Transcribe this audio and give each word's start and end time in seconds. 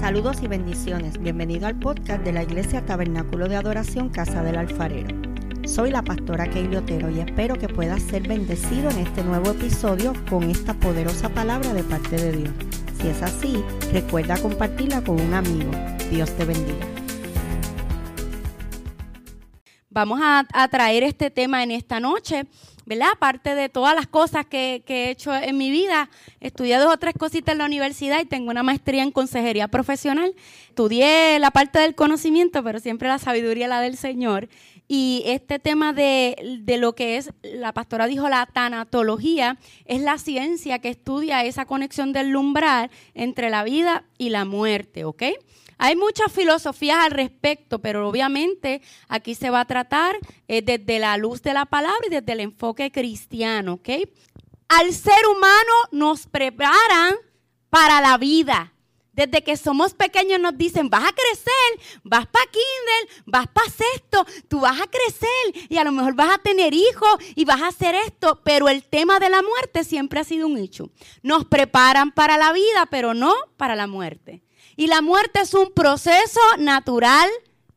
Saludos 0.00 0.42
y 0.42 0.46
bendiciones. 0.46 1.18
Bienvenido 1.18 1.66
al 1.66 1.78
podcast 1.78 2.22
de 2.22 2.32
la 2.32 2.42
Iglesia 2.42 2.84
Tabernáculo 2.84 3.48
de 3.48 3.56
Adoración 3.56 4.10
Casa 4.10 4.42
del 4.42 4.56
Alfarero. 4.56 5.08
Soy 5.66 5.90
la 5.90 6.02
pastora 6.02 6.48
Keili 6.48 6.76
Otero 6.76 7.10
y 7.10 7.20
espero 7.20 7.56
que 7.56 7.68
puedas 7.68 8.02
ser 8.02 8.28
bendecido 8.28 8.90
en 8.90 8.98
este 8.98 9.24
nuevo 9.24 9.50
episodio 9.52 10.12
con 10.28 10.44
esta 10.44 10.74
poderosa 10.74 11.30
palabra 11.30 11.72
de 11.72 11.82
parte 11.82 12.16
de 12.16 12.32
Dios. 12.32 12.50
Si 13.00 13.08
es 13.08 13.22
así, 13.22 13.64
recuerda 13.92 14.36
compartirla 14.36 15.02
con 15.02 15.18
un 15.18 15.32
amigo. 15.32 15.70
Dios 16.10 16.30
te 16.36 16.44
bendiga. 16.44 16.86
Vamos 19.88 20.20
a, 20.22 20.46
a 20.52 20.68
traer 20.68 21.04
este 21.04 21.30
tema 21.30 21.62
en 21.62 21.70
esta 21.70 22.00
noche 22.00 22.46
¿verdad? 22.86 23.08
Aparte 23.12 23.54
de 23.54 23.68
todas 23.68 23.94
las 23.94 24.06
cosas 24.06 24.46
que, 24.46 24.82
he 24.86 25.10
hecho 25.10 25.34
en 25.34 25.58
mi 25.58 25.70
vida, 25.70 26.08
estudié 26.40 26.78
dos 26.78 26.94
o 26.94 26.96
tres 26.96 27.14
cositas 27.18 27.52
en 27.52 27.58
la 27.58 27.66
universidad 27.66 28.20
y 28.20 28.24
tengo 28.24 28.50
una 28.50 28.62
maestría 28.62 29.02
en 29.02 29.10
consejería 29.10 29.68
profesional. 29.68 30.34
Estudié 30.68 31.38
la 31.40 31.50
parte 31.50 31.80
del 31.80 31.96
conocimiento, 31.96 32.62
pero 32.62 32.78
siempre 32.78 33.08
la 33.08 33.18
sabiduría 33.18 33.66
la 33.66 33.80
del 33.80 33.96
Señor. 33.96 34.48
Y 34.88 35.24
este 35.26 35.58
tema 35.58 35.92
de, 35.92 36.60
de, 36.62 36.78
lo 36.78 36.94
que 36.94 37.16
es, 37.16 37.32
la 37.42 37.72
pastora 37.72 38.06
dijo, 38.06 38.28
la 38.28 38.46
tanatología, 38.46 39.58
es 39.84 40.00
la 40.00 40.16
ciencia 40.18 40.78
que 40.78 40.90
estudia 40.90 41.44
esa 41.44 41.66
conexión 41.66 42.12
del 42.12 42.36
umbral 42.36 42.90
entre 43.14 43.50
la 43.50 43.64
vida 43.64 44.04
y 44.16 44.28
la 44.28 44.44
muerte, 44.44 45.04
¿ok? 45.04 45.24
Hay 45.78 45.94
muchas 45.94 46.32
filosofías 46.32 46.98
al 47.04 47.10
respecto, 47.10 47.80
pero 47.80 48.08
obviamente 48.08 48.80
aquí 49.08 49.34
se 49.34 49.50
va 49.50 49.60
a 49.60 49.66
tratar 49.66 50.16
eh, 50.48 50.62
desde 50.62 50.98
la 50.98 51.16
luz 51.18 51.42
de 51.42 51.52
la 51.52 51.66
palabra 51.66 52.00
y 52.06 52.10
desde 52.10 52.32
el 52.32 52.40
enfoque 52.40 52.90
cristiano, 52.90 53.74
¿ok? 53.74 53.88
Al 54.68 54.92
ser 54.92 55.26
humano 55.30 55.72
nos 55.92 56.26
preparan 56.26 57.16
para 57.68 58.00
la 58.00 58.16
vida. 58.16 58.72
Desde 59.12 59.42
que 59.42 59.56
somos 59.56 59.94
pequeños 59.94 60.38
nos 60.40 60.58
dicen, 60.58 60.90
vas 60.90 61.04
a 61.04 61.12
crecer, 61.12 62.00
vas 62.04 62.26
para 62.26 62.44
Kindle, 62.44 63.22
vas 63.24 63.46
para 63.48 63.70
sexto, 63.70 64.26
tú 64.46 64.60
vas 64.60 64.78
a 64.78 64.86
crecer 64.86 65.68
y 65.70 65.78
a 65.78 65.84
lo 65.84 65.92
mejor 65.92 66.14
vas 66.14 66.34
a 66.34 66.38
tener 66.38 66.74
hijos 66.74 67.16
y 67.34 67.46
vas 67.46 67.62
a 67.62 67.68
hacer 67.68 67.94
esto, 67.94 68.42
pero 68.44 68.68
el 68.68 68.84
tema 68.84 69.18
de 69.18 69.30
la 69.30 69.40
muerte 69.40 69.84
siempre 69.84 70.20
ha 70.20 70.24
sido 70.24 70.46
un 70.46 70.58
hecho. 70.58 70.90
Nos 71.22 71.46
preparan 71.46 72.12
para 72.12 72.36
la 72.36 72.52
vida, 72.52 72.86
pero 72.90 73.14
no 73.14 73.34
para 73.56 73.74
la 73.74 73.86
muerte. 73.86 74.42
Y 74.76 74.86
la 74.88 75.00
muerte 75.00 75.40
es 75.40 75.54
un 75.54 75.72
proceso 75.72 76.40
natural 76.58 77.28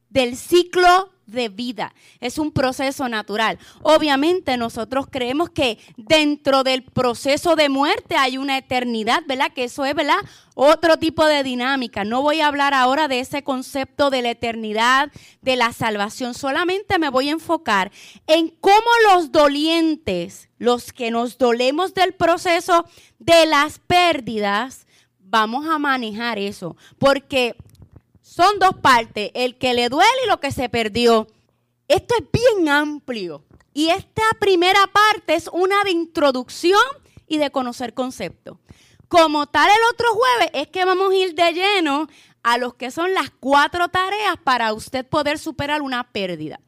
del 0.09 0.35
ciclo 0.35 1.11
de 1.31 1.49
vida. 1.49 1.93
Es 2.19 2.37
un 2.37 2.51
proceso 2.51 3.07
natural. 3.07 3.59
Obviamente 3.81 4.57
nosotros 4.57 5.07
creemos 5.09 5.49
que 5.49 5.77
dentro 5.97 6.63
del 6.63 6.83
proceso 6.83 7.55
de 7.55 7.69
muerte 7.69 8.15
hay 8.15 8.37
una 8.37 8.57
eternidad, 8.57 9.23
¿verdad? 9.27 9.51
Que 9.53 9.65
eso 9.65 9.85
es, 9.85 9.95
¿verdad? 9.95 10.17
Otro 10.55 10.97
tipo 10.97 11.25
de 11.25 11.43
dinámica. 11.43 12.03
No 12.03 12.21
voy 12.21 12.41
a 12.41 12.47
hablar 12.47 12.73
ahora 12.73 13.07
de 13.07 13.19
ese 13.19 13.43
concepto 13.43 14.09
de 14.09 14.21
la 14.21 14.31
eternidad, 14.31 15.11
de 15.41 15.55
la 15.55 15.71
salvación. 15.71 16.33
Solamente 16.33 16.99
me 16.99 17.09
voy 17.09 17.29
a 17.29 17.33
enfocar 17.33 17.91
en 18.27 18.49
cómo 18.59 18.89
los 19.11 19.31
dolientes, 19.31 20.49
los 20.57 20.91
que 20.91 21.11
nos 21.11 21.37
dolemos 21.37 21.93
del 21.93 22.13
proceso 22.13 22.85
de 23.19 23.45
las 23.45 23.79
pérdidas, 23.79 24.85
vamos 25.29 25.67
a 25.67 25.77
manejar 25.77 26.39
eso, 26.39 26.75
porque 26.97 27.55
son 28.21 28.59
dos 28.59 28.75
partes, 28.81 29.31
el 29.33 29.57
que 29.57 29.73
le 29.73 29.89
duele 29.89 30.09
y 30.25 30.27
lo 30.27 30.39
que 30.39 30.51
se 30.51 30.69
perdió. 30.69 31.27
Esto 31.87 32.15
es 32.17 32.25
bien 32.31 32.69
amplio. 32.69 33.43
Y 33.73 33.89
esta 33.89 34.23
primera 34.39 34.87
parte 34.87 35.35
es 35.35 35.49
una 35.51 35.83
de 35.83 35.91
introducción 35.91 36.81
y 37.27 37.37
de 37.37 37.51
conocer 37.51 37.93
conceptos. 37.93 38.57
Como 39.07 39.47
tal, 39.47 39.69
el 39.69 39.93
otro 39.93 40.07
jueves 40.13 40.49
es 40.53 40.67
que 40.67 40.85
vamos 40.85 41.11
a 41.11 41.15
ir 41.15 41.33
de 41.33 41.53
lleno 41.53 42.07
a 42.43 42.57
los 42.57 42.75
que 42.75 42.91
son 42.91 43.13
las 43.13 43.29
cuatro 43.39 43.89
tareas 43.89 44.35
para 44.43 44.73
usted 44.73 45.05
poder 45.05 45.39
superar 45.39 45.81
una 45.81 46.11
pérdida. 46.11 46.59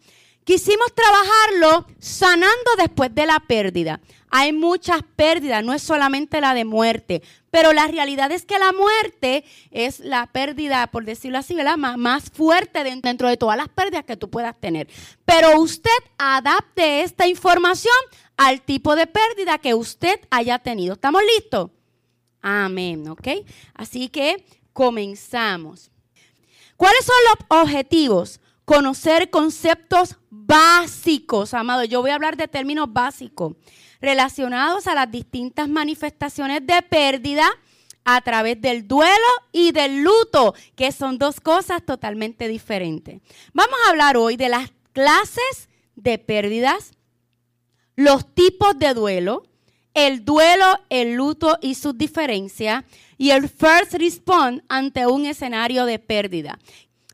Quisimos 0.44 0.94
trabajarlo 0.96 1.86
sanando 2.00 2.72
después 2.78 3.14
de 3.14 3.26
la 3.26 3.40
pérdida. 3.40 4.02
Hay 4.30 4.54
muchas 4.54 5.02
pérdidas, 5.16 5.64
no 5.64 5.74
es 5.74 5.84
solamente 5.84 6.42
la 6.42 6.54
de 6.54 6.66
muerte, 6.66 7.22
pero 7.52 7.74
la 7.74 7.88
realidad 7.88 8.32
es 8.32 8.46
que 8.46 8.58
la 8.58 8.72
muerte 8.72 9.44
es 9.72 10.00
la 10.00 10.26
pérdida, 10.28 10.88
por 10.88 11.04
decirlo 11.04 11.38
así, 11.38 11.58
Más, 11.78 12.32
fuerte 12.32 12.84
dentro 12.84 13.28
de 13.28 13.36
todas 13.38 13.58
las 13.58 13.68
pérdidas 13.68 14.06
que 14.06 14.16
tú 14.16 14.30
puedas 14.30 14.60
tener. 14.60 14.88
Pero 15.26 15.60
usted 15.60 15.92
adapte 16.18 17.02
esta 17.02 17.28
información 17.28 17.94
al 18.38 18.62
tipo 18.62 18.96
de 18.96 19.06
pérdida 19.06 19.58
que 19.58 19.74
usted 19.74 20.20
haya 20.32 20.60
tenido. 20.60 20.94
¿Estamos 20.94 21.22
listos? 21.38 21.70
Amén, 22.42 23.08
¿ok? 23.10 23.28
Así 23.74 24.08
que 24.08 24.46
comenzamos. 24.74 25.92
¿Cuáles 26.78 27.06
son 27.06 27.16
los 27.30 27.62
objetivos? 27.64 28.40
Conocer 28.66 29.30
conceptos 29.30 30.18
básicos, 30.52 31.54
amado. 31.54 31.86
Yo 31.86 32.02
voy 32.02 32.12
a 32.12 32.16
hablar 32.16 32.36
de 32.36 32.50
términos 32.50 32.92
básicos 32.92 33.54
relacionados 34.02 34.86
a 34.86 34.96
las 34.96 35.10
distintas 35.10 35.70
manifestaciones 35.70 36.68
de 36.68 36.82
pérdida 36.82 37.48
a 38.04 38.20
través 38.20 38.60
del 38.60 38.86
duelo 38.86 39.28
y 39.54 39.72
del 39.72 40.04
luto, 40.04 40.54
que 40.76 40.92
son 40.92 41.18
dos 41.18 41.40
cosas 41.40 41.86
totalmente 41.86 42.50
diferentes. 42.50 43.22
Vamos 43.54 43.76
a 43.86 43.92
hablar 43.92 44.18
hoy 44.18 44.36
de 44.36 44.50
las 44.50 44.74
clases 44.92 45.70
de 45.96 46.18
pérdidas, 46.18 46.92
los 47.96 48.34
tipos 48.34 48.78
de 48.78 48.94
duelo, 48.94 49.44
el 49.94 50.26
duelo, 50.26 50.66
el 50.90 51.14
luto 51.14 51.60
y 51.62 51.76
sus 51.76 51.98
diferencias, 51.98 52.84
y 53.18 53.30
el 53.30 53.48
first 53.48 53.94
response 53.94 54.64
ante 54.68 55.08
un 55.08 55.26
escenario 55.26 55.86
de 55.86 56.00
pérdida. 56.00 56.60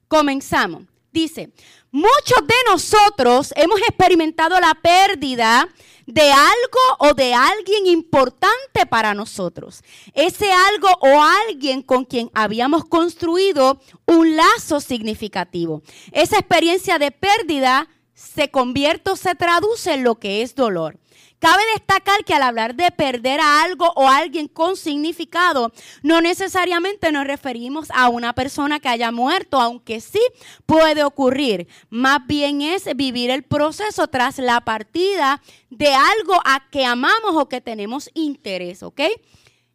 Comenzamos. 0.08 0.86
Dice, 1.12 1.52
muchos 1.98 2.46
de 2.48 2.56
nosotros 2.70 3.54
hemos 3.56 3.80
experimentado 3.82 4.60
la 4.60 4.76
pérdida 4.76 5.68
de 6.06 6.32
algo 6.32 6.80
o 7.00 7.14
de 7.16 7.34
alguien 7.34 7.88
importante 7.88 8.86
para 8.88 9.16
nosotros. 9.16 9.82
Ese 10.14 10.52
algo 10.52 10.90
o 11.02 11.22
alguien 11.48 11.82
con 11.82 12.06
quien 12.06 12.30
habíamos 12.36 12.86
construido 12.86 13.82
un 14.06 14.38
lazo 14.38 14.80
significativo. 14.80 15.82
Esa 16.12 16.38
experiencia 16.38 17.00
de 17.00 17.12
pérdida 17.12 17.90
se 18.14 18.52
convierte 18.52 19.10
o 19.10 19.16
se 19.16 19.34
traduce 19.34 19.94
en 19.94 20.04
lo 20.04 20.16
que 20.16 20.44
es 20.44 20.54
dolor. 20.54 21.00
Cabe 21.40 21.62
destacar 21.76 22.26
que 22.26 22.34
al 22.34 22.42
hablar 22.42 22.76
de 22.76 22.90
perder 22.90 23.40
a 23.40 23.62
algo 23.62 23.94
o 23.96 24.08
a 24.08 24.18
alguien 24.18 24.48
con 24.48 24.76
significado, 24.76 25.72
no 26.02 26.20
necesariamente 26.20 27.12
nos 27.12 27.28
referimos 27.28 27.90
a 27.92 28.10
una 28.10 28.34
persona 28.34 28.80
que 28.80 28.90
haya 28.90 29.12
muerto, 29.12 29.62
aunque 29.62 30.02
sí 30.02 30.22
puede 30.66 31.04
ocurrir. 31.04 31.68
Más 31.90 32.26
bien 32.26 32.64
es 32.64 32.86
vivir 32.96 33.30
el 33.30 33.44
proceso 33.44 34.08
tras 34.08 34.40
la 34.40 34.62
partida 34.62 35.44
de 35.70 35.94
algo 35.94 36.42
a 36.44 36.70
que 36.72 36.86
amamos 36.86 37.36
o 37.36 37.48
que 37.48 37.62
tenemos 37.62 38.10
interés, 38.16 38.82
¿ok? 38.82 39.02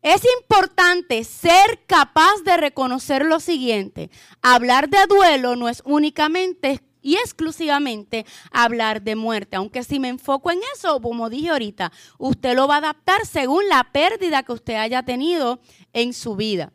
Es 0.03 0.23
importante 0.41 1.23
ser 1.23 1.84
capaz 1.87 2.43
de 2.44 2.56
reconocer 2.56 3.25
lo 3.25 3.39
siguiente. 3.39 4.11
Hablar 4.43 4.89
de 4.89 5.06
duelo 5.06 5.55
no 5.55 5.69
es 5.69 5.81
únicamente 5.84 6.81
y 7.02 7.16
exclusivamente 7.16 8.24
hablar 8.50 9.02
de 9.02 9.16
muerte. 9.16 9.56
Aunque 9.56 9.82
si 9.82 9.98
me 9.98 10.08
enfoco 10.08 10.50
en 10.50 10.60
eso, 10.74 11.00
como 11.02 11.28
dije 11.28 11.50
ahorita, 11.50 11.92
usted 12.18 12.54
lo 12.54 12.68
va 12.68 12.76
a 12.76 12.78
adaptar 12.78 13.26
según 13.26 13.68
la 13.68 13.84
pérdida 13.92 14.42
que 14.42 14.52
usted 14.52 14.74
haya 14.74 15.02
tenido 15.02 15.60
en 15.92 16.14
su 16.14 16.36
vida. 16.36 16.72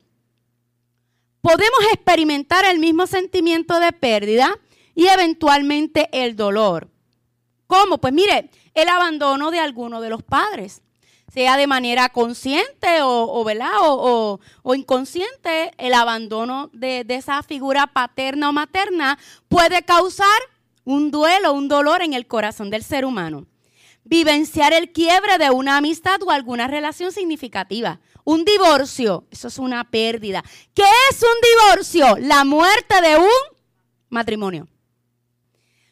Podemos 1.41 1.79
experimentar 1.93 2.65
el 2.65 2.79
mismo 2.79 3.07
sentimiento 3.07 3.79
de 3.79 3.93
pérdida 3.93 4.59
y 4.93 5.07
eventualmente 5.07 6.09
el 6.11 6.35
dolor. 6.35 6.89
¿Cómo? 7.67 7.99
Pues 7.99 8.13
mire, 8.13 8.49
el 8.73 8.89
abandono 8.89 9.51
de 9.51 9.59
alguno 9.59 10.01
de 10.01 10.09
los 10.09 10.23
padres 10.23 10.81
sea 11.33 11.57
de 11.57 11.67
manera 11.67 12.09
consciente 12.09 13.01
o, 13.01 13.23
o, 13.23 14.39
o, 14.63 14.75
inconsciente, 14.75 15.71
el 15.77 15.94
abandono 15.94 16.69
de, 16.74 17.03
de 17.03 17.15
esa 17.15 17.44
figura 17.44 17.88
paterna 17.88 18.50
o 18.50 18.53
materna 18.53 19.19
puede 19.47 19.83
causar 19.83 20.27
un 20.85 21.12
duelo, 21.12 21.53
un 21.53 21.68
dolor 21.68 22.01
en 22.01 22.13
el 22.13 22.27
corazón 22.27 22.69
del 22.69 22.83
ser 22.83 23.06
humano. 23.06 23.45
Vivenciar 24.06 24.71
el 24.71 24.94
quiebre 24.94 25.38
de 25.38 25.51
una 25.51 25.77
amistad 25.77 26.21
o 26.24 26.31
alguna 26.31 26.68
relación 26.68 27.12
significativa. 27.12 28.00
Un 28.23 28.45
divorcio, 28.45 29.25
eso 29.30 29.50
es 29.50 29.57
una 29.57 29.83
pérdida. 29.89 30.44
¿Qué 30.73 30.85
es 31.12 31.21
un 31.21 31.73
divorcio? 31.73 32.18
La 32.19 32.45
muerte 32.45 33.01
de 33.01 33.18
un 33.18 33.57
matrimonio. 34.09 34.68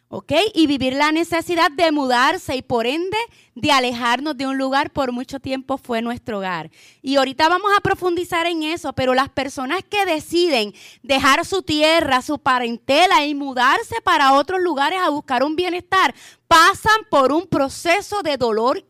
¿Ok? 0.10 0.32
Y 0.54 0.68
vivir 0.68 0.94
la 0.94 1.12
necesidad 1.12 1.72
de 1.72 1.92
mudarse 1.92 2.56
y 2.56 2.62
por 2.62 2.86
ende 2.86 3.18
de 3.56 3.72
alejarnos 3.72 4.38
de 4.38 4.48
un 4.48 4.58
lugar 4.58 4.92
por 4.92 5.12
mucho 5.12 5.40
tiempo 5.40 5.78
fue 5.78 6.02
nuestro 6.02 6.40
hogar. 6.40 6.70
Y 7.02 7.16
ahorita 7.16 7.50
vamos 7.50 7.72
a 7.76 7.82
profundizar 7.82 8.46
en 8.48 8.64
eso, 8.64 8.94
pero 8.94 9.14
las 9.14 9.30
personas 9.30 9.82
que 9.84 10.06
deciden 10.06 10.74
dejar 11.04 11.46
su 11.46 11.64
tierra, 11.64 12.22
su 12.22 12.40
parentela 12.40 13.26
y 13.26 13.34
mudarse 13.36 13.96
para 14.04 14.34
otros 14.34 14.62
lugares 14.62 15.00
a 15.00 15.10
buscar 15.10 15.44
un 15.44 15.56
bienestar, 15.56 16.14
pasan 16.48 17.02
por 17.10 17.32
un 17.32 17.48
proceso 17.48 18.22
de 18.22 18.38
dolor 18.38 18.84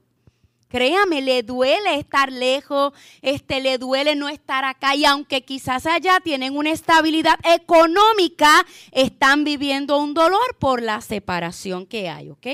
Créame, 0.75 1.21
le 1.21 1.41
duele 1.41 1.95
estar 1.95 2.29
lejos, 2.29 2.91
este, 3.21 3.61
le 3.61 3.77
duele 3.77 4.13
no 4.13 4.27
estar 4.27 4.65
acá 4.65 4.93
y 4.93 5.05
aunque 5.05 5.41
quizás 5.41 5.85
allá 5.85 6.19
tienen 6.21 6.57
una 6.57 6.69
estabilidad 6.69 7.39
económica, 7.45 8.65
están 8.91 9.45
viviendo 9.45 9.97
un 9.97 10.13
dolor 10.13 10.57
por 10.59 10.81
la 10.81 10.99
separación 10.99 11.85
que 11.85 12.09
hay, 12.09 12.29
¿ok? 12.29 12.47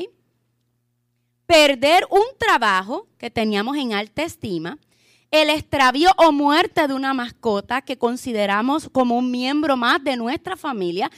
Perder 1.47 2.05
un 2.11 2.21
trabajo 2.37 3.07
que 3.17 3.31
teníamos 3.31 3.75
en 3.77 3.93
alta 3.93 4.21
estima, 4.21 4.77
el 5.31 5.49
extravío 5.49 6.11
o 6.17 6.31
muerte 6.31 6.87
de 6.87 6.93
una 6.93 7.15
mascota 7.15 7.81
que 7.81 7.97
consideramos 7.97 8.87
como 8.91 9.17
un 9.17 9.31
miembro 9.31 9.77
más 9.77 10.03
de 10.03 10.15
nuestra 10.15 10.55
familia. 10.55 11.09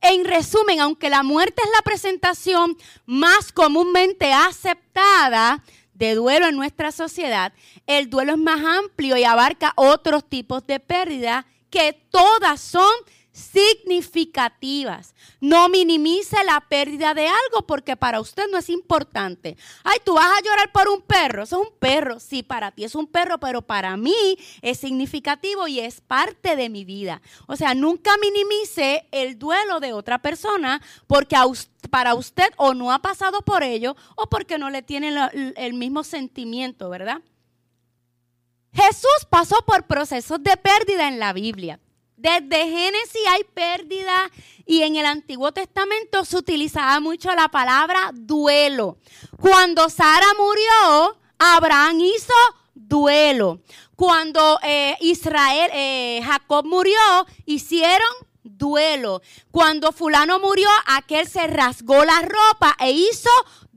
En 0.00 0.24
resumen, 0.24 0.80
aunque 0.80 1.10
la 1.10 1.22
muerte 1.22 1.62
es 1.64 1.70
la 1.76 1.82
presentación 1.82 2.76
más 3.06 3.52
comúnmente 3.52 4.32
aceptada 4.32 5.62
de 6.00 6.14
duelo 6.14 6.48
en 6.48 6.56
nuestra 6.56 6.90
sociedad, 6.90 7.52
el 7.86 8.08
duelo 8.08 8.32
es 8.32 8.38
más 8.38 8.64
amplio 8.64 9.18
y 9.18 9.24
abarca 9.24 9.74
otros 9.76 10.28
tipos 10.28 10.66
de 10.66 10.80
pérdida 10.80 11.46
que 11.68 11.92
todas 12.10 12.60
son 12.60 12.90
significativas. 13.40 15.14
No 15.40 15.68
minimice 15.68 16.36
la 16.44 16.60
pérdida 16.60 17.14
de 17.14 17.26
algo 17.26 17.66
porque 17.66 17.96
para 17.96 18.20
usted 18.20 18.44
no 18.50 18.58
es 18.58 18.68
importante. 18.68 19.56
Ay, 19.82 19.98
tú 20.04 20.14
vas 20.14 20.26
a 20.26 20.42
llorar 20.42 20.70
por 20.72 20.88
un 20.88 21.02
perro. 21.02 21.42
Eso 21.42 21.60
es 21.60 21.68
un 21.68 21.74
perro. 21.78 22.20
Sí, 22.20 22.42
para 22.42 22.70
ti 22.70 22.84
es 22.84 22.94
un 22.94 23.06
perro, 23.06 23.38
pero 23.38 23.62
para 23.62 23.96
mí 23.96 24.38
es 24.62 24.78
significativo 24.78 25.66
y 25.66 25.80
es 25.80 26.00
parte 26.00 26.56
de 26.56 26.68
mi 26.68 26.84
vida. 26.84 27.22
O 27.46 27.56
sea, 27.56 27.74
nunca 27.74 28.12
minimice 28.18 29.08
el 29.10 29.38
duelo 29.38 29.80
de 29.80 29.92
otra 29.92 30.18
persona 30.18 30.80
porque 31.06 31.36
para 31.90 32.14
usted 32.14 32.50
o 32.56 32.74
no 32.74 32.92
ha 32.92 33.00
pasado 33.00 33.42
por 33.42 33.62
ello 33.62 33.96
o 34.16 34.28
porque 34.28 34.58
no 34.58 34.70
le 34.70 34.82
tiene 34.82 35.14
el 35.56 35.74
mismo 35.74 36.04
sentimiento, 36.04 36.90
¿verdad? 36.90 37.22
Jesús 38.72 39.26
pasó 39.28 39.56
por 39.66 39.86
procesos 39.86 40.42
de 40.42 40.56
pérdida 40.56 41.08
en 41.08 41.18
la 41.18 41.32
Biblia. 41.32 41.80
Desde 42.20 42.68
Génesis 42.68 43.22
hay 43.30 43.44
pérdida 43.44 44.30
y 44.66 44.82
en 44.82 44.96
el 44.96 45.06
Antiguo 45.06 45.52
Testamento 45.52 46.26
se 46.26 46.36
utilizaba 46.36 47.00
mucho 47.00 47.34
la 47.34 47.48
palabra 47.48 48.10
duelo. 48.12 48.98
Cuando 49.40 49.88
Sara 49.88 50.26
murió, 50.36 51.18
Abraham 51.38 52.00
hizo 52.00 52.34
duelo. 52.74 53.60
Cuando 53.96 54.58
eh, 54.62 54.98
Israel, 55.00 55.70
eh, 55.72 56.20
Jacob 56.22 56.66
murió, 56.66 56.98
hicieron 57.46 58.10
duelo. 58.42 59.22
Cuando 59.50 59.90
fulano 59.90 60.38
murió, 60.40 60.68
aquel 60.88 61.26
se 61.26 61.46
rasgó 61.46 62.04
la 62.04 62.20
ropa 62.20 62.76
e 62.80 62.90
hizo 62.90 63.30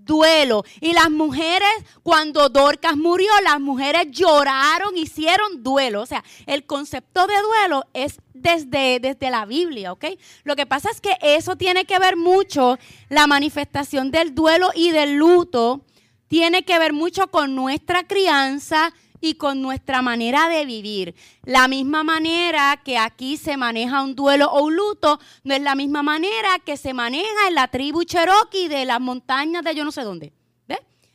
duelo. 0.05 0.63
Y 0.81 0.93
las 0.93 1.09
mujeres, 1.09 1.69
cuando 2.03 2.49
Dorcas 2.49 2.95
murió, 2.95 3.31
las 3.43 3.59
mujeres 3.59 4.07
lloraron, 4.11 4.97
hicieron 4.97 5.63
duelo. 5.63 6.01
O 6.01 6.05
sea, 6.05 6.23
el 6.45 6.65
concepto 6.65 7.27
de 7.27 7.35
duelo 7.41 7.85
es 7.93 8.17
desde, 8.33 8.99
desde 8.99 9.31
la 9.31 9.45
Biblia, 9.45 9.91
¿ok? 9.91 10.05
Lo 10.43 10.55
que 10.55 10.65
pasa 10.65 10.89
es 10.89 10.99
que 10.99 11.17
eso 11.21 11.55
tiene 11.55 11.85
que 11.85 11.99
ver 11.99 12.17
mucho, 12.17 12.77
la 13.09 13.27
manifestación 13.27 14.11
del 14.11 14.35
duelo 14.35 14.71
y 14.75 14.91
del 14.91 15.15
luto, 15.15 15.85
tiene 16.27 16.63
que 16.63 16.79
ver 16.79 16.93
mucho 16.93 17.27
con 17.27 17.55
nuestra 17.55 18.07
crianza 18.07 18.91
y 19.23 19.35
con 19.35 19.61
nuestra 19.61 20.01
manera 20.01 20.49
de 20.49 20.65
vivir. 20.65 21.15
La 21.45 21.69
misma 21.69 22.03
manera 22.03 22.81
que 22.83 22.97
aquí 22.97 23.37
se 23.37 23.55
maneja 23.55 24.03
un 24.03 24.15
duelo 24.15 24.51
o 24.51 24.65
un 24.65 24.75
luto, 24.75 25.17
no 25.45 25.53
es 25.53 25.61
la 25.61 25.75
misma 25.75 26.03
manera 26.03 26.59
que 26.65 26.75
se 26.75 26.93
maneja 26.93 27.47
en 27.47 27.55
la 27.55 27.69
tribu 27.69 28.03
Cherokee 28.03 28.67
de 28.67 28.83
las 28.83 28.99
montañas 28.99 29.63
de 29.63 29.75
yo 29.75 29.85
no 29.85 29.93
sé 29.93 30.03
dónde. 30.03 30.33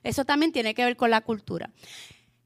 Eso 0.03 0.25
también 0.25 0.53
tiene 0.53 0.75
que 0.75 0.85
ver 0.85 0.97
con 0.97 1.11
la 1.11 1.21
cultura. 1.21 1.71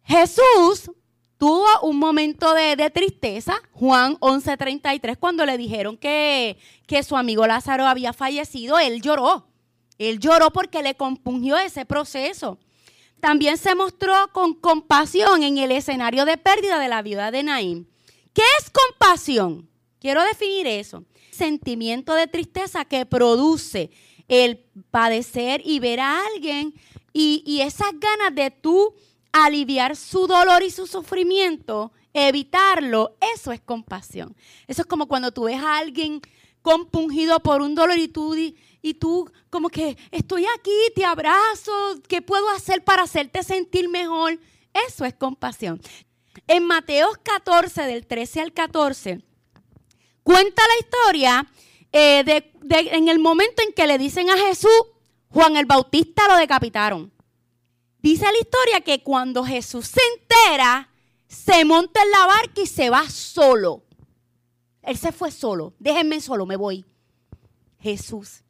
Jesús 0.03 0.91
tuvo 1.39 1.67
un 1.83 1.97
momento 1.97 2.55
de, 2.55 2.91
tristeza, 2.91 3.55
Juan 3.71 4.17
11:33, 4.19 5.17
cuando 5.17 5.47
le 5.47 5.57
dijeron 5.59 5.97
que, 5.97 6.59
que 6.89 7.05
su 7.05 7.17
amigo 7.17 7.47
Lázaro 7.47 7.87
había 7.87 8.13
fallecido, 8.13 8.81
él 8.81 9.01
lloró. 9.01 9.47
Él 9.99 10.19
lloró 10.19 10.51
porque 10.51 10.83
le 10.83 10.97
compungió 10.97 11.57
ese 11.57 11.85
proceso 11.85 12.59
también 13.23 13.57
se 13.57 13.77
mostró 13.77 14.13
con 14.33 14.53
compasión 14.53 15.45
en 15.45 15.57
el 15.57 15.71
escenario 15.71 16.25
de 16.25 16.39
pérdida 16.39 16.81
de 16.81 16.89
la 16.89 17.03
viuda 17.03 17.31
de 17.31 17.45
Naín. 17.45 17.89
¿Qué 18.33 18.43
es 18.59 18.69
compasión? 18.69 19.71
Quiero 20.01 20.25
definir 20.25 20.67
eso. 20.67 21.05
Sentimiento 21.31 22.15
de 22.15 22.27
tristeza 22.27 22.85
que 22.85 23.07
produce 23.07 23.93
el 24.27 24.59
padecer 24.91 25.63
y 25.65 25.79
ver 25.79 26.01
a 26.01 26.27
alguien 26.27 26.75
y, 27.13 27.45
y 27.47 27.61
esas 27.61 27.93
ganas 28.01 28.35
de 28.35 28.51
tú 28.51 28.93
aliviar 29.31 29.95
su 29.95 30.27
dolor 30.27 30.65
y 30.65 30.73
su 30.73 30.89
sufrimiento, 30.89 31.93
evitarlo, 32.13 33.17
eso 33.37 33.53
es 33.53 33.61
compasión. 33.61 34.35
Eso 34.67 34.83
es 34.83 34.89
como 34.89 35.07
cuando 35.07 35.31
tú 35.31 35.45
ves 35.45 35.63
a 35.63 35.79
alguien 35.79 36.21
compungido 36.63 37.41
por 37.41 37.61
un 37.61 37.75
dolor 37.75 37.99
y 37.99 38.09
tú 38.09 38.35
y 38.35 38.95
tú 38.95 39.31
como 39.51 39.69
que 39.69 39.97
estoy 40.11 40.47
aquí, 40.59 40.77
te 40.95 41.05
abrazo, 41.05 41.73
¿qué 42.09 42.23
puedo 42.23 42.49
hacer 42.51 42.83
para 42.83 43.03
hacerte 43.03 43.43
sentir 43.43 43.89
mejor? 43.89 44.39
Eso 44.89 45.05
es 45.05 45.15
compasión. 45.15 45.81
En 46.47 46.65
Mateo 46.65 47.09
14, 47.23 47.83
del 47.83 48.07
13 48.07 48.41
al 48.41 48.53
14, 48.53 49.21
cuenta 50.23 50.63
la 50.67 50.79
historia 50.81 51.47
eh, 51.93 52.25
de, 52.25 52.89
en 52.93 53.09
el 53.09 53.19
momento 53.19 53.63
en 53.63 53.73
que 53.73 53.87
le 53.87 53.99
dicen 53.99 54.31
a 54.31 54.39
Jesús, 54.39 54.71
Juan 55.29 55.57
el 55.57 55.67
Bautista 55.67 56.27
lo 56.29 56.37
decapitaron. 56.37 57.13
Dice 57.99 58.25
la 58.25 58.39
historia 58.39 58.81
que 58.81 59.03
cuando 59.03 59.45
Jesús 59.45 59.87
se 59.87 60.01
entera, 60.15 60.91
se 61.29 61.65
monta 61.65 62.03
en 62.03 62.11
la 62.11 62.27
barca 62.27 62.61
y 62.63 62.67
se 62.67 62.91
va 62.91 63.09
solo. 63.09 63.85
Él 64.83 64.97
se 64.97 65.13
fue 65.13 65.31
solo. 65.31 65.75
Déjenme 65.79 66.21
solo, 66.21 66.47
me 66.47 66.57
voy. 66.57 66.85
Jesús 67.81 68.43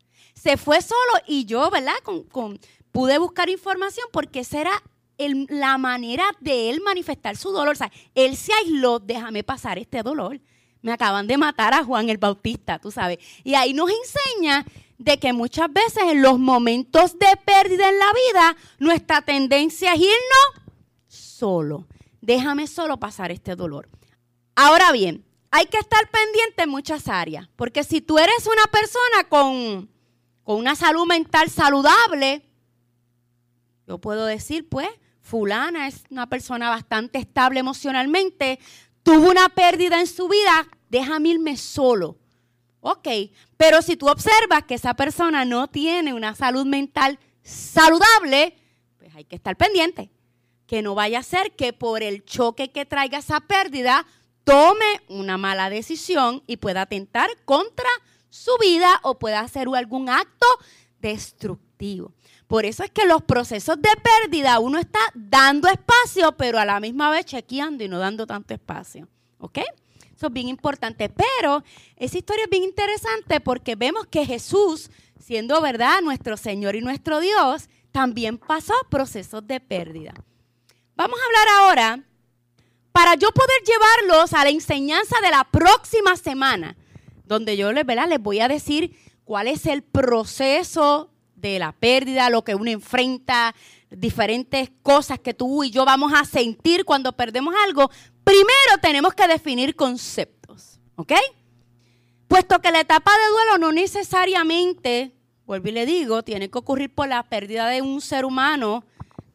se 0.42 0.56
fue 0.56 0.80
solo 0.82 1.24
y 1.26 1.44
yo, 1.44 1.70
¿verdad? 1.70 1.94
Con, 2.02 2.58
pude 2.90 3.18
buscar 3.18 3.48
información 3.48 4.06
porque 4.12 4.40
esa 4.40 4.60
era 4.60 4.82
la 5.16 5.78
manera 5.78 6.24
de 6.40 6.70
él 6.70 6.80
manifestar 6.80 7.36
su 7.36 7.52
dolor. 7.52 7.74
O 7.74 7.76
sea, 7.76 7.92
él 8.14 8.36
se 8.36 8.52
aisló, 8.52 8.98
déjame 8.98 9.44
pasar 9.44 9.78
este 9.78 10.02
dolor. 10.02 10.40
Me 10.80 10.90
acaban 10.90 11.28
de 11.28 11.36
matar 11.36 11.74
a 11.74 11.84
Juan 11.84 12.08
el 12.08 12.18
Bautista, 12.18 12.80
tú 12.80 12.90
sabes. 12.90 13.18
Y 13.44 13.54
ahí 13.54 13.72
nos 13.72 13.88
enseña 13.88 14.66
de 14.98 15.18
que 15.18 15.32
muchas 15.32 15.72
veces 15.72 16.02
en 16.10 16.22
los 16.22 16.40
momentos 16.40 17.16
de 17.18 17.36
pérdida 17.44 17.88
en 17.88 17.98
la 18.00 18.12
vida, 18.12 18.56
nuestra 18.80 19.22
tendencia 19.22 19.94
es 19.94 20.00
irnos 20.00 20.66
solo. 21.06 21.86
Déjame 22.20 22.66
solo 22.66 22.96
pasar 22.98 23.30
este 23.30 23.54
dolor. 23.54 23.88
Ahora 24.56 24.90
bien, 24.90 25.24
hay 25.52 25.66
que 25.66 25.78
estar 25.78 26.10
pendiente 26.10 26.64
en 26.64 26.70
muchas 26.70 27.06
áreas, 27.06 27.48
porque 27.54 27.84
si 27.84 28.00
tú 28.00 28.18
eres 28.18 28.48
una 28.48 28.66
persona 28.66 29.28
con 29.28 29.92
con 30.42 30.56
una 30.56 30.74
salud 30.74 31.06
mental 31.06 31.50
saludable, 31.50 32.42
yo 33.86 33.98
puedo 33.98 34.26
decir, 34.26 34.68
pues, 34.68 34.88
fulana 35.20 35.86
es 35.86 36.04
una 36.10 36.28
persona 36.28 36.68
bastante 36.68 37.18
estable 37.18 37.60
emocionalmente, 37.60 38.58
tuvo 39.02 39.30
una 39.30 39.48
pérdida 39.48 40.00
en 40.00 40.06
su 40.06 40.28
vida, 40.28 40.66
déjame 40.88 41.30
irme 41.30 41.56
solo. 41.56 42.18
Ok, 42.80 43.08
pero 43.56 43.80
si 43.82 43.96
tú 43.96 44.08
observas 44.08 44.64
que 44.66 44.74
esa 44.74 44.94
persona 44.94 45.44
no 45.44 45.68
tiene 45.68 46.12
una 46.12 46.34
salud 46.34 46.66
mental 46.66 47.18
saludable, 47.42 48.56
pues 48.98 49.14
hay 49.14 49.24
que 49.24 49.36
estar 49.36 49.56
pendiente. 49.56 50.10
Que 50.66 50.82
no 50.82 50.94
vaya 50.94 51.20
a 51.20 51.22
ser 51.22 51.52
que 51.52 51.72
por 51.72 52.02
el 52.02 52.24
choque 52.24 52.72
que 52.72 52.84
traiga 52.84 53.18
esa 53.18 53.40
pérdida 53.40 54.06
tome 54.44 54.84
una 55.08 55.38
mala 55.38 55.70
decisión 55.70 56.42
y 56.46 56.56
pueda 56.56 56.82
atentar 56.82 57.30
contra 57.44 57.88
su 58.28 58.52
vida 58.60 59.00
o 59.02 59.18
pueda 59.18 59.40
hacer 59.40 59.68
algún 59.74 60.08
acto 60.08 60.46
destructivo. 61.00 62.12
Por 62.46 62.66
eso 62.66 62.84
es 62.84 62.90
que 62.90 63.06
los 63.06 63.22
procesos 63.22 63.76
de 63.80 63.90
pérdida 64.02 64.58
uno 64.58 64.78
está 64.78 65.00
dando 65.14 65.68
espacio, 65.68 66.32
pero 66.36 66.58
a 66.58 66.64
la 66.64 66.80
misma 66.80 67.10
vez 67.10 67.24
chequeando 67.24 67.82
y 67.82 67.88
no 67.88 67.98
dando 67.98 68.26
tanto 68.26 68.52
espacio. 68.54 69.08
¿Ok? 69.38 69.58
Eso 70.14 70.26
es 70.26 70.32
bien 70.32 70.48
importante. 70.48 71.08
Pero 71.08 71.64
esa 71.96 72.18
historia 72.18 72.44
es 72.44 72.50
bien 72.50 72.62
interesante 72.62 73.40
porque 73.40 73.74
vemos 73.74 74.06
que 74.06 74.26
Jesús, 74.26 74.90
siendo 75.18 75.60
verdad 75.60 76.00
nuestro 76.02 76.36
Señor 76.36 76.76
y 76.76 76.80
nuestro 76.80 77.20
Dios, 77.20 77.68
también 77.90 78.38
pasó 78.38 78.74
procesos 78.90 79.46
de 79.46 79.58
pérdida. 79.60 80.14
Vamos 80.94 81.18
a 81.18 81.24
hablar 81.24 81.58
ahora, 81.58 82.04
para 82.92 83.14
yo 83.14 83.32
poder 83.32 83.62
llevarlos 83.64 84.32
a 84.34 84.44
la 84.44 84.50
enseñanza 84.50 85.16
de 85.22 85.30
la 85.30 85.44
próxima 85.44 86.16
semana, 86.16 86.76
donde 87.24 87.56
yo 87.56 87.72
les, 87.72 87.86
les 87.86 88.22
voy 88.22 88.40
a 88.40 88.48
decir 88.48 88.96
cuál 89.24 89.48
es 89.48 89.66
el 89.66 89.82
proceso 89.82 91.10
de 91.34 91.58
la 91.58 91.72
pérdida, 91.72 92.30
lo 92.30 92.44
que 92.44 92.54
uno 92.54 92.70
enfrenta, 92.70 93.54
diferentes 93.90 94.70
cosas 94.82 95.18
que 95.18 95.34
tú 95.34 95.64
y 95.64 95.70
yo 95.70 95.84
vamos 95.84 96.12
a 96.14 96.24
sentir 96.24 96.84
cuando 96.84 97.12
perdemos 97.12 97.54
algo. 97.66 97.90
Primero 98.24 98.78
tenemos 98.80 99.14
que 99.14 99.26
definir 99.26 99.74
conceptos, 99.74 100.78
¿ok? 100.96 101.12
Puesto 102.28 102.60
que 102.60 102.70
la 102.70 102.80
etapa 102.80 103.10
de 103.10 103.30
duelo 103.30 103.58
no 103.58 103.72
necesariamente, 103.72 105.14
vuelvo 105.44 105.68
y 105.68 105.72
le 105.72 105.84
digo, 105.84 106.22
tiene 106.22 106.50
que 106.50 106.58
ocurrir 106.58 106.94
por 106.94 107.08
la 107.08 107.22
pérdida 107.24 107.68
de 107.68 107.82
un 107.82 108.00
ser 108.00 108.24
humano 108.24 108.84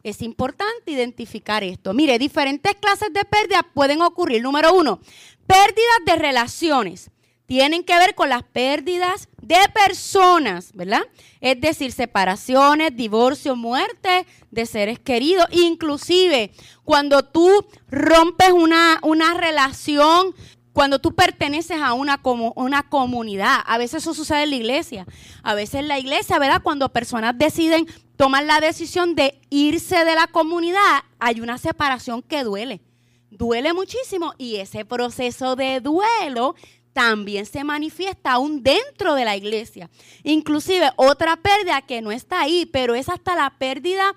es 0.08 0.22
importante 0.22 0.90
identificar 0.90 1.62
esto. 1.64 1.94
Mire, 1.94 2.18
diferentes 2.18 2.74
clases 2.76 3.12
de 3.12 3.24
pérdidas 3.24 3.62
pueden 3.74 4.02
ocurrir. 4.02 4.42
Número 4.42 4.74
uno, 4.74 5.00
pérdidas 5.46 5.98
de 6.06 6.16
relaciones. 6.16 7.10
Tienen 7.46 7.82
que 7.82 7.96
ver 7.96 8.14
con 8.14 8.28
las 8.28 8.42
pérdidas 8.42 9.28
de 9.40 9.56
personas, 9.72 10.70
¿verdad? 10.74 11.00
Es 11.40 11.58
decir, 11.58 11.92
separaciones, 11.92 12.94
divorcio, 12.94 13.56
muerte 13.56 14.26
de 14.50 14.66
seres 14.66 14.98
queridos. 14.98 15.46
Inclusive, 15.52 16.52
cuando 16.84 17.24
tú 17.24 17.64
rompes 17.88 18.50
una, 18.52 19.00
una 19.02 19.32
relación 19.32 20.34
cuando 20.78 21.00
tú 21.00 21.12
perteneces 21.12 21.80
a 21.82 21.92
una, 21.92 22.20
una 22.54 22.88
comunidad, 22.88 23.62
a 23.66 23.78
veces 23.78 24.04
eso 24.04 24.14
sucede 24.14 24.44
en 24.44 24.50
la 24.50 24.56
iglesia, 24.56 25.06
a 25.42 25.54
veces 25.54 25.84
la 25.84 25.98
iglesia, 25.98 26.38
¿verdad? 26.38 26.62
Cuando 26.62 26.88
personas 26.92 27.36
deciden 27.36 27.88
tomar 28.16 28.44
la 28.44 28.60
decisión 28.60 29.16
de 29.16 29.40
irse 29.50 30.04
de 30.04 30.14
la 30.14 30.28
comunidad, 30.28 31.02
hay 31.18 31.40
una 31.40 31.58
separación 31.58 32.22
que 32.22 32.44
duele, 32.44 32.80
duele 33.28 33.72
muchísimo 33.72 34.34
y 34.38 34.58
ese 34.58 34.84
proceso 34.84 35.56
de 35.56 35.80
duelo 35.80 36.54
también 36.92 37.44
se 37.44 37.64
manifiesta 37.64 38.34
aún 38.34 38.62
dentro 38.62 39.16
de 39.16 39.24
la 39.24 39.36
iglesia. 39.36 39.90
Inclusive 40.22 40.90
otra 40.94 41.34
pérdida 41.34 41.82
que 41.82 42.02
no 42.02 42.12
está 42.12 42.42
ahí, 42.42 42.66
pero 42.66 42.94
es 42.94 43.08
hasta 43.08 43.34
la 43.34 43.50
pérdida 43.50 44.14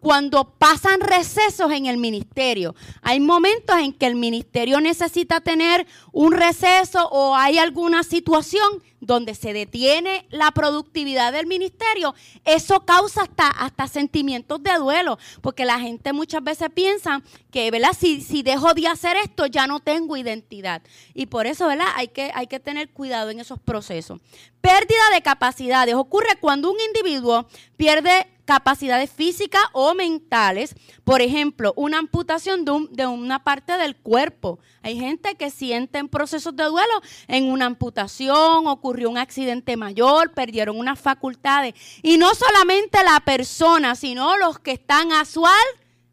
cuando 0.00 0.44
pasan 0.58 1.00
recesos 1.00 1.72
en 1.72 1.86
el 1.86 1.96
ministerio. 1.96 2.74
Hay 3.02 3.20
momentos 3.20 3.76
en 3.76 3.92
que 3.92 4.06
el 4.06 4.14
ministerio 4.14 4.80
necesita 4.80 5.40
tener 5.40 5.86
un 6.12 6.32
receso 6.32 7.08
o 7.08 7.34
hay 7.34 7.58
alguna 7.58 8.02
situación 8.02 8.82
donde 9.08 9.34
se 9.34 9.54
detiene 9.54 10.26
la 10.28 10.50
productividad 10.50 11.32
del 11.32 11.46
ministerio. 11.46 12.14
Eso 12.44 12.84
causa 12.84 13.22
hasta, 13.22 13.48
hasta 13.48 13.88
sentimientos 13.88 14.62
de 14.62 14.74
duelo, 14.74 15.18
porque 15.40 15.64
la 15.64 15.80
gente 15.80 16.12
muchas 16.12 16.44
veces 16.44 16.68
piensa 16.72 17.22
que, 17.50 17.70
¿verdad? 17.70 17.96
Si, 17.98 18.20
si 18.20 18.42
dejo 18.42 18.74
de 18.74 18.86
hacer 18.86 19.16
esto, 19.16 19.46
ya 19.46 19.66
no 19.66 19.80
tengo 19.80 20.18
identidad. 20.18 20.82
Y 21.14 21.24
por 21.24 21.46
eso, 21.46 21.66
¿verdad? 21.66 21.88
Hay 21.96 22.08
que, 22.08 22.30
hay 22.34 22.46
que 22.48 22.60
tener 22.60 22.90
cuidado 22.90 23.30
en 23.30 23.40
esos 23.40 23.58
procesos. 23.58 24.20
Pérdida 24.60 25.10
de 25.14 25.22
capacidades 25.22 25.94
ocurre 25.94 26.36
cuando 26.38 26.70
un 26.70 26.76
individuo 26.78 27.48
pierde 27.78 28.26
capacidades 28.48 29.10
físicas 29.10 29.60
o 29.74 29.94
mentales, 29.94 30.74
por 31.04 31.20
ejemplo, 31.20 31.74
una 31.76 31.98
amputación 31.98 32.64
de, 32.64 33.06
una 33.06 33.44
parte 33.44 33.76
del 33.76 33.94
cuerpo. 33.94 34.58
Hay 34.80 34.98
gente 34.98 35.34
que 35.34 35.50
siente 35.50 35.98
en 35.98 36.08
procesos 36.08 36.56
de 36.56 36.64
duelo 36.64 36.94
en 37.26 37.44
una 37.50 37.66
amputación, 37.66 38.66
ocurrió 38.98 39.10
un 39.10 39.18
accidente 39.18 39.76
mayor, 39.76 40.32
perdieron 40.32 40.76
unas 40.76 40.98
facultades. 40.98 41.74
Y 42.02 42.18
no 42.18 42.34
solamente 42.34 42.98
la 43.04 43.20
persona, 43.20 43.94
sino 43.94 44.36
los 44.38 44.58
que 44.58 44.72
están 44.72 45.12
a 45.12 45.24
su 45.24 45.44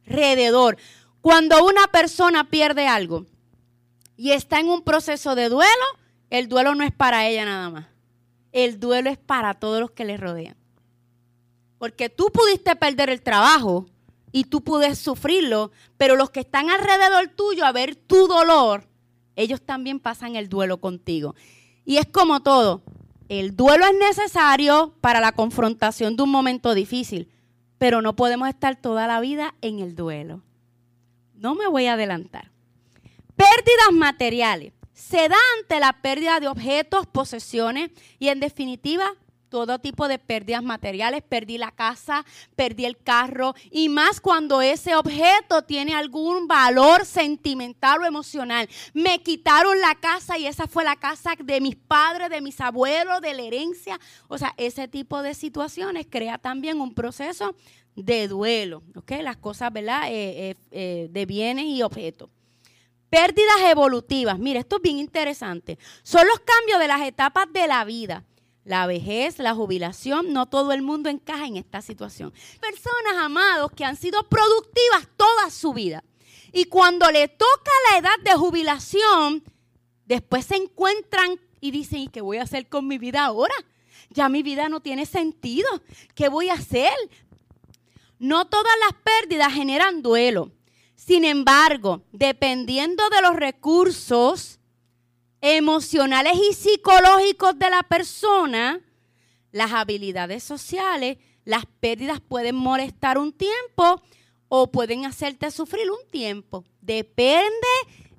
alrededor. 0.06 0.77
Cuando 1.22 1.65
una 1.65 1.88
persona 1.88 2.48
pierde 2.51 2.88
algo 2.88 3.25
y 4.15 4.32
está 4.32 4.60
en 4.60 4.70
un 4.70 4.84
proceso 4.84 5.34
de 5.34 5.50
duelo, 5.50 5.86
el 6.30 6.48
duelo 6.48 6.75
no 6.75 6.84
es 6.84 6.92
para 6.92 7.27
ella 7.27 7.46
nada 7.46 7.72
más. 7.72 7.88
El 8.51 8.80
duelo 8.80 9.10
es 9.10 9.18
para 9.18 9.56
todos 9.56 9.80
los 9.80 9.89
que 9.89 10.06
le 10.06 10.18
rodean. 10.18 10.56
Porque 11.80 12.10
tú 12.10 12.30
pudiste 12.32 12.75
perder 12.75 13.10
el 13.10 13.24
trabajo 13.24 13.88
y 14.32 14.44
tú 14.44 14.63
puedes 14.63 15.00
sufrirlo, 15.00 15.72
pero 15.98 16.15
los 16.15 16.30
que 16.30 16.42
están 16.42 16.70
alrededor 16.70 17.30
tuyo 17.30 17.65
a 17.65 17.72
ver 17.72 17.96
tu 17.96 18.27
dolor, 18.27 18.88
ellos 19.36 19.62
también 19.62 20.00
pasan 20.00 20.36
el 20.36 20.50
duelo 20.50 20.77
contigo. 20.80 21.34
Y 21.86 21.98
es 21.98 22.08
como 22.08 22.42
todo, 22.42 22.82
el 23.30 23.56
duelo 23.56 23.86
es 23.86 23.96
necesario 23.98 24.94
para 25.01 25.20
la 25.20 25.32
confrontación 25.32 26.15
de 26.15 26.24
un 26.24 26.32
momento 26.32 26.74
difícil, 26.74 27.30
pero 27.77 28.01
no 28.01 28.15
podemos 28.15 28.50
estar 28.50 28.75
toda 28.75 29.08
la 29.08 29.20
vida 29.20 29.56
en 29.62 29.80
el 29.80 29.96
duelo. 29.96 30.42
No 31.36 31.56
me 31.56 31.68
voy 31.68 31.86
a 31.86 31.94
adelantar. 31.94 32.51
Pérdidas 33.36 33.92
materiales. 33.94 34.74
Se 34.94 35.27
da 35.27 35.36
ante 35.60 35.80
la 35.80 36.01
pérdida 36.01 36.39
de 36.39 36.48
objetos, 36.48 37.06
posesiones 37.06 37.92
y 38.18 38.30
en 38.30 38.39
definitiva 38.39 39.13
todo 39.56 39.80
tipo 39.80 40.10
de 40.10 40.20
pérdidas 40.20 40.62
materiales, 40.62 41.24
perdí 41.24 41.58
la 41.58 41.72
casa, 41.72 42.26
perdí 42.58 42.84
el 42.84 42.98
carro 42.98 43.56
y 43.72 43.88
más 43.88 44.20
cuando 44.20 44.62
ese 44.62 44.98
objeto 44.98 45.62
tiene 45.62 45.96
algún 45.96 46.46
valor 46.46 47.06
sentimental 47.06 48.02
o 48.02 48.06
emocional. 48.06 48.68
Me 48.94 49.24
quitaron 49.24 49.80
la 49.80 49.96
casa 49.96 50.38
y 50.38 50.46
esa 50.46 50.68
fue 50.68 50.84
la 50.84 50.98
casa 50.98 51.36
de 51.42 51.62
mis 51.62 51.78
padres, 51.78 52.30
de 52.30 52.42
mis 52.42 52.60
abuelos, 52.60 53.22
de 53.22 53.34
la 53.34 53.44
herencia. 53.44 53.98
O 54.28 54.38
sea, 54.38 54.54
ese 54.58 54.90
tipo 54.90 55.22
de 55.22 55.34
situaciones 55.34 56.06
crea 56.10 56.38
también 56.38 56.82
un 56.82 56.94
proceso 56.94 57.56
de 57.96 58.28
duelo, 58.28 58.84
¿ok? 58.94 59.14
Las 59.22 59.38
cosas, 59.38 59.72
¿verdad? 59.72 60.10
Eh, 60.10 60.50
eh, 60.50 60.56
eh, 60.72 61.08
de 61.10 61.26
bienes 61.26 61.68
y 61.68 61.82
objetos. 61.82 62.30
Pérdidas 63.10 63.62
evolutivas. 63.70 64.38
Mire, 64.38 64.60
esto 64.60 64.76
es 64.76 64.82
bien 64.82 64.98
interesante. 64.98 65.80
Son 66.04 66.28
los 66.28 66.42
cambios 66.42 66.78
de 66.82 66.90
las 66.90 67.04
etapas 67.04 67.46
de 67.54 67.68
la 67.68 67.86
vida 67.86 68.26
la 68.66 68.88
vejez, 68.88 69.38
la 69.40 69.54
jubilación, 69.54 70.34
no 70.34 70.48
todo 70.48 70.74
el 70.74 70.82
mundo 70.82 71.10
encaja 71.10 71.46
en 71.46 71.56
esta 71.56 71.82
situación. 71.82 72.34
Personas, 72.60 73.24
amados, 73.24 73.72
que 73.72 73.86
han 73.86 73.96
sido 73.96 74.28
productivas 74.28 75.08
toda 75.16 75.50
su 75.52 75.72
vida. 75.72 76.04
Y 76.52 76.66
cuando 76.66 77.10
le 77.12 77.28
toca 77.28 77.72
la 77.92 78.00
edad 78.00 78.20
de 78.24 78.34
jubilación, 78.34 79.44
después 80.06 80.46
se 80.46 80.56
encuentran 80.56 81.40
y 81.62 81.72
dicen, 81.72 82.00
¿y 82.00 82.08
qué 82.08 82.22
voy 82.22 82.38
a 82.38 82.44
hacer 82.44 82.68
con 82.68 82.88
mi 82.88 82.98
vida 82.98 83.24
ahora? 83.24 83.54
Ya 84.10 84.30
mi 84.30 84.42
vida 84.42 84.68
no 84.68 84.80
tiene 84.80 85.06
sentido. 85.06 85.68
¿Qué 86.16 86.28
voy 86.28 86.50
a 86.50 86.54
hacer? 86.54 86.94
No 88.18 88.46
todas 88.48 88.74
las 88.80 88.94
pérdidas 89.02 89.54
generan 89.54 90.02
duelo. 90.02 90.52
Sin 90.96 91.24
embargo, 91.24 92.02
dependiendo 92.12 93.10
de 93.10 93.22
los 93.22 93.36
recursos, 93.36 94.60
emocionales 95.46 96.34
y 96.50 96.54
psicológicos 96.54 97.60
de 97.60 97.70
la 97.70 97.84
persona, 97.84 98.82
las 99.52 99.74
habilidades 99.74 100.44
sociales, 100.44 101.20
las 101.44 101.68
pérdidas 101.80 102.20
pueden 102.20 102.56
molestar 102.56 103.20
un 103.20 103.32
tiempo 103.32 104.02
o 104.48 104.72
pueden 104.72 105.06
hacerte 105.06 105.52
sufrir 105.52 105.92
un 105.92 106.10
tiempo. 106.10 106.66
Depende 106.82 107.68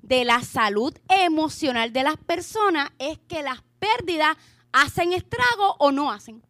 de 0.01 0.23
la 0.23 0.41
salud 0.41 0.97
emocional 1.09 1.91
de 1.91 2.03
las 2.03 2.15
personas, 2.15 2.91
es 2.97 3.19
que 3.27 3.43
las 3.43 3.61
pérdidas 3.77 4.37
hacen 4.71 5.11
estrago 5.11 5.75
o 5.79 5.91
no 5.91 6.09
hacen. 6.09 6.41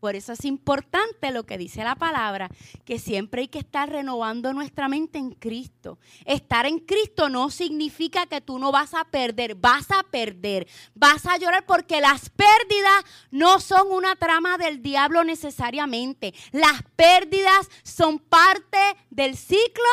Por 0.00 0.14
eso 0.14 0.32
es 0.32 0.44
importante 0.44 1.30
lo 1.30 1.46
que 1.46 1.56
dice 1.56 1.82
la 1.82 1.96
palabra, 1.96 2.50
que 2.84 2.98
siempre 2.98 3.42
hay 3.42 3.48
que 3.48 3.58
estar 3.58 3.88
renovando 3.88 4.52
nuestra 4.52 4.88
mente 4.88 5.18
en 5.18 5.30
Cristo. 5.30 5.98
Estar 6.26 6.66
en 6.66 6.80
Cristo 6.80 7.28
no 7.30 7.50
significa 7.50 8.26
que 8.26 8.40
tú 8.40 8.58
no 8.58 8.70
vas 8.72 8.92
a 8.92 9.04
perder, 9.04 9.54
vas 9.54 9.90
a 9.90 10.02
perder, 10.02 10.68
vas 10.94 11.24
a 11.26 11.38
llorar 11.38 11.64
porque 11.64 12.00
las 12.00 12.28
pérdidas 12.28 13.04
no 13.30 13.58
son 13.58 13.90
una 13.90 14.16
trama 14.16 14.58
del 14.58 14.82
diablo 14.82 15.24
necesariamente. 15.24 16.34
Las 16.52 16.82
pérdidas 16.94 17.70
son 17.82 18.18
parte 18.18 18.78
del 19.10 19.36
ciclo 19.36 19.84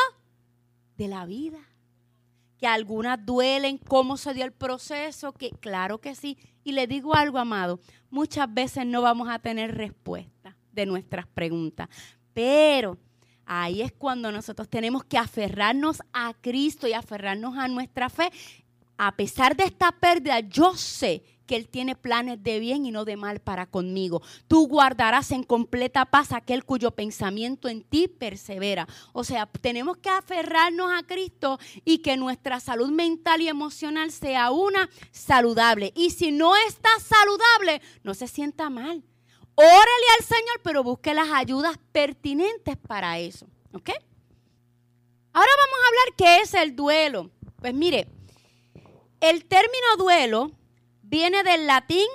de 0.96 1.08
la 1.08 1.24
vida. 1.24 1.58
Que 2.58 2.66
algunas 2.66 3.24
duelen, 3.24 3.78
cómo 3.78 4.16
se 4.16 4.32
dio 4.32 4.44
el 4.44 4.52
proceso, 4.52 5.32
que 5.32 5.50
claro 5.50 6.00
que 6.00 6.14
sí. 6.14 6.38
Y 6.64 6.72
le 6.72 6.86
digo 6.86 7.14
algo, 7.14 7.38
amado, 7.38 7.78
muchas 8.10 8.52
veces 8.52 8.86
no 8.86 9.02
vamos 9.02 9.28
a 9.28 9.38
tener 9.38 9.76
respuesta 9.76 10.56
de 10.72 10.86
nuestras 10.86 11.26
preguntas. 11.26 11.88
Pero 12.32 12.98
ahí 13.44 13.82
es 13.82 13.92
cuando 13.92 14.32
nosotros 14.32 14.68
tenemos 14.68 15.04
que 15.04 15.18
aferrarnos 15.18 16.02
a 16.12 16.32
Cristo 16.40 16.88
y 16.88 16.94
aferrarnos 16.94 17.56
a 17.56 17.68
nuestra 17.68 18.08
fe. 18.08 18.32
A 18.96 19.12
pesar 19.12 19.54
de 19.56 19.64
esta 19.64 19.92
pérdida, 19.92 20.40
yo 20.40 20.74
sé 20.74 21.22
que 21.46 21.56
Él 21.56 21.68
tiene 21.68 21.94
planes 21.94 22.42
de 22.42 22.58
bien 22.58 22.86
y 22.86 22.90
no 22.90 23.04
de 23.04 23.16
mal 23.16 23.40
para 23.40 23.66
conmigo. 23.66 24.22
Tú 24.48 24.66
guardarás 24.66 25.30
en 25.30 25.42
completa 25.42 26.06
paz 26.06 26.32
aquel 26.32 26.64
cuyo 26.64 26.90
pensamiento 26.90 27.68
en 27.68 27.82
ti 27.82 28.08
persevera. 28.08 28.88
O 29.12 29.24
sea, 29.24 29.46
tenemos 29.46 29.96
que 29.98 30.10
aferrarnos 30.10 30.90
a 30.92 31.02
Cristo 31.02 31.58
y 31.84 31.98
que 31.98 32.16
nuestra 32.16 32.60
salud 32.60 32.90
mental 32.90 33.40
y 33.40 33.48
emocional 33.48 34.10
sea 34.10 34.50
una 34.50 34.88
saludable. 35.10 35.92
Y 35.94 36.10
si 36.10 36.32
no 36.32 36.56
está 36.56 36.90
saludable, 37.00 37.82
no 38.02 38.14
se 38.14 38.28
sienta 38.28 38.70
mal. 38.70 39.02
Órale 39.56 40.06
al 40.18 40.24
Señor, 40.24 40.60
pero 40.62 40.82
busque 40.82 41.14
las 41.14 41.30
ayudas 41.30 41.78
pertinentes 41.92 42.76
para 42.76 43.18
eso. 43.18 43.46
¿Ok? 43.72 43.90
Ahora 45.32 45.50
vamos 45.58 45.78
a 45.82 45.88
hablar 45.88 46.16
qué 46.16 46.42
es 46.42 46.54
el 46.54 46.76
duelo. 46.76 47.30
Pues 47.60 47.74
mire, 47.74 48.08
el 49.20 49.44
término 49.46 49.96
duelo 49.96 50.50
viene 51.14 51.44
del 51.44 51.68
latín 51.68 52.08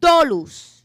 dolus. 0.00 0.84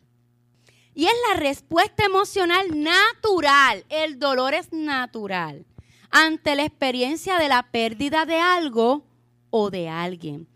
Y 0.94 1.06
es 1.06 1.14
la 1.32 1.40
respuesta 1.40 2.06
emocional 2.06 2.80
natural. 2.80 3.84
El 3.90 4.20
dolor 4.20 4.54
es 4.54 4.72
natural 4.72 5.66
ante 6.12 6.56
la 6.56 6.66
experiencia 6.66 7.40
de 7.40 7.50
la 7.50 7.64
pérdida 7.64 8.28
de 8.28 8.36
algo 8.36 9.08
o 9.50 9.72
de 9.72 9.90
alguien. 9.90 10.48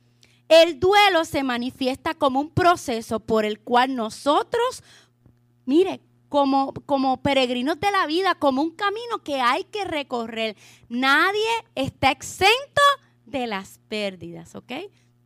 El 0.47 0.79
duelo 0.79 1.25
se 1.25 1.41
manifiesta 1.41 2.13
como 2.13 2.39
un 2.39 2.51
proceso 2.51 3.19
por 3.19 3.45
el 3.45 3.59
cual 3.59 3.95
nosotros, 3.95 4.83
mire, 5.65 6.01
como, 6.29 6.71
como 6.85 7.23
peregrinos 7.23 7.79
de 7.79 7.89
la 7.89 8.05
vida, 8.05 8.35
como 8.35 8.61
un 8.61 8.75
camino 8.75 9.23
que 9.23 9.41
hay 9.41 9.63
que 9.63 9.85
recorrer. 9.85 10.55
Nadie 10.87 11.49
está 11.73 12.11
exento 12.11 12.81
de 13.25 13.47
las 13.47 13.79
pérdidas, 13.89 14.53
¿ok? 14.53 14.71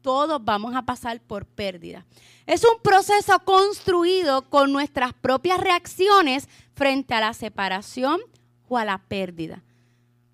Todos 0.06 0.46
vamos 0.46 0.76
a 0.76 0.84
pasar 0.84 1.20
por 1.20 1.48
pérdidas. 1.48 2.06
Es 2.46 2.64
un 2.64 2.80
proceso 2.84 3.40
construido 3.40 4.48
con 4.52 4.72
nuestras 4.72 5.14
propias 5.14 5.60
reacciones 5.60 6.48
frente 6.76 7.16
a 7.16 7.22
la 7.22 7.34
separación 7.34 8.22
o 8.68 8.78
a 8.78 8.86
la 8.86 9.00
pérdida. 9.00 9.64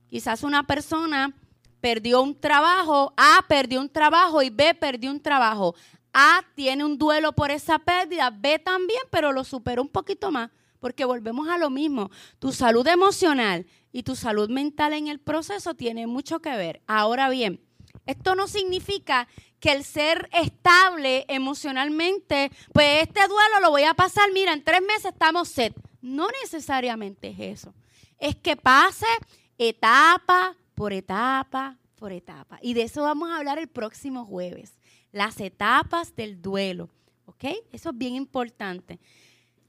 Quizás 0.09 0.43
una 0.43 0.67
persona 0.67 1.33
perdió 1.79 2.21
un 2.21 2.37
trabajo, 2.37 3.13
A 3.15 3.45
perdió 3.47 3.79
un 3.79 3.87
trabajo 3.87 4.41
y 4.41 4.49
B 4.49 4.73
perdió 4.73 5.09
un 5.09 5.21
trabajo. 5.21 5.73
A 6.11 6.41
tiene 6.53 6.83
un 6.83 6.97
duelo 6.97 7.31
por 7.31 7.49
esa 7.49 7.79
pérdida, 7.79 8.29
B 8.29 8.59
también, 8.59 9.03
pero 9.09 9.31
lo 9.31 9.45
superó 9.45 9.83
un 9.83 9.87
poquito 9.87 10.31
más, 10.31 10.51
porque 10.81 11.05
volvemos 11.05 11.47
a 11.47 11.57
lo 11.57 11.69
mismo. 11.69 12.11
Tu 12.39 12.51
salud 12.51 12.85
emocional 12.87 13.65
y 13.93 14.03
tu 14.03 14.17
salud 14.17 14.49
mental 14.49 14.91
en 14.91 15.07
el 15.07 15.19
proceso 15.19 15.75
tiene 15.75 16.07
mucho 16.07 16.41
que 16.41 16.57
ver. 16.57 16.81
Ahora 16.87 17.29
bien, 17.29 17.61
esto 18.05 18.35
no 18.35 18.47
significa 18.47 19.27
que 19.61 19.71
el 19.71 19.85
ser 19.85 20.27
estable 20.33 21.23
emocionalmente, 21.29 22.51
pues 22.73 23.03
este 23.03 23.21
duelo 23.27 23.61
lo 23.61 23.69
voy 23.69 23.83
a 23.83 23.93
pasar, 23.93 24.29
mira, 24.33 24.51
en 24.51 24.63
tres 24.63 24.81
meses 24.81 25.13
estamos 25.13 25.47
set. 25.47 25.73
No 26.01 26.27
necesariamente 26.41 27.29
es 27.29 27.59
eso. 27.59 27.73
Es 28.17 28.35
que 28.35 28.57
pase 28.57 29.05
etapa 29.57 30.55
por 30.73 30.91
etapa 30.91 31.77
por 31.95 32.11
etapa. 32.11 32.57
Y 32.63 32.73
de 32.73 32.81
eso 32.81 33.03
vamos 33.03 33.29
a 33.29 33.37
hablar 33.37 33.59
el 33.59 33.67
próximo 33.67 34.25
jueves. 34.25 34.73
Las 35.11 35.39
etapas 35.39 36.15
del 36.15 36.41
duelo. 36.41 36.89
¿Ok? 37.25 37.45
Eso 37.71 37.91
es 37.91 37.97
bien 37.97 38.15
importante. 38.15 38.99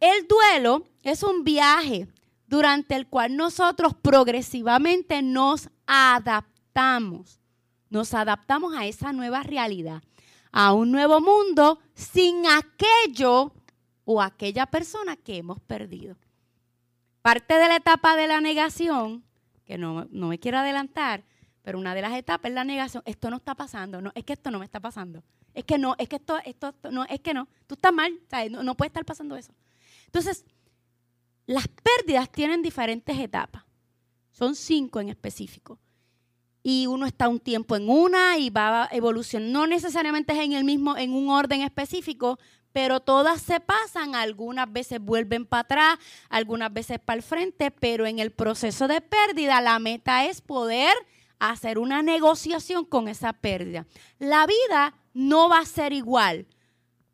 El 0.01 0.27
duelo 0.27 0.87
es 1.03 1.23
un 1.23 1.45
viaje 1.45 2.09
durante 2.47 2.97
el 2.97 3.07
cual 3.07 3.37
nosotros 3.37 3.95
progresivamente 4.01 5.21
nos 5.21 5.69
adaptamos 5.87 7.42
nos 7.93 8.15
adaptamos 8.15 8.75
a 8.75 8.87
esa 8.87 9.13
nueva 9.13 9.43
realidad, 9.43 10.03
a 10.51 10.73
un 10.73 10.91
nuevo 10.91 11.21
mundo 11.21 11.79
sin 11.95 12.47
aquello 12.47 13.53
o 14.05 14.23
aquella 14.23 14.65
persona 14.67 15.17
que 15.17 15.37
hemos 15.37 15.61
perdido. 15.61 16.17
Parte 17.21 17.55
de 17.55 17.69
la 17.69 17.77
etapa 17.77 18.17
de 18.17 18.27
la 18.27 18.41
negación, 18.41 19.25
que 19.67 19.77
no, 19.77 20.09
me 20.11 20.39
quiero 20.39 20.59
adelantar, 20.59 21.23
pero 21.61 21.79
una 21.79 21.95
de 21.95 22.01
las 22.01 22.15
etapas 22.15 22.49
es 22.49 22.55
la 22.55 22.65
negación. 22.65 23.03
Esto 23.05 23.31
no 23.31 23.37
está 23.37 23.55
pasando, 23.55 24.01
no, 24.01 24.11
es 24.15 24.25
que 24.25 24.33
esto 24.33 24.51
no 24.51 24.59
me 24.59 24.65
está 24.65 24.81
pasando. 24.81 25.23
Es 25.53 25.65
que 25.65 25.77
no, 25.77 25.95
es 25.99 26.09
que 26.09 26.17
esto, 26.17 26.39
esto, 26.47 26.75
no, 26.91 27.05
es 27.05 27.21
que 27.21 27.35
no. 27.35 27.47
Tú 27.67 27.75
estás 27.75 27.93
mal, 27.93 28.19
No, 28.51 28.63
no 28.63 28.75
puede 28.75 28.87
estar 28.87 29.05
pasando 29.05 29.37
eso. 29.37 29.53
Entonces, 30.07 30.47
las 31.45 31.69
pérdidas 31.69 32.33
tienen 32.33 32.63
diferentes 32.63 33.19
etapas. 33.19 33.65
Son 34.31 34.55
cinco 34.55 34.99
en 34.99 35.11
específico 35.11 35.79
y 36.63 36.87
uno 36.87 37.07
está 37.07 37.29
un 37.29 37.41
tiempo 37.41 37.77
en 37.77 37.89
una 37.89 38.39
y 38.39 38.51
va 38.51 38.85
a 38.85 38.89
evolucionar. 38.93 39.49
No 39.49 39.67
necesariamente 39.67 40.33
es 40.33 40.39
en 40.39 40.53
el 40.53 40.65
mismo, 40.65 40.97
en 40.97 41.13
un 41.13 41.31
orden 41.31 41.63
específico, 41.63 42.39
pero 42.73 43.01
todas 43.01 43.43
se 43.43 43.61
pasan, 43.61 44.15
algunas 44.15 44.73
veces 44.73 45.01
vuelven 45.01 45.45
para 45.45 45.61
atrás, 45.61 45.99
algunas 46.29 46.73
veces 46.73 46.99
para 46.99 47.17
el 47.17 47.23
frente, 47.23 47.71
pero 47.71 48.07
en 48.07 48.19
el 48.19 48.31
proceso 48.31 48.89
de 48.89 49.01
pérdida 49.01 49.61
la 49.61 49.79
meta 49.79 50.25
es 50.27 50.41
poder 50.41 50.95
hacer 51.39 51.79
una 51.79 52.03
negociación 52.03 52.85
con 52.85 53.09
esa 53.09 53.33
pérdida. 53.33 53.87
La 54.19 54.47
vida 54.47 54.95
no 55.13 55.49
va 55.49 55.59
a 55.59 55.67
ser 55.67 55.93
igual 55.93 56.47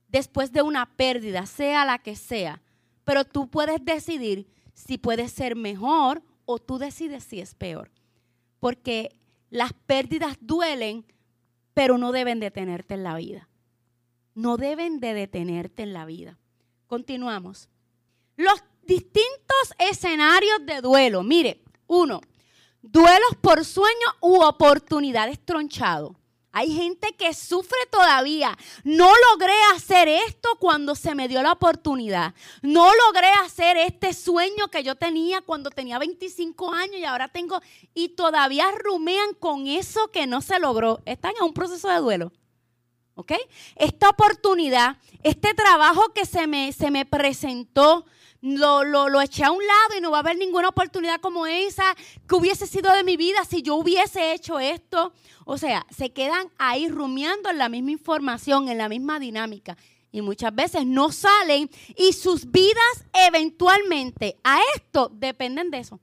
después 0.09 0.53
de 0.53 0.63
una 0.63 0.87
pérdida, 0.97 1.47
sea 1.47 1.85
la 1.85 1.99
que 1.99 2.15
sea, 2.15 2.63
pero 3.05 3.25
tú 3.25 3.49
puedes 3.49 3.85
decidir 3.85 4.49
si 4.75 4.99
puede 4.99 5.29
ser 5.29 5.57
mejor 5.57 6.23
o 6.45 6.59
tú 6.59 6.79
decides 6.79 7.25
si 7.25 7.41
es 7.41 7.55
peor. 7.55 7.91
Porque 8.61 9.19
las 9.51 9.73
pérdidas 9.73 10.37
duelen, 10.41 11.05
pero 11.75 11.99
no 11.99 12.13
deben 12.13 12.41
detenerte 12.41 12.95
en 12.95 13.05
la 13.05 13.17
vida. 13.17 13.49
No 14.35 14.57
deben 14.57 15.01
de 15.01 15.15
detenerte 15.15 15.83
en 15.83 15.93
la 15.93 16.05
vida. 16.05 16.39
Continuamos. 16.87 17.69
Los 18.37 18.63
distintos 18.83 19.75
escenarios 19.79 20.65
de 20.65 20.81
duelo. 20.81 21.23
Mire, 21.23 21.63
uno, 21.87 22.21
duelos 22.83 23.37
por 23.41 23.65
sueño 23.65 24.07
u 24.21 24.43
oportunidades 24.43 25.39
tronchado. 25.45 26.18
Hay 26.51 26.73
gente 26.75 27.13
que 27.13 27.35
sufre 27.35 27.79
todavía. 27.91 28.57
No 28.83 29.13
logré 29.31 29.55
hacer 29.75 30.09
esto 30.09 30.49
cuando 30.59 30.95
se 30.95 31.15
me 31.15 31.29
dio 31.29 31.43
la 31.43 31.53
oportunidad. 31.53 32.35
No 32.63 32.91
logré 33.07 33.29
hacer 33.45 33.77
este 33.77 34.15
sueño 34.15 34.69
que 34.69 34.83
yo 34.83 34.95
tenía 34.95 35.43
cuando 35.43 35.71
tenía 35.71 35.99
25 35.99 36.73
años 36.73 36.97
y 36.97 37.05
ahora 37.05 37.29
tengo... 37.29 37.61
Y 37.95 38.11
todavía 38.11 38.71
rumean 38.73 39.35
con 39.35 39.67
eso 39.67 40.11
que 40.11 40.27
no 40.27 40.41
se 40.41 40.59
logró. 40.59 41.01
Están 41.05 41.33
en 41.39 41.45
un 41.45 41.53
proceso 41.53 41.89
de 41.89 41.99
duelo. 41.99 42.33
¿Ok? 43.15 43.33
Esta 43.77 44.09
oportunidad, 44.09 44.97
este 45.25 45.53
trabajo 45.53 46.13
que 46.15 46.25
se 46.25 46.47
me, 46.47 46.73
se 46.73 46.91
me 46.91 47.05
presentó, 47.05 48.07
lo, 48.41 48.85
lo, 48.85 49.21
eché 49.21 49.45
a 49.45 49.51
un 49.51 49.65
lado 49.67 49.99
y 49.99 50.01
no 50.01 50.11
va 50.11 50.19
a 50.19 50.21
haber 50.21 50.37
ninguna 50.37 50.69
oportunidad 50.69 51.21
como 51.21 51.47
esa 51.47 51.97
que 52.29 52.35
hubiese 52.35 52.67
sido 52.67 52.93
de 52.95 53.03
mi 53.05 53.17
vida 53.17 53.45
si 53.45 53.63
yo 53.63 53.77
hubiese 53.77 54.33
hecho 54.33 54.61
esto. 54.61 55.13
O 55.45 55.59
sea, 55.59 55.87
se 55.95 56.11
quedan 56.11 56.49
ahí 56.59 56.89
rumiando 56.89 57.51
en 57.51 57.59
la 57.59 57.69
misma 57.69 57.91
información, 57.91 58.69
en 58.69 58.79
la 58.79 58.89
misma 58.89 59.19
dinámica. 59.19 59.77
Y 60.11 60.23
muchas 60.23 60.55
veces 60.55 60.87
no 60.87 61.13
salen 61.13 61.71
y 61.97 62.13
sus 62.13 62.51
vidas 62.51 63.05
eventualmente 63.13 64.39
a 64.45 64.61
esto 64.75 65.11
dependen 65.13 65.71
de 65.71 65.79
eso. 65.79 66.01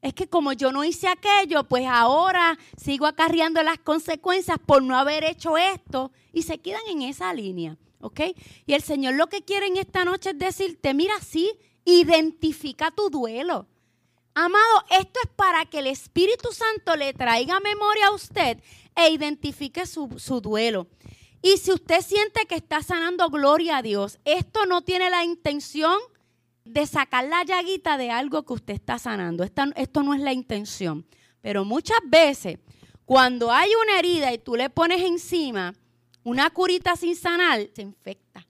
Es 0.00 0.14
que 0.14 0.28
como 0.28 0.52
yo 0.52 0.72
no 0.72 0.84
hice 0.84 1.08
aquello, 1.08 1.64
pues 1.64 1.86
ahora 1.86 2.58
sigo 2.76 3.06
acarreando 3.06 3.62
las 3.62 3.78
consecuencias 3.78 4.58
por 4.64 4.82
no 4.82 4.96
haber 4.96 5.24
hecho 5.24 5.56
esto 5.56 6.10
y 6.32 6.42
se 6.42 6.58
quedan 6.58 6.82
en 6.88 7.02
esa 7.02 7.32
línea. 7.32 7.78
¿Ok? 8.02 8.20
Y 8.66 8.74
el 8.74 8.82
Señor 8.82 9.14
lo 9.14 9.28
que 9.28 9.42
quiere 9.42 9.66
en 9.66 9.78
esta 9.78 10.04
noche 10.04 10.30
es 10.30 10.38
decirte, 10.38 10.92
mira, 10.92 11.14
sí, 11.20 11.50
identifica 11.84 12.90
tu 12.90 13.08
duelo. 13.08 13.66
Amado, 14.34 14.84
esto 14.90 15.20
es 15.24 15.30
para 15.34 15.64
que 15.66 15.78
el 15.78 15.86
Espíritu 15.86 16.50
Santo 16.52 16.96
le 16.96 17.12
traiga 17.14 17.60
memoria 17.60 18.08
a 18.08 18.14
usted 18.14 18.58
e 18.94 19.10
identifique 19.10 19.86
su, 19.86 20.08
su 20.18 20.40
duelo. 20.40 20.88
Y 21.42 21.56
si 21.58 21.72
usted 21.72 22.00
siente 22.02 22.46
que 22.46 22.54
está 22.54 22.82
sanando, 22.82 23.28
gloria 23.28 23.78
a 23.78 23.82
Dios. 23.82 24.18
Esto 24.24 24.64
no 24.64 24.82
tiene 24.82 25.10
la 25.10 25.24
intención 25.24 25.98
de 26.64 26.86
sacar 26.86 27.24
la 27.24 27.42
llaguita 27.44 27.98
de 27.98 28.10
algo 28.10 28.44
que 28.44 28.52
usted 28.52 28.74
está 28.74 28.98
sanando. 28.98 29.44
esto 29.44 30.02
no 30.02 30.14
es 30.14 30.20
la 30.20 30.32
intención. 30.32 31.06
Pero 31.40 31.64
muchas 31.64 31.98
veces, 32.06 32.58
cuando 33.04 33.50
hay 33.50 33.70
una 33.82 33.98
herida 33.98 34.32
y 34.32 34.38
tú 34.38 34.54
le 34.54 34.70
pones 34.70 35.02
encima, 35.02 35.74
una 36.24 36.50
curita 36.50 36.96
sin 36.96 37.16
sanar 37.16 37.68
se 37.74 37.82
infecta. 37.82 38.46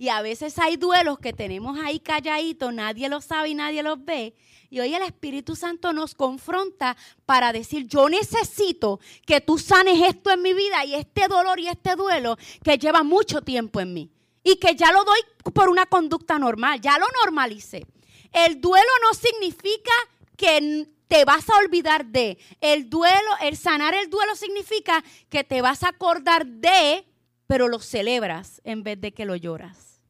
Y 0.00 0.08
a 0.08 0.22
veces 0.22 0.58
hay 0.58 0.76
duelos 0.76 1.18
que 1.18 1.34
tenemos 1.34 1.78
ahí 1.78 2.00
calladitos, 2.00 2.72
nadie 2.72 3.10
los 3.10 3.26
sabe 3.26 3.50
y 3.50 3.54
nadie 3.54 3.82
los 3.82 4.02
ve. 4.02 4.34
Y 4.70 4.80
hoy 4.80 4.94
el 4.94 5.02
Espíritu 5.02 5.56
Santo 5.56 5.92
nos 5.92 6.14
confronta 6.14 6.96
para 7.26 7.52
decir, 7.52 7.86
yo 7.86 8.08
necesito 8.08 8.98
que 9.26 9.42
tú 9.42 9.58
sanes 9.58 10.00
esto 10.00 10.30
en 10.30 10.40
mi 10.40 10.54
vida 10.54 10.86
y 10.86 10.94
este 10.94 11.28
dolor 11.28 11.60
y 11.60 11.68
este 11.68 11.96
duelo 11.96 12.38
que 12.64 12.78
lleva 12.78 13.02
mucho 13.02 13.42
tiempo 13.42 13.78
en 13.80 13.92
mí. 13.92 14.10
Y 14.42 14.56
que 14.56 14.74
ya 14.74 14.90
lo 14.90 15.04
doy 15.04 15.18
por 15.52 15.68
una 15.68 15.84
conducta 15.84 16.38
normal, 16.38 16.80
ya 16.80 16.98
lo 16.98 17.06
normalicé. 17.22 17.84
El 18.32 18.58
duelo 18.58 18.88
no 19.02 19.12
significa 19.12 19.92
que 20.36 20.88
te 21.08 21.24
vas 21.24 21.50
a 21.50 21.58
olvidar 21.58 22.06
de. 22.06 22.38
El 22.60 22.88
duelo, 22.88 23.30
el 23.42 23.56
sanar 23.56 23.92
el 23.94 24.08
duelo 24.08 24.34
significa 24.36 25.04
que 25.28 25.44
te 25.44 25.60
vas 25.60 25.82
a 25.82 25.88
acordar 25.88 26.46
de 26.46 27.04
pero 27.50 27.66
lo 27.66 27.80
celebras 27.80 28.60
en 28.62 28.84
vez 28.84 29.00
de 29.00 29.12
que 29.12 29.24
lo 29.24 29.34
lloras. 29.34 30.00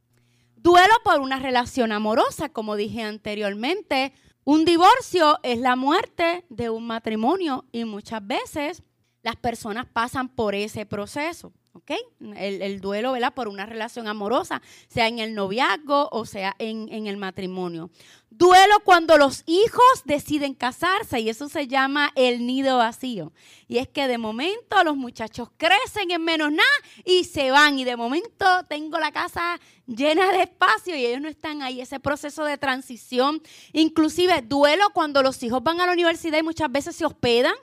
Duelo 0.57 0.92
por 1.03 1.20
una 1.20 1.38
relación 1.38 1.90
amorosa, 1.90 2.50
como 2.50 2.76
dije 2.76 3.03
anteriormente. 3.03 4.12
Un 4.44 4.66
divorcio 4.66 5.38
es 5.42 5.59
la 5.59 5.74
muerte 5.74 6.44
de 6.50 6.68
un 6.68 6.87
matrimonio 6.87 7.64
y 7.72 7.87
muchas 7.87 8.26
veces 8.26 8.83
las 9.22 9.37
personas 9.37 9.87
pasan 9.87 10.29
por 10.29 10.55
ese 10.55 10.85
proceso. 10.85 11.55
¿Ok? 11.72 11.92
El, 12.37 12.80
duelo, 12.80 13.12
¿verdad? 13.12 13.35
Por 13.35 13.48
una 13.48 13.66
relación 13.66 14.09
amorosa, 14.09 14.62
sea 14.88 15.09
en 15.09 15.18
el 15.18 15.35
noviazgo 15.35 16.09
o 16.12 16.24
sea 16.26 16.54
en, 16.59 16.88
en, 16.92 17.06
el 17.06 17.16
matrimonio. 17.16 17.90
Duelo 18.30 18.80
cuando 18.85 19.18
los 19.18 19.42
hijos 19.46 20.02
deciden 20.04 20.54
casarse 20.54 21.20
y 21.20 21.28
eso 21.28 21.48
se 21.48 21.66
llama 21.66 22.12
el 22.14 22.46
nido 22.46 22.78
vacío. 22.78 23.33
Y 23.68 23.78
es 23.78 23.88
que 23.88 24.09
de 24.09 24.18
momento 24.18 24.83
los 24.85 24.96
muchachos 24.96 25.48
crecen 25.56 26.11
en 26.11 26.24
menos 26.24 26.50
nada 26.50 26.68
y 27.04 27.24
se 27.24 27.50
van 27.50 27.78
y 27.78 27.85
de 27.85 27.96
momento 27.96 28.46
tengo 28.68 28.98
la 28.98 29.12
casa 29.12 29.61
llena 29.87 30.33
de 30.33 30.42
espacio 30.42 30.96
y 30.96 31.04
ellos 31.04 31.20
no 31.20 31.28
están 31.28 31.62
ahí. 31.62 31.80
Ese 31.80 32.00
proceso 32.00 32.44
de 32.44 32.56
transición, 32.56 33.42
inclusive 33.72 34.42
duelo 34.42 34.85
cuando 34.92 35.22
los 35.22 35.42
hijos 35.42 35.62
van 35.62 35.80
a 35.80 35.87
la 35.87 35.92
universidad 35.92 36.38
y 36.38 36.42
muchas 36.42 36.70
veces 36.70 36.96
se 36.96 37.04
hospedan, 37.04 37.54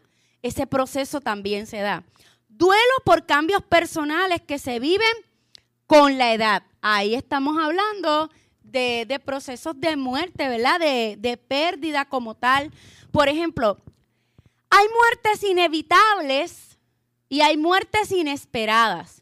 ese 0.41 0.67
proceso 0.67 1.21
también 1.21 1.65
se 1.65 1.79
da. 1.79 2.03
Duelo 2.57 2.93
por 3.05 3.27
cambios 3.27 3.61
personales 3.61 4.41
que 4.41 4.57
se 4.57 4.79
viven 4.79 5.07
con 5.85 6.17
la 6.17 6.33
edad. 6.33 6.63
Ahí 6.81 7.13
estamos 7.13 7.55
hablando 7.61 8.31
de, 8.63 9.21
procesos 9.23 9.79
de 9.79 9.95
muerte, 9.95 10.49
¿verdad? 10.49 10.79
De, 10.79 11.17
de 11.19 11.37
pérdida 11.37 12.05
como 12.05 12.33
tal. 12.33 12.71
Por 13.11 13.29
ejemplo, 13.29 13.77
hay 14.71 14.85
muertes 14.89 15.43
inevitables 15.43 16.79
y 17.29 17.41
hay 17.41 17.57
muertes 17.57 18.11
inesperadas. 18.11 19.21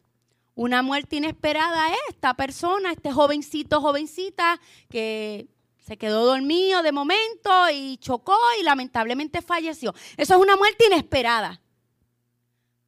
Una 0.54 0.80
muerte 0.80 1.16
inesperada 1.16 1.90
es 1.90 1.98
esta 2.08 2.32
persona, 2.32 2.90
este 2.90 3.12
jovencito, 3.12 3.82
jovencita, 3.82 4.58
que 4.88 5.46
se 5.86 5.98
quedó 5.98 6.24
dormido 6.24 6.82
de 6.82 6.90
momento 6.90 7.50
y 7.70 7.98
chocó 7.98 8.38
y 8.58 8.62
lamentablemente 8.62 9.42
falleció. 9.42 9.94
Eso 10.16 10.36
es 10.36 10.40
una 10.40 10.56
muerte 10.56 10.86
inesperada. 10.86 11.60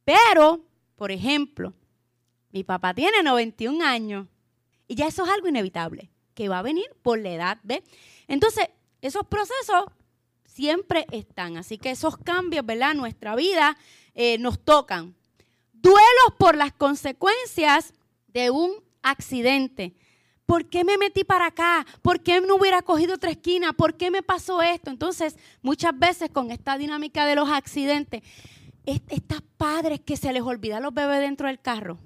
Pero, 0.09 0.65
por 0.95 1.11
ejemplo, 1.11 1.71
mi 2.51 2.63
papá 2.63 2.95
tiene 2.95 3.21
91 3.21 3.85
años 3.85 4.25
y 4.87 4.95
ya 4.95 5.05
eso 5.05 5.23
es 5.23 5.29
algo 5.29 5.47
inevitable, 5.47 6.09
que 6.33 6.49
va 6.49 6.57
a 6.57 6.63
venir 6.63 6.87
por 7.03 7.19
la 7.19 7.29
edad, 7.29 7.59
¿ve? 7.61 7.83
Entonces, 8.27 8.69
esos 9.01 9.27
procesos 9.27 9.85
siempre 10.45 11.05
están, 11.11 11.57
así 11.57 11.77
que 11.77 11.91
esos 11.91 12.17
cambios, 12.17 12.65
¿verdad? 12.65 12.95
Nuestra 12.95 13.35
vida 13.35 13.77
eh, 14.15 14.39
nos 14.39 14.59
tocan. 14.65 15.13
Duelos 15.73 16.33
por 16.39 16.57
las 16.57 16.73
consecuencias 16.73 17.93
de 18.29 18.49
un 18.49 18.83
accidente. 19.03 19.93
¿Por 20.47 20.65
qué 20.65 20.83
me 20.83 20.97
metí 20.97 21.23
para 21.23 21.45
acá? 21.45 21.85
¿Por 22.01 22.23
qué 22.23 22.41
no 22.41 22.55
hubiera 22.55 22.81
cogido 22.81 23.13
otra 23.13 23.29
esquina? 23.29 23.73
¿Por 23.73 23.95
qué 23.95 24.09
me 24.09 24.23
pasó 24.23 24.63
esto? 24.63 24.89
Entonces, 24.89 25.37
muchas 25.61 25.95
veces 25.99 26.31
con 26.31 26.49
esta 26.49 26.79
dinámica 26.79 27.27
de 27.27 27.35
los 27.35 27.47
accidentes, 27.47 28.23
estas 28.85 29.41
padres 29.57 30.01
que 30.01 30.17
se 30.17 30.33
les 30.33 30.41
olvida 30.41 30.79
los 30.79 30.93
bebés 30.93 31.19
dentro 31.19 31.47
del 31.47 31.59
carro. 31.59 31.97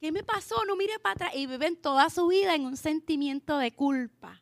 ¿Qué 0.00 0.12
me 0.12 0.22
pasó? 0.22 0.64
No 0.64 0.76
mire 0.76 0.98
para 1.00 1.14
atrás. 1.14 1.32
Y 1.34 1.46
viven 1.46 1.76
toda 1.76 2.08
su 2.10 2.28
vida 2.28 2.54
en 2.54 2.66
un 2.66 2.76
sentimiento 2.76 3.58
de 3.58 3.72
culpa. 3.72 4.40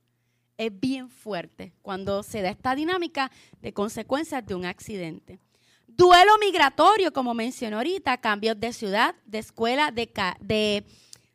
Es 0.59 0.79
bien 0.79 1.11
fuerte 1.11 1.73
cuando 1.83 2.23
se 2.23 2.43
da 2.43 2.51
esta 2.51 2.75
dinámica 2.75 3.31
de 3.61 3.73
consecuencias 3.73 4.47
de 4.47 4.55
un 4.55 4.65
accidente. 4.65 5.39
Duelo 5.87 6.33
migratorio, 6.39 7.13
como 7.13 7.33
mencioné 7.33 7.77
ahorita, 7.77 8.19
cambios 8.19 8.59
de 8.61 8.73
ciudad, 8.73 9.15
de 9.25 9.39
escuela, 9.39 9.91
de, 9.91 10.11
de, 10.41 10.85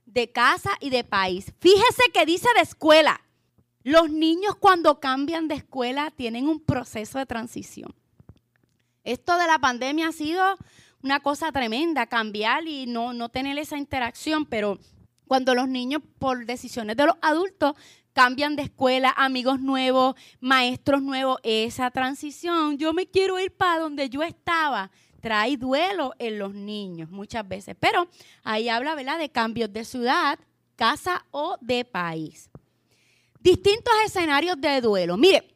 de 0.06 0.32
casa 0.32 0.72
y 0.80 0.92
de 0.92 1.04
país. 1.04 1.52
Fíjese 1.60 2.04
que 2.14 2.26
dice 2.26 2.48
de 2.56 2.62
escuela. 2.62 3.22
Los 3.84 4.12
niños 4.12 4.56
cuando 4.56 5.00
cambian 5.00 5.48
de 5.48 5.56
escuela 5.56 6.12
tienen 6.12 6.48
un 6.48 6.60
proceso 6.60 7.18
de 7.18 7.26
transición. 7.26 7.96
Esto 9.04 9.38
de 9.38 9.48
la 9.48 9.60
pandemia 9.60 10.10
ha 10.10 10.12
sido 10.12 10.44
una 11.02 11.20
cosa 11.20 11.52
tremenda, 11.52 12.06
cambiar 12.06 12.68
y 12.68 12.86
no, 12.86 13.14
no 13.14 13.30
tener 13.30 13.58
esa 13.58 13.78
interacción, 13.78 14.46
pero 14.46 14.78
cuando 15.28 15.56
los 15.56 15.68
niños 15.68 16.02
por 16.20 16.46
decisiones 16.46 16.98
de 16.98 17.06
los 17.06 17.16
adultos 17.22 17.74
cambian 18.14 18.56
de 18.56 18.64
escuela, 18.64 19.14
amigos 19.16 19.60
nuevos, 19.60 20.16
maestros 20.40 21.02
nuevos, 21.02 21.40
esa 21.44 21.90
transición, 21.92 22.78
yo 22.78 22.94
me 22.94 23.08
quiero 23.08 23.40
ir 23.40 23.52
para 23.56 23.80
donde 23.80 24.10
yo 24.10 24.22
estaba, 24.22 24.92
trae 25.22 25.58
duelo 25.58 26.14
en 26.20 26.38
los 26.38 26.54
niños 26.54 27.10
muchas 27.10 27.48
veces. 27.48 27.76
Pero 27.80 28.08
ahí 28.44 28.70
habla, 28.70 28.96
¿verdad?, 28.96 29.18
de 29.18 29.30
cambios 29.30 29.72
de 29.72 29.86
ciudad, 29.86 30.38
casa 30.76 31.26
o 31.32 31.58
de 31.62 31.86
país. 31.86 32.50
Distintos 33.40 33.94
escenarios 34.06 34.60
de 34.60 34.82
duelo. 34.82 35.18
Mire, 35.18 35.51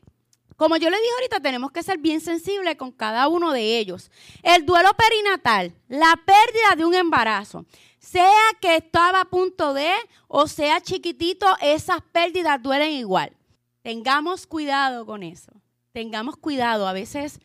como 0.56 0.78
yo 0.78 0.90
le 0.90 0.98
dije 0.98 1.12
ahorita, 1.16 1.40
tenemos 1.42 1.72
que 1.72 1.84
ser 1.84 1.98
bien 1.98 2.22
sensibles 2.22 2.76
con 2.76 2.92
cada 2.92 3.28
uno 3.28 3.52
de 3.52 3.78
ellos. 3.78 4.10
El 4.42 4.66
duelo 4.66 4.90
perinatal, 4.98 5.74
la 5.88 6.20
pérdida 6.26 6.76
de 6.78 6.86
un 6.86 6.94
embarazo 6.94 7.66
sea 8.00 8.32
que 8.62 8.78
estaba 8.78 9.22
a 9.22 9.26
punto 9.26 9.74
de 9.74 9.92
o 10.28 10.48
sea 10.48 10.80
chiquitito, 10.80 11.48
esas 11.62 12.02
pérdidas 12.12 12.62
duelen 12.62 12.92
igual. 12.92 13.36
Tengamos 13.82 14.48
cuidado 14.48 15.06
con 15.06 15.24
eso. 15.24 15.52
Tengamos 15.92 16.38
cuidado. 16.38 16.88
A 16.88 16.94
veces 16.94 17.40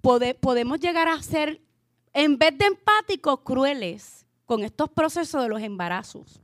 podemos 0.00 0.80
llegar 0.80 1.08
a 1.08 1.22
ser, 1.22 1.60
en 2.12 2.38
vez 2.38 2.56
de 2.56 2.66
empáticos, 2.66 3.40
crueles 3.40 4.26
con 4.44 4.64
estos 4.64 4.88
procesos 4.90 5.42
de 5.42 5.48
los 5.48 5.62
embarazos. 5.62 6.40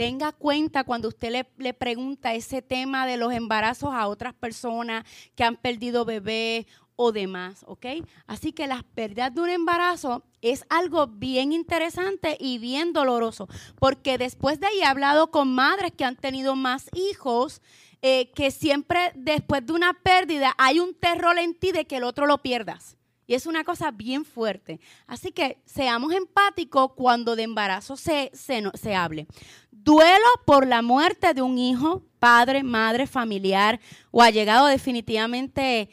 Tenga 0.00 0.32
cuenta 0.32 0.84
cuando 0.84 1.08
usted 1.08 1.44
le, 1.58 1.74
pregunta 1.74 2.32
ese 2.32 2.62
tema 2.62 3.06
de 3.06 3.18
los 3.18 3.34
embarazos 3.34 3.92
a 3.92 4.08
otras 4.08 4.32
personas 4.32 5.04
que 5.34 5.44
han 5.44 5.56
perdido 5.56 6.06
bebés 6.06 6.64
o 6.96 7.12
demás, 7.12 7.66
¿ok? 7.66 7.84
Así 8.26 8.54
que 8.54 8.66
las 8.66 8.82
pérdidas 8.82 9.34
de 9.34 9.42
un 9.42 9.50
embarazo 9.50 10.24
es 10.40 10.64
algo 10.70 11.06
bien 11.06 11.52
interesante 11.52 12.38
y 12.40 12.56
bien 12.56 12.94
doloroso, 12.94 13.46
porque 13.78 14.16
después 14.16 14.58
de 14.58 14.68
ahí 14.68 14.80
he 14.80 14.86
hablado 14.86 15.30
con 15.30 15.54
madres 15.54 15.92
que 15.94 16.06
han 16.06 16.16
tenido 16.16 16.56
más 16.56 16.88
hijos, 16.94 17.60
eh, 18.00 18.30
que 18.32 18.50
siempre 18.50 19.12
después 19.16 19.66
de 19.66 19.74
una 19.74 19.92
pérdida 19.92 20.54
hay 20.56 20.80
un 20.80 20.94
terror 20.94 21.38
en 21.38 21.54
ti 21.54 21.72
de 21.72 21.84
que 21.84 21.98
el 21.98 22.04
otro 22.04 22.24
lo 22.24 22.38
pierdas. 22.38 22.96
Y 23.30 23.34
es 23.34 23.46
una 23.46 23.62
cosa 23.62 23.92
bien 23.92 24.24
fuerte. 24.24 24.80
Así 25.06 25.30
que 25.30 25.62
seamos 25.64 26.12
empáticos 26.12 26.94
cuando 26.94 27.36
de 27.36 27.44
embarazo 27.44 27.96
se, 27.96 28.28
se, 28.34 28.60
se 28.74 28.96
hable. 28.96 29.28
Duelo 29.82 30.26
por 30.44 30.66
la 30.66 30.82
muerte 30.82 31.32
de 31.32 31.42
un 31.42 31.56
hijo, 31.58 32.02
padre, 32.18 32.62
madre, 32.62 33.06
familiar 33.06 33.80
o 34.10 34.22
ha 34.22 34.30
llegado 34.30 34.66
definitivamente 34.66 35.88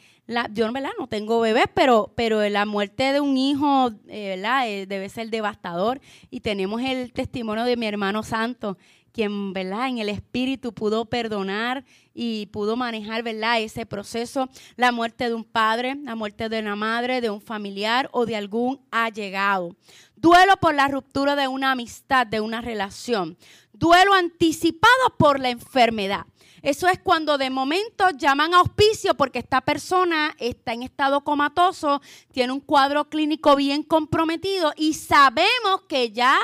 yo 0.52 0.70
¿verdad? 0.72 0.90
no 0.98 1.08
tengo 1.08 1.40
bebés, 1.40 1.66
pero, 1.72 2.12
pero 2.14 2.46
la 2.50 2.66
muerte 2.66 3.12
de 3.12 3.20
un 3.20 3.36
hijo 3.38 3.90
eh, 4.08 4.36
¿verdad? 4.36 4.68
Eh, 4.68 4.86
debe 4.86 5.08
ser 5.08 5.30
devastador. 5.30 6.00
Y 6.30 6.40
tenemos 6.40 6.82
el 6.82 7.12
testimonio 7.12 7.64
de 7.64 7.76
mi 7.76 7.86
hermano 7.86 8.22
santo, 8.22 8.76
quien 9.12 9.54
¿verdad? 9.54 9.88
en 9.88 9.98
el 9.98 10.10
espíritu 10.10 10.74
pudo 10.74 11.06
perdonar 11.06 11.84
y 12.12 12.46
pudo 12.46 12.76
manejar 12.76 13.22
¿verdad? 13.22 13.60
ese 13.60 13.86
proceso. 13.86 14.50
La 14.76 14.92
muerte 14.92 15.28
de 15.28 15.34
un 15.34 15.44
padre, 15.44 15.94
la 16.02 16.14
muerte 16.14 16.50
de 16.50 16.60
una 16.60 16.76
madre, 16.76 17.22
de 17.22 17.30
un 17.30 17.40
familiar 17.40 18.10
o 18.12 18.26
de 18.26 18.36
algún 18.36 18.80
allegado. 18.90 19.76
Duelo 20.20 20.56
por 20.56 20.74
la 20.74 20.88
ruptura 20.88 21.36
de 21.36 21.46
una 21.46 21.70
amistad, 21.70 22.26
de 22.26 22.40
una 22.40 22.60
relación. 22.60 23.38
Duelo 23.72 24.14
anticipado 24.14 25.16
por 25.16 25.38
la 25.38 25.50
enfermedad. 25.50 26.26
Eso 26.60 26.88
es 26.88 26.98
cuando 26.98 27.38
de 27.38 27.50
momento 27.50 28.10
llaman 28.10 28.52
a 28.52 28.58
auspicio 28.58 29.14
porque 29.14 29.38
esta 29.38 29.60
persona 29.60 30.34
está 30.40 30.72
en 30.72 30.82
estado 30.82 31.22
comatoso, 31.22 32.02
tiene 32.32 32.52
un 32.52 32.58
cuadro 32.58 33.08
clínico 33.08 33.54
bien 33.54 33.84
comprometido 33.84 34.72
y 34.76 34.94
sabemos 34.94 35.82
que 35.88 36.10
ya 36.10 36.36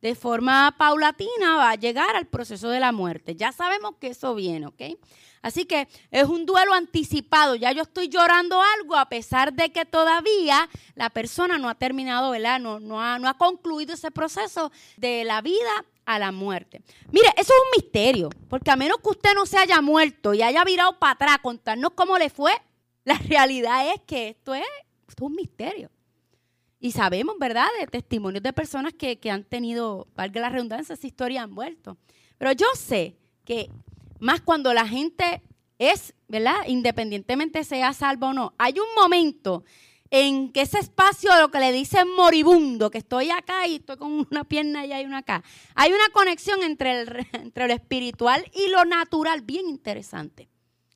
de 0.00 0.14
forma 0.14 0.74
paulatina 0.78 1.56
va 1.56 1.72
a 1.72 1.74
llegar 1.74 2.16
al 2.16 2.28
proceso 2.28 2.70
de 2.70 2.80
la 2.80 2.92
muerte. 2.92 3.36
Ya 3.36 3.52
sabemos 3.52 3.96
que 4.00 4.06
eso 4.08 4.34
viene, 4.34 4.68
¿ok? 4.68 4.82
Así 5.42 5.64
que 5.64 5.88
es 6.10 6.24
un 6.24 6.46
duelo 6.46 6.72
anticipado. 6.72 7.54
Ya 7.54 7.72
yo 7.72 7.82
estoy 7.82 8.08
llorando 8.08 8.60
algo 8.78 8.96
a 8.96 9.08
pesar 9.08 9.52
de 9.52 9.70
que 9.70 9.84
todavía 9.84 10.68
la 10.94 11.10
persona 11.10 11.58
no 11.58 11.68
ha 11.68 11.74
terminado, 11.74 12.30
¿verdad? 12.30 12.60
No, 12.60 12.80
no, 12.80 13.00
ha, 13.00 13.34
concluido 13.38 13.94
ese 13.94 14.10
proceso 14.10 14.72
de 14.96 15.24
la 15.24 15.40
vida 15.40 15.84
a 16.04 16.18
la 16.18 16.32
muerte. 16.32 16.82
Mire, 17.12 17.28
eso 17.36 17.52
es 17.52 17.60
un 17.60 17.82
misterio, 17.82 18.30
porque 18.48 18.70
a 18.70 18.76
menos 18.76 18.98
que 18.98 19.10
usted 19.10 19.34
no 19.34 19.46
se 19.46 19.58
haya 19.58 19.80
muerto 19.80 20.34
y 20.34 20.42
haya 20.42 20.64
virado 20.64 20.98
para 20.98 21.12
atrás 21.12 21.38
contarnos 21.42 21.92
cómo 21.92 22.18
le 22.18 22.30
fue, 22.30 22.52
la 23.04 23.14
realidad 23.18 23.92
es 23.94 24.00
que 24.02 24.30
esto 24.30 24.54
es, 24.54 24.64
un 25.20 25.34
misterio. 25.34 25.90
Y 26.78 26.92
sabemos, 26.92 27.36
¿verdad?, 27.40 27.66
de 27.80 27.88
testimonios 27.88 28.40
de 28.42 28.52
personas 28.52 28.92
que, 28.94 29.18
que 29.18 29.32
han 29.32 29.42
tenido, 29.42 30.06
valga 30.14 30.40
la 30.40 30.48
redundancia, 30.48 30.94
esa 30.94 31.06
historia 31.08 31.42
han 31.42 31.52
vuelto. 31.52 31.96
Pero 32.38 32.52
yo 32.52 32.66
sé 32.76 33.16
que 33.44 33.68
más 34.20 34.40
cuando 34.40 34.72
la 34.72 34.86
gente 34.86 35.42
es, 35.78 36.14
¿verdad?, 36.28 36.56
independientemente 36.66 37.64
sea 37.64 37.92
salva 37.92 38.28
o 38.28 38.32
no, 38.32 38.54
hay 38.58 38.74
un 38.78 38.88
momento 38.96 39.64
en 40.10 40.52
que 40.52 40.62
ese 40.62 40.78
espacio 40.78 41.32
de 41.34 41.40
lo 41.40 41.50
que 41.50 41.60
le 41.60 41.72
dicen 41.72 42.08
moribundo, 42.16 42.90
que 42.90 42.98
estoy 42.98 43.30
acá 43.30 43.66
y 43.66 43.76
estoy 43.76 43.96
con 43.96 44.26
una 44.30 44.44
pierna 44.44 44.80
allá 44.80 45.00
y 45.00 45.04
una 45.04 45.18
acá, 45.18 45.42
hay 45.74 45.92
una 45.92 46.08
conexión 46.12 46.62
entre, 46.62 47.02
el, 47.02 47.26
entre 47.32 47.68
lo 47.68 47.74
espiritual 47.74 48.44
y 48.54 48.68
lo 48.68 48.84
natural 48.84 49.42
bien 49.42 49.68
interesante. 49.68 50.48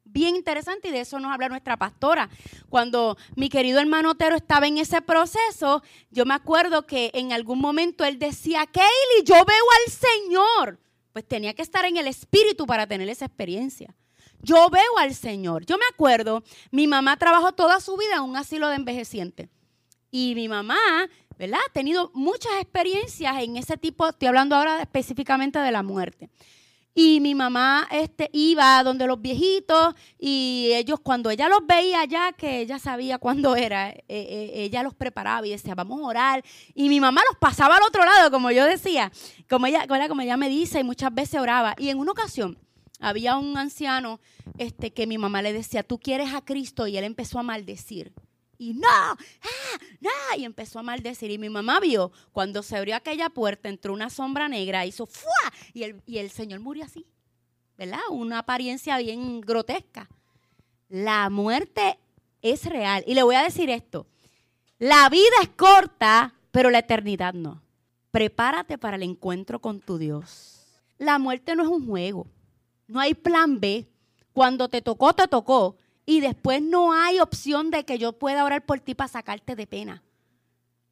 Bien 0.04 0.36
interesante 0.36 0.88
y 0.88 0.90
de 0.90 1.00
eso 1.00 1.18
nos 1.18 1.32
habla 1.32 1.48
nuestra 1.48 1.78
pastora. 1.78 2.28
Cuando 2.68 3.16
mi 3.34 3.48
querido 3.48 3.80
hermano 3.80 4.10
Otero 4.10 4.36
estaba 4.36 4.66
en 4.66 4.76
ese 4.76 5.00
proceso, 5.00 5.82
yo 6.10 6.26
me 6.26 6.34
acuerdo 6.34 6.86
que 6.86 7.10
en 7.14 7.32
algún 7.32 7.58
momento 7.60 8.04
él 8.04 8.18
decía, 8.18 8.66
Kaylee, 8.66 9.24
yo 9.24 9.36
veo 9.36 9.64
al 9.86 9.92
Señor. 9.92 10.78
Pues 11.12 11.26
tenía 11.26 11.54
que 11.54 11.62
estar 11.62 11.84
en 11.84 11.96
el 11.96 12.06
espíritu 12.06 12.66
para 12.66 12.86
tener 12.86 13.08
esa 13.08 13.26
experiencia. 13.26 13.94
Yo 14.40 14.68
veo 14.70 14.98
al 14.98 15.14
Señor. 15.14 15.64
Yo 15.66 15.78
me 15.78 15.84
acuerdo, 15.92 16.42
mi 16.70 16.86
mamá 16.86 17.16
trabajó 17.16 17.52
toda 17.52 17.80
su 17.80 17.96
vida 17.96 18.16
en 18.16 18.22
un 18.22 18.36
asilo 18.36 18.68
de 18.68 18.76
envejecientes. 18.76 19.48
Y 20.10 20.34
mi 20.34 20.48
mamá, 20.48 20.76
¿verdad? 21.38 21.60
Ha 21.66 21.72
tenido 21.72 22.10
muchas 22.14 22.52
experiencias 22.60 23.42
en 23.42 23.56
ese 23.56 23.76
tipo, 23.76 24.08
estoy 24.08 24.28
hablando 24.28 24.56
ahora 24.56 24.82
específicamente 24.82 25.58
de 25.58 25.70
la 25.70 25.82
muerte. 25.82 26.28
Y 26.94 27.20
mi 27.20 27.34
mamá 27.34 27.88
este, 27.90 28.28
iba 28.32 28.82
donde 28.82 29.06
los 29.06 29.20
viejitos 29.20 29.94
y 30.18 30.70
ellos 30.74 31.00
cuando 31.00 31.30
ella 31.30 31.48
los 31.48 31.66
veía 31.66 32.04
ya, 32.04 32.32
que 32.32 32.60
ella 32.60 32.78
sabía 32.78 33.18
cuándo 33.18 33.56
era, 33.56 33.90
eh, 33.90 34.04
eh, 34.08 34.50
ella 34.54 34.82
los 34.82 34.94
preparaba 34.94 35.46
y 35.46 35.50
decía, 35.50 35.74
vamos 35.74 36.00
a 36.02 36.06
orar. 36.06 36.44
Y 36.74 36.90
mi 36.90 37.00
mamá 37.00 37.22
los 37.28 37.38
pasaba 37.38 37.76
al 37.76 37.82
otro 37.82 38.04
lado, 38.04 38.30
como 38.30 38.50
yo 38.50 38.66
decía, 38.66 39.10
como 39.48 39.66
ella, 39.66 39.86
como 39.86 40.20
ella 40.20 40.36
me 40.36 40.50
dice, 40.50 40.80
y 40.80 40.84
muchas 40.84 41.14
veces 41.14 41.40
oraba. 41.40 41.74
Y 41.78 41.88
en 41.88 41.98
una 41.98 42.12
ocasión, 42.12 42.58
había 43.00 43.36
un 43.36 43.56
anciano 43.56 44.20
este, 44.58 44.92
que 44.92 45.06
mi 45.06 45.18
mamá 45.18 45.40
le 45.40 45.52
decía, 45.52 45.82
tú 45.82 45.98
quieres 45.98 46.34
a 46.34 46.44
Cristo, 46.44 46.86
y 46.86 46.96
él 46.98 47.04
empezó 47.04 47.38
a 47.38 47.42
maldecir. 47.42 48.12
Y 48.62 48.74
no, 48.74 48.86
ah, 48.88 49.16
no, 50.00 50.10
y 50.38 50.44
empezó 50.44 50.78
a 50.78 50.84
maldecir. 50.84 51.32
Y 51.32 51.36
mi 51.36 51.50
mamá 51.50 51.80
vio, 51.80 52.12
cuando 52.30 52.62
se 52.62 52.76
abrió 52.76 52.94
aquella 52.94 53.28
puerta, 53.28 53.68
entró 53.68 53.92
una 53.92 54.08
sombra 54.08 54.48
negra, 54.48 54.86
hizo 54.86 55.04
¡fua! 55.04 55.52
Y 55.72 55.82
el, 55.82 56.00
y 56.06 56.18
el 56.18 56.30
Señor 56.30 56.60
murió 56.60 56.84
así, 56.84 57.04
¿verdad? 57.76 57.98
Una 58.10 58.38
apariencia 58.38 58.98
bien 58.98 59.40
grotesca. 59.40 60.08
La 60.88 61.28
muerte 61.28 61.98
es 62.40 62.64
real. 62.66 63.02
Y 63.04 63.14
le 63.14 63.24
voy 63.24 63.34
a 63.34 63.42
decir 63.42 63.68
esto, 63.68 64.06
la 64.78 65.08
vida 65.08 65.34
es 65.42 65.48
corta, 65.48 66.32
pero 66.52 66.70
la 66.70 66.78
eternidad 66.78 67.34
no. 67.34 67.60
Prepárate 68.12 68.78
para 68.78 68.94
el 68.94 69.02
encuentro 69.02 69.60
con 69.60 69.80
tu 69.80 69.98
Dios. 69.98 70.68
La 70.98 71.18
muerte 71.18 71.56
no 71.56 71.64
es 71.64 71.68
un 71.68 71.84
juego. 71.84 72.28
No 72.86 73.00
hay 73.00 73.14
plan 73.14 73.58
B. 73.58 73.88
Cuando 74.32 74.68
te 74.68 74.82
tocó, 74.82 75.14
te 75.14 75.26
tocó. 75.26 75.74
Y 76.04 76.20
después 76.20 76.62
no 76.62 76.92
hay 76.92 77.20
opción 77.20 77.70
de 77.70 77.84
que 77.84 77.98
yo 77.98 78.12
pueda 78.12 78.44
orar 78.44 78.64
por 78.64 78.80
ti 78.80 78.94
para 78.94 79.08
sacarte 79.08 79.54
de 79.54 79.66
pena. 79.66 80.02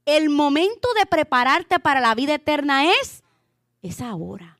El 0.04 0.30
momento 0.30 0.88
de 0.98 1.06
prepararte 1.06 1.78
para 1.78 2.00
la 2.00 2.14
vida 2.14 2.34
eterna 2.34 2.90
es, 3.00 3.22
es 3.82 4.00
ahora. 4.00 4.58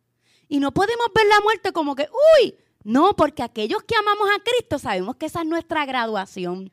Y 0.49 0.59
no 0.59 0.73
podemos 0.73 1.07
ver 1.15 1.27
la 1.27 1.41
muerte 1.41 1.73
como 1.73 1.95
que, 1.95 2.09
uy, 2.39 2.57
no, 2.83 3.15
porque 3.15 3.43
aquellos 3.43 3.83
que 3.85 3.95
amamos 3.95 4.29
a 4.31 4.43
Cristo 4.43 4.79
sabemos 4.79 5.17
que 5.17 5.27
esa 5.27 5.43
es 5.43 5.47
nuestra 5.47 5.87
graduación. 5.87 6.73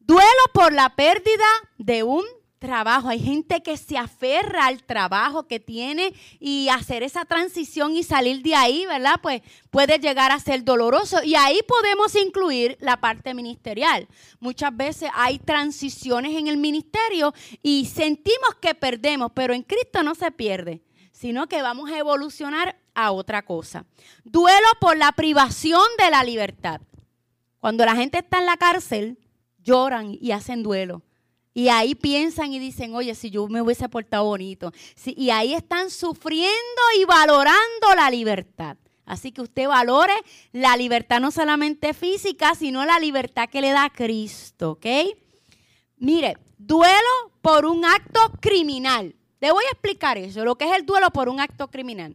Duelo 0.00 0.42
por 0.52 0.72
la 0.72 0.96
pérdida 0.96 1.46
de 1.78 2.02
un 2.02 2.24
trabajo. 2.60 3.08
Hay 3.08 3.18
gente 3.18 3.62
que 3.62 3.76
se 3.76 3.98
aferra 3.98 4.66
al 4.66 4.84
trabajo 4.84 5.48
que 5.48 5.58
tiene 5.58 6.14
y 6.38 6.68
hacer 6.68 7.02
esa 7.02 7.24
transición 7.24 7.96
y 7.96 8.04
salir 8.04 8.42
de 8.42 8.54
ahí, 8.54 8.86
¿verdad? 8.86 9.16
Pues 9.20 9.42
puede 9.70 9.98
llegar 9.98 10.30
a 10.30 10.38
ser 10.38 10.62
doloroso. 10.62 11.20
Y 11.24 11.34
ahí 11.34 11.60
podemos 11.66 12.14
incluir 12.14 12.76
la 12.80 13.00
parte 13.00 13.34
ministerial. 13.34 14.06
Muchas 14.38 14.76
veces 14.76 15.10
hay 15.14 15.40
transiciones 15.40 16.36
en 16.36 16.46
el 16.46 16.58
ministerio 16.58 17.34
y 17.62 17.86
sentimos 17.86 18.54
que 18.60 18.76
perdemos, 18.76 19.32
pero 19.34 19.54
en 19.54 19.62
Cristo 19.62 20.04
no 20.04 20.14
se 20.14 20.30
pierde, 20.30 20.82
sino 21.10 21.48
que 21.48 21.62
vamos 21.62 21.90
a 21.90 21.98
evolucionar 21.98 22.78
a 22.94 23.10
otra 23.10 23.42
cosa. 23.42 23.86
Duelo 24.22 24.68
por 24.80 24.96
la 24.96 25.12
privación 25.12 25.82
de 25.98 26.10
la 26.10 26.22
libertad. 26.22 26.80
Cuando 27.58 27.84
la 27.84 27.96
gente 27.96 28.18
está 28.18 28.38
en 28.38 28.46
la 28.46 28.56
cárcel, 28.56 29.18
lloran 29.62 30.16
y 30.20 30.32
hacen 30.32 30.62
duelo 30.62 31.02
y 31.52 31.68
ahí 31.68 31.94
piensan 31.94 32.52
y 32.52 32.58
dicen, 32.58 32.94
oye, 32.94 33.14
si 33.14 33.30
yo 33.30 33.46
me 33.48 33.60
hubiese 33.60 33.88
portado 33.88 34.24
bonito. 34.24 34.72
y 35.04 35.30
ahí 35.30 35.54
están 35.54 35.90
sufriendo 35.90 36.82
y 36.98 37.04
valorando 37.04 37.94
la 37.96 38.10
libertad. 38.10 38.76
Así 39.04 39.32
que 39.32 39.42
usted 39.42 39.66
valore 39.66 40.14
la 40.52 40.76
libertad 40.76 41.20
no 41.20 41.32
solamente 41.32 41.94
física, 41.94 42.54
sino 42.54 42.84
la 42.86 43.00
libertad 43.00 43.48
que 43.48 43.60
le 43.60 43.70
da 43.70 43.90
Cristo, 43.90 44.72
¿ok? 44.72 44.86
Mire, 45.96 46.36
duelo 46.56 47.32
por 47.42 47.66
un 47.66 47.84
acto 47.84 48.20
criminal. 48.40 49.16
Le 49.40 49.50
voy 49.50 49.64
a 49.64 49.72
explicar 49.72 50.16
eso, 50.18 50.44
lo 50.44 50.56
que 50.56 50.66
es 50.66 50.76
el 50.76 50.86
duelo 50.86 51.10
por 51.10 51.28
un 51.28 51.40
acto 51.40 51.68
criminal. 51.68 52.14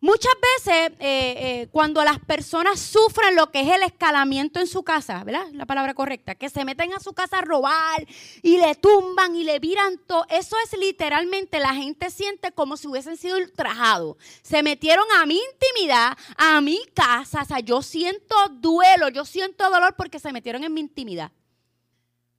Muchas 0.00 0.34
veces 0.54 0.92
eh, 0.98 0.98
eh, 1.00 1.68
cuando 1.72 2.04
las 2.04 2.18
personas 2.18 2.78
sufren 2.78 3.34
lo 3.34 3.50
que 3.50 3.62
es 3.62 3.68
el 3.68 3.82
escalamiento 3.82 4.60
en 4.60 4.66
su 4.66 4.82
casa, 4.82 5.24
¿verdad? 5.24 5.46
La 5.52 5.64
palabra 5.64 5.94
correcta, 5.94 6.34
que 6.34 6.50
se 6.50 6.66
meten 6.66 6.92
a 6.92 7.00
su 7.00 7.14
casa 7.14 7.38
a 7.38 7.40
robar 7.40 8.06
y 8.42 8.58
le 8.58 8.74
tumban 8.74 9.34
y 9.34 9.42
le 9.42 9.58
viran 9.58 9.98
todo, 10.06 10.26
eso 10.28 10.54
es 10.64 10.78
literalmente 10.78 11.60
la 11.60 11.74
gente 11.74 12.10
siente 12.10 12.52
como 12.52 12.76
si 12.76 12.88
hubiesen 12.88 13.16
sido 13.16 13.38
ultrajados. 13.38 14.16
Se 14.42 14.62
metieron 14.62 15.06
a 15.18 15.24
mi 15.24 15.40
intimidad, 15.40 16.16
a 16.36 16.60
mi 16.60 16.78
casa, 16.92 17.40
o 17.40 17.46
sea, 17.46 17.60
yo 17.60 17.80
siento 17.80 18.36
duelo, 18.50 19.08
yo 19.08 19.24
siento 19.24 19.70
dolor 19.70 19.94
porque 19.96 20.18
se 20.18 20.30
metieron 20.30 20.62
en 20.62 20.74
mi 20.74 20.82
intimidad. 20.82 21.32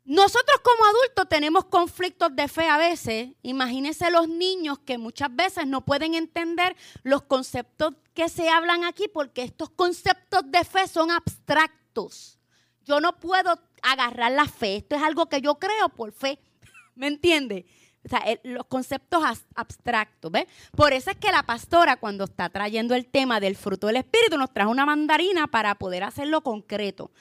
Nosotros 0.07 0.61
como 0.63 0.85
adultos 0.85 1.27
tenemos 1.27 1.65
conflictos 1.65 2.33
de 2.33 2.47
fe 2.47 2.69
a 2.69 2.77
veces. 2.77 3.31
Imagínense 3.41 4.09
los 4.09 4.29
niños 4.29 4.79
que 4.79 4.97
muchas 4.97 5.35
veces 5.35 5.67
no 5.67 5.83
pueden 5.83 6.13
entender 6.13 6.77
los 7.03 7.23
conceptos 7.23 7.93
que 8.13 8.29
se 8.29 8.47
hablan 8.47 8.85
aquí 8.85 9.09
porque 9.09 9.43
estos 9.43 9.69
conceptos 9.69 10.43
de 10.45 10.63
fe 10.63 10.87
son 10.87 11.11
abstractos. 11.11 12.39
Yo 12.85 13.01
no 13.01 13.19
puedo 13.19 13.59
agarrar 13.81 14.31
la 14.31 14.45
fe. 14.45 14.77
Esto 14.77 14.95
es 14.95 15.03
algo 15.03 15.27
que 15.27 15.41
yo 15.41 15.55
creo 15.55 15.89
por 15.89 16.13
fe. 16.13 16.39
¿Me 16.95 17.07
entiende? 17.07 17.65
O 18.05 18.07
sea, 18.07 18.23
los 18.43 18.65
conceptos 18.67 19.21
abstractos, 19.55 20.31
¿ves? 20.31 20.45
Por 20.73 20.93
eso 20.93 21.11
es 21.11 21.17
que 21.17 21.33
la 21.33 21.43
pastora, 21.43 21.97
cuando 21.97 22.23
está 22.23 22.47
trayendo 22.47 22.95
el 22.95 23.07
tema 23.07 23.41
del 23.41 23.57
fruto 23.57 23.87
del 23.87 23.97
Espíritu, 23.97 24.37
nos 24.37 24.53
trae 24.53 24.67
una 24.67 24.85
mandarina 24.85 25.47
para 25.47 25.75
poder 25.75 26.05
hacerlo 26.05 26.39
concreto. 26.39 27.11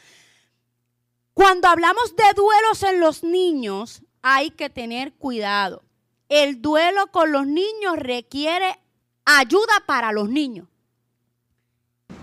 Cuando 1.36 1.68
hablamos 1.68 2.16
de 2.16 2.24
duelos 2.34 2.82
en 2.82 2.98
los 2.98 3.22
niños, 3.22 4.00
hay 4.22 4.48
que 4.48 4.70
tener 4.70 5.12
cuidado. 5.12 5.82
El 6.30 6.62
duelo 6.62 7.08
con 7.12 7.30
los 7.30 7.46
niños 7.46 7.98
requiere 7.98 8.80
ayuda 9.26 9.82
para 9.84 10.12
los 10.12 10.30
niños. 10.30 10.66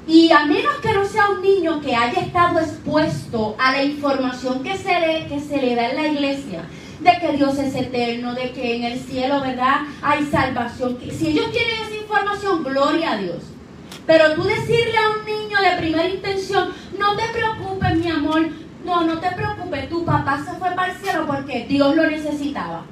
Y 0.08 0.32
a 0.32 0.48
menos 0.48 0.78
que 0.78 0.94
no 0.94 1.06
sea 1.06 1.30
un 1.30 1.44
niño 1.44 1.80
que 1.80 1.96
haya 1.96 2.22
estado 2.22 2.60
expuesto 2.60 3.56
a 3.60 3.74
la 3.74 3.84
información 3.84 4.64
que 4.64 4.76
se 4.80 5.00
le, 5.00 5.28
que 5.28 5.40
se 5.40 5.58
le 5.58 5.76
da 5.76 5.92
en 5.92 5.96
la 5.96 6.08
iglesia, 6.08 6.68
de 7.00 7.12
que 7.22 7.38
Dios 7.38 7.56
es 7.60 7.76
eterno, 7.76 8.34
de 8.34 8.52
que 8.52 8.78
en 8.78 8.84
el 8.84 9.00
cielo, 9.00 9.42
¿verdad? 9.42 9.82
Hay 10.02 10.26
salvación. 10.26 10.98
Si 11.12 11.28
ellos 11.28 11.52
tienen 11.52 11.84
esa 11.84 11.96
información, 11.98 12.64
gloria 12.64 13.12
a 13.12 13.18
Dios. 13.18 13.44
Pero 14.08 14.34
tú 14.34 14.42
decirle 14.42 14.98
a 14.98 15.20
un 15.20 15.24
niño 15.24 15.62
de 15.62 15.78
primera 15.78 16.10
intención, 16.10 16.74
no 16.98 17.16
te 17.16 17.30
preocupes, 17.32 17.96
mi 17.96 18.10
amor, 18.10 18.50
no, 19.14 19.20
te 19.22 19.36
preocupes, 19.36 19.90
tu 19.90 20.06
papá 20.06 20.44
se 20.44 20.54
fue 20.54 20.72
para 20.76 20.92
el 20.92 20.98
cielo 20.98 21.26
porque 21.28 21.66
Dios 21.66 21.96
lo 21.96 22.10
necesitaba. 22.10 22.86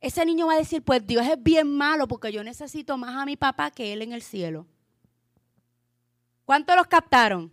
Ese 0.00 0.24
niño 0.24 0.46
va 0.46 0.54
a 0.54 0.58
decir, 0.58 0.82
pues 0.82 1.06
Dios 1.06 1.26
es 1.26 1.42
bien 1.42 1.76
malo 1.76 2.08
porque 2.08 2.32
yo 2.32 2.42
necesito 2.42 2.96
más 2.96 3.16
a 3.16 3.26
mi 3.26 3.36
papá 3.36 3.70
que 3.70 3.92
él 3.92 4.02
en 4.02 4.12
el 4.12 4.22
cielo. 4.22 4.66
¿Cuántos 6.44 6.74
los 6.76 6.86
captaron? 6.86 7.52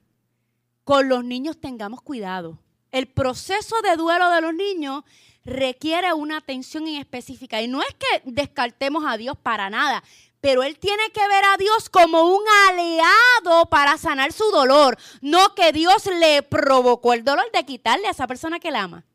Con 0.83 1.09
los 1.09 1.23
niños 1.23 1.59
tengamos 1.59 2.01
cuidado. 2.01 2.57
El 2.91 3.07
proceso 3.07 3.75
de 3.81 3.97
duelo 3.97 4.29
de 4.31 4.41
los 4.41 4.53
niños 4.53 5.03
requiere 5.43 6.13
una 6.13 6.37
atención 6.37 6.87
específica. 6.87 7.61
Y 7.61 7.67
no 7.67 7.81
es 7.81 7.95
que 7.95 8.21
descartemos 8.25 9.03
a 9.05 9.17
Dios 9.17 9.37
para 9.37 9.69
nada, 9.69 10.03
pero 10.41 10.63
él 10.63 10.77
tiene 10.77 11.09
que 11.11 11.27
ver 11.27 11.45
a 11.45 11.57
Dios 11.57 11.89
como 11.89 12.23
un 12.23 12.43
aliado 12.69 13.65
para 13.69 13.97
sanar 13.97 14.31
su 14.31 14.45
dolor, 14.51 14.97
no 15.21 15.55
que 15.55 15.71
Dios 15.71 16.05
le 16.05 16.43
provocó 16.43 17.13
el 17.13 17.23
dolor 17.23 17.51
de 17.51 17.65
quitarle 17.65 18.07
a 18.07 18.11
esa 18.11 18.27
persona 18.27 18.59
que 18.59 18.71
la 18.71 18.83
ama. 18.83 19.05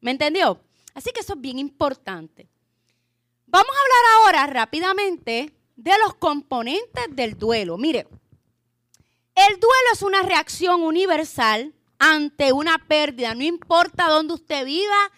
¿Me 0.00 0.10
entendió? 0.10 0.60
Así 0.94 1.10
que 1.12 1.20
eso 1.20 1.34
es 1.34 1.40
bien 1.40 1.58
importante. 1.58 2.48
Vamos 3.46 3.70
a 3.70 3.80
hablar 3.82 4.44
ahora 4.44 4.52
rápidamente 4.52 5.52
de 5.76 5.92
los 6.04 6.14
componentes 6.14 7.04
del 7.10 7.38
duelo. 7.38 7.76
Mire, 7.76 8.06
el 9.34 9.60
duelo 9.60 9.88
es 9.92 10.02
una 10.02 10.22
reacción 10.22 10.82
universal 10.82 11.74
ante 11.98 12.52
una 12.52 12.78
pérdida, 12.78 13.34
no 13.34 13.42
importa 13.42 14.08
dónde 14.08 14.34
usted 14.34 14.64
viva, 14.64 15.10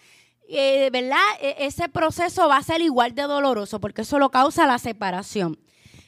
eh, 0.49 0.89
¿verdad? 0.91 1.17
E, 1.39 1.65
ese 1.65 1.89
proceso 1.89 2.47
va 2.47 2.57
a 2.57 2.63
ser 2.63 2.81
igual 2.81 3.15
de 3.15 3.23
doloroso 3.23 3.79
porque 3.79 4.01
eso 4.01 4.19
lo 4.19 4.29
causa 4.29 4.67
la 4.67 4.79
separación. 4.79 5.59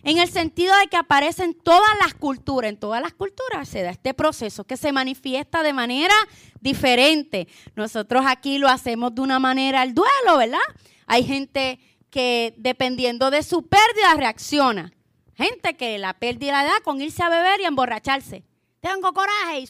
En 0.03 0.19
el 0.19 0.29
sentido 0.29 0.71
de 0.77 0.87
que 0.87 0.97
aparece 0.97 1.43
en 1.43 1.55
todas 1.55 1.89
las 1.99 2.13
culturas, 2.13 2.69
en 2.69 2.77
todas 2.77 3.01
las 3.01 3.13
culturas 3.13 3.67
se 3.67 3.81
da 3.81 3.89
este 3.89 4.13
proceso 4.13 4.63
que 4.63 4.77
se 4.77 4.91
manifiesta 4.91 5.63
de 5.63 5.73
manera 5.73 6.13
diferente. 6.61 7.47
Nosotros 7.75 8.23
aquí 8.27 8.59
lo 8.59 8.67
hacemos 8.67 9.15
de 9.15 9.21
una 9.21 9.39
manera 9.39 9.81
el 9.81 9.95
duelo, 9.95 10.37
¿verdad? 10.37 10.59
Hay 11.07 11.23
gente 11.23 11.79
que 12.11 12.53
dependiendo 12.57 13.31
de 13.31 13.41
su 13.41 13.67
pérdida 13.67 14.13
reacciona. 14.15 14.93
Gente 15.33 15.75
que 15.75 15.97
la 15.97 16.13
pérdida 16.13 16.63
da 16.63 16.81
con 16.83 17.01
irse 17.01 17.23
a 17.23 17.29
beber 17.29 17.61
y 17.61 17.65
emborracharse. 17.65 18.43
Tengo 18.81 19.11
coraje. 19.11 19.65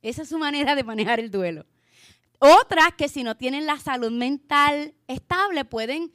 Esa 0.00 0.22
es 0.22 0.30
su 0.30 0.38
manera 0.38 0.74
de 0.76 0.82
manejar 0.82 1.20
el 1.20 1.30
duelo. 1.30 1.66
Otras 2.38 2.92
que 2.96 3.08
si 3.08 3.24
no 3.24 3.36
tienen 3.36 3.66
la 3.66 3.78
salud 3.78 4.12
mental 4.12 4.94
estable 5.08 5.64
pueden 5.64 6.12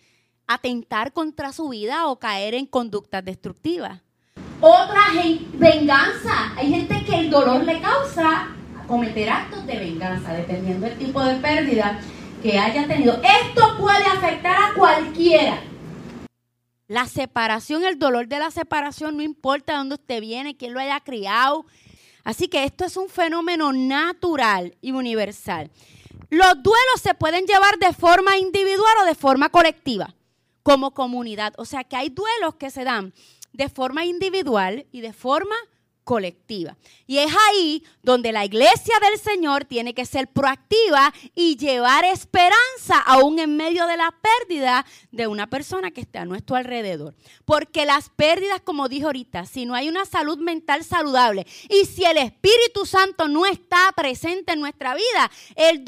atentar 0.48 1.12
contra 1.12 1.52
su 1.52 1.70
vida 1.70 2.08
o 2.08 2.18
caer 2.18 2.54
en 2.54 2.66
conductas 2.66 3.26
destructivas. 3.26 4.02
Otras 4.62 5.16
en 5.22 5.60
venganza. 5.60 6.54
Hay 6.56 6.70
gente 6.70 7.04
que 7.06 7.20
el 7.20 7.30
dolor 7.30 7.64
le 7.66 7.82
causa 7.82 8.48
cometer 8.88 9.30
actos 9.30 9.66
de 9.66 9.78
venganza, 9.78 10.34
dependiendo 10.34 10.86
del 10.88 10.98
tipo 10.98 11.22
de 11.22 11.36
pérdida 11.36 12.00
que 12.42 12.58
haya 12.58 12.88
tenido. 12.88 13.22
Esto 13.22 13.78
puede 13.78 14.06
afectar 14.06 14.56
a 14.56 14.74
cualquiera. 14.76 15.62
La 16.88 17.06
separación, 17.08 17.84
el 17.84 18.00
dolor 18.00 18.28
de 18.28 18.40
la 18.40 18.52
separación, 18.52 19.18
no 19.18 19.24
importa 19.24 19.74
de 19.74 19.80
dónde 19.80 19.96
usted 19.96 20.22
viene, 20.22 20.56
quién 20.56 20.74
lo 20.74 20.80
haya 20.80 21.02
criado. 21.02 21.66
Así 22.24 22.48
que 22.48 22.64
esto 22.64 22.86
es 22.86 22.96
un 22.96 23.10
fenómeno 23.10 23.74
natural 23.74 24.78
y 24.82 24.94
universal. 24.94 25.70
Los 26.34 26.64
duelos 26.64 27.00
se 27.00 27.14
pueden 27.14 27.46
llevar 27.46 27.78
de 27.78 27.94
forma 27.94 28.40
individual 28.40 28.98
o 29.04 29.06
de 29.06 29.14
forma 29.14 29.50
colectiva, 29.50 30.16
como 30.64 30.92
comunidad. 30.96 31.54
O 31.58 31.66
sea 31.66 31.84
que 31.84 31.96
hay 31.96 32.10
duelos 32.10 32.56
que 32.56 32.72
se 32.72 32.84
dan 32.84 33.14
de 33.52 33.70
forma 33.70 34.06
individual 34.06 34.88
y 34.92 35.02
de 35.02 35.14
forma 35.14 35.54
colectiva. 35.56 35.73
Y 37.08 37.18
es 37.18 37.32
ahí 37.50 37.84
donde 38.02 38.32
la 38.32 38.46
iglesia 38.46 38.96
del 39.00 39.20
Señor 39.20 39.66
tiene 39.66 39.94
que 39.94 40.06
ser 40.06 40.28
proactiva 40.28 41.14
y 41.34 41.56
llevar 41.56 42.04
esperanza 42.06 43.00
aún 43.06 43.40
en 43.40 43.56
medio 43.56 43.88
de 43.88 43.98
la 43.98 44.14
pérdida 44.22 44.86
de 45.12 45.28
una 45.28 45.48
persona 45.48 45.92
que 45.92 46.02
está 46.02 46.22
a 46.22 46.26
nuestro 46.26 46.56
alrededor. 46.56 47.16
Porque 47.46 47.86
las 47.86 48.10
pérdidas, 48.10 48.62
como 48.62 48.90
dijo 48.90 49.08
ahorita, 49.08 49.46
si 49.46 49.66
no 49.66 49.76
hay 49.76 49.88
una 49.88 50.06
salud 50.06 50.38
mental 50.38 50.84
saludable 50.84 51.48
y 51.70 51.86
si 51.86 52.04
el 52.04 52.18
Espíritu 52.18 52.86
Santo 52.86 53.28
no 53.28 53.46
está 53.46 53.92
presente 53.96 54.54
en 54.54 54.60
nuestra 54.60 54.96
vida, 54.96 55.32
el, 55.56 55.86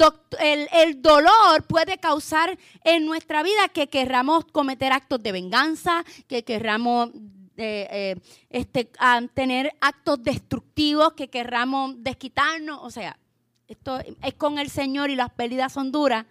el, 0.72 1.02
dolor 1.02 1.64
puede 1.68 1.98
causar 1.98 2.58
en 2.84 3.04
nuestra 3.04 3.42
vida 3.42 3.68
que 3.68 3.88
querramos 3.88 4.44
cometer 4.46 4.92
actos 4.92 5.22
de 5.22 5.32
venganza, 5.32 6.04
que 6.26 6.42
querramos 6.42 7.10
eh, 7.56 8.20
este, 8.50 8.90
a 8.98 9.20
tener 9.32 9.74
actos 9.80 10.22
destructivos 10.22 11.12
que 11.14 11.28
querramos 11.28 12.02
desquitarnos. 12.02 12.80
O 12.82 12.90
sea, 12.90 13.18
esto 13.68 13.98
es 13.98 14.34
con 14.34 14.58
el 14.58 14.70
Señor 14.70 15.10
y 15.10 15.16
las 15.16 15.30
pérdidas 15.30 15.72
son 15.72 15.90
duras. 15.92 16.26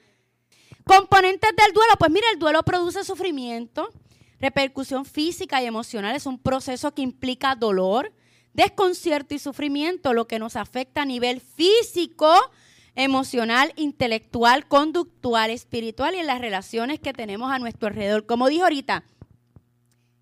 Componentes 0.85 1.49
del 1.55 1.73
duelo, 1.73 1.93
pues 1.97 2.11
mira, 2.11 2.27
el 2.31 2.39
duelo 2.39 2.61
produce 2.63 3.03
sufrimiento, 3.03 3.89
repercusión 4.39 5.03
física 5.03 5.61
y 5.61 5.65
emocional. 5.65 6.15
Es 6.15 6.27
un 6.27 6.37
proceso 6.37 6.93
que 6.93 7.01
implica 7.01 7.55
dolor, 7.55 8.13
desconcierto 8.53 9.33
y 9.33 9.39
sufrimiento, 9.39 10.13
lo 10.13 10.27
que 10.27 10.39
nos 10.39 10.55
afecta 10.55 11.01
a 11.01 11.05
nivel 11.05 11.41
físico, 11.41 12.31
emocional, 12.95 13.73
intelectual, 13.75 14.67
conductual, 14.67 15.49
espiritual 15.49 16.15
y 16.15 16.19
en 16.19 16.27
las 16.27 16.39
relaciones 16.39 16.99
que 16.99 17.13
tenemos 17.13 17.51
a 17.51 17.59
nuestro 17.59 17.87
alrededor. 17.87 18.25
Como 18.25 18.47
dijo 18.47 18.63
ahorita, 18.63 19.03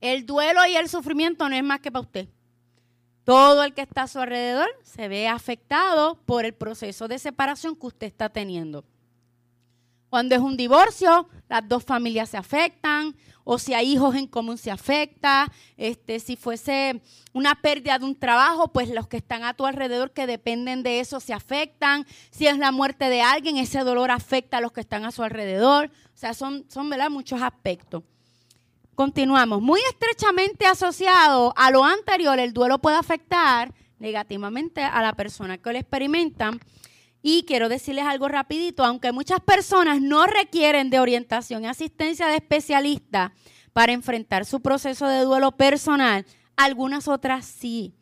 el 0.04 0.26
duelo 0.26 0.66
y 0.66 0.76
el 0.76 0.90
sufrimiento 0.90 1.48
no 1.48 1.56
es 1.56 1.64
más 1.64 1.80
que 1.80 1.90
para 1.90 2.02
usted. 2.02 2.28
Todo 3.24 3.64
el 3.64 3.74
que 3.74 3.84
está 3.84 4.02
a 4.02 4.08
su 4.10 4.20
alrededor 4.20 4.68
se 4.84 5.08
ve 5.08 5.30
afectado 5.30 6.20
por 6.26 6.44
el 6.44 6.54
proceso 6.54 7.08
de 7.08 7.18
separación 7.18 7.74
que 7.74 7.88
usted 7.88 8.08
está 8.08 8.28
teniendo. 8.28 8.84
Cuando 10.10 10.36
es 10.36 10.42
un 10.42 10.58
divorcio, 10.58 11.30
las 11.48 11.68
dos 11.70 11.86
familias 11.86 12.30
se 12.30 12.38
afectan, 12.38 13.16
o 13.46 13.58
si 13.58 13.74
hay 13.74 13.94
hijos 13.94 14.14
en 14.16 14.28
común 14.28 14.58
se 14.58 14.72
afecta, 14.72 15.50
este, 15.78 16.20
si 16.20 16.36
fuese 16.36 17.02
una 17.32 17.56
pérdida 17.62 17.98
de 17.98 18.04
un 18.04 18.20
trabajo, 18.20 18.74
pues 18.74 18.90
los 18.90 19.08
que 19.08 19.18
están 19.18 19.46
a 19.46 19.54
tu 19.54 19.66
alrededor 19.66 20.12
que 20.12 20.28
dependen 20.28 20.84
de 20.84 21.00
eso 21.00 21.22
se 21.22 21.34
afectan, 21.34 22.06
si 22.30 22.48
es 22.48 22.58
la 22.58 22.74
muerte 22.74 23.08
de 23.08 23.22
alguien, 23.22 23.56
ese 23.56 23.80
dolor 23.80 24.12
afecta 24.12 24.58
a 24.58 24.62
los 24.62 24.74
que 24.74 24.82
están 24.82 25.06
a 25.06 25.12
su 25.14 25.24
alrededor, 25.24 25.86
o 26.14 26.18
sea, 26.18 26.34
son, 26.34 26.66
son 26.70 26.90
muchos 27.10 27.42
aspectos. 27.42 28.04
Continuamos. 28.96 29.62
Muy 29.62 29.82
estrechamente 29.90 30.68
asociado 30.68 31.54
a 31.58 31.72
lo 31.72 31.84
anterior, 31.84 32.38
el 32.40 32.54
duelo 32.54 32.80
puede 32.80 32.98
afectar 32.98 33.74
negativamente 33.98 34.84
a 34.84 35.02
la 35.02 35.14
persona 35.14 35.58
que 35.58 35.72
lo 35.72 35.80
experimentan. 35.80 36.60
Y 37.24 37.44
quiero 37.44 37.70
decirles 37.70 38.06
algo 38.06 38.28
rapidito, 38.28 38.84
aunque 38.84 39.12
muchas 39.12 39.40
personas 39.40 40.00
no 40.02 40.28
requieren 40.28 40.90
de 40.90 41.00
orientación 41.00 41.64
y 41.64 41.68
asistencia 41.68 42.28
de 42.28 42.36
especialistas 42.36 43.32
para 43.72 43.94
enfrentar 43.94 44.46
su 44.46 44.62
proceso 44.62 45.08
de 45.08 45.22
duelo 45.22 45.54
personal, 45.54 46.26
algunas 46.56 47.08
otras 47.08 47.46
sí. 47.46 47.96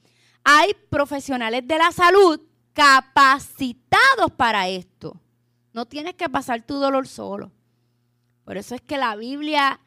Hay 0.44 0.76
profesionales 0.90 1.66
de 1.68 1.78
la 1.78 1.92
salud 1.92 2.42
capacitados 2.74 4.32
para 4.36 4.68
esto. 4.68 5.16
No 5.72 5.86
tienes 5.86 6.16
que 6.16 6.28
pasar 6.28 6.64
tu 6.64 6.76
dolor 6.80 7.08
solo. 7.08 7.52
Por 8.44 8.58
eso 8.58 8.76
es 8.76 8.82
que 8.82 8.98
la 8.98 9.16
Biblia 9.16 9.80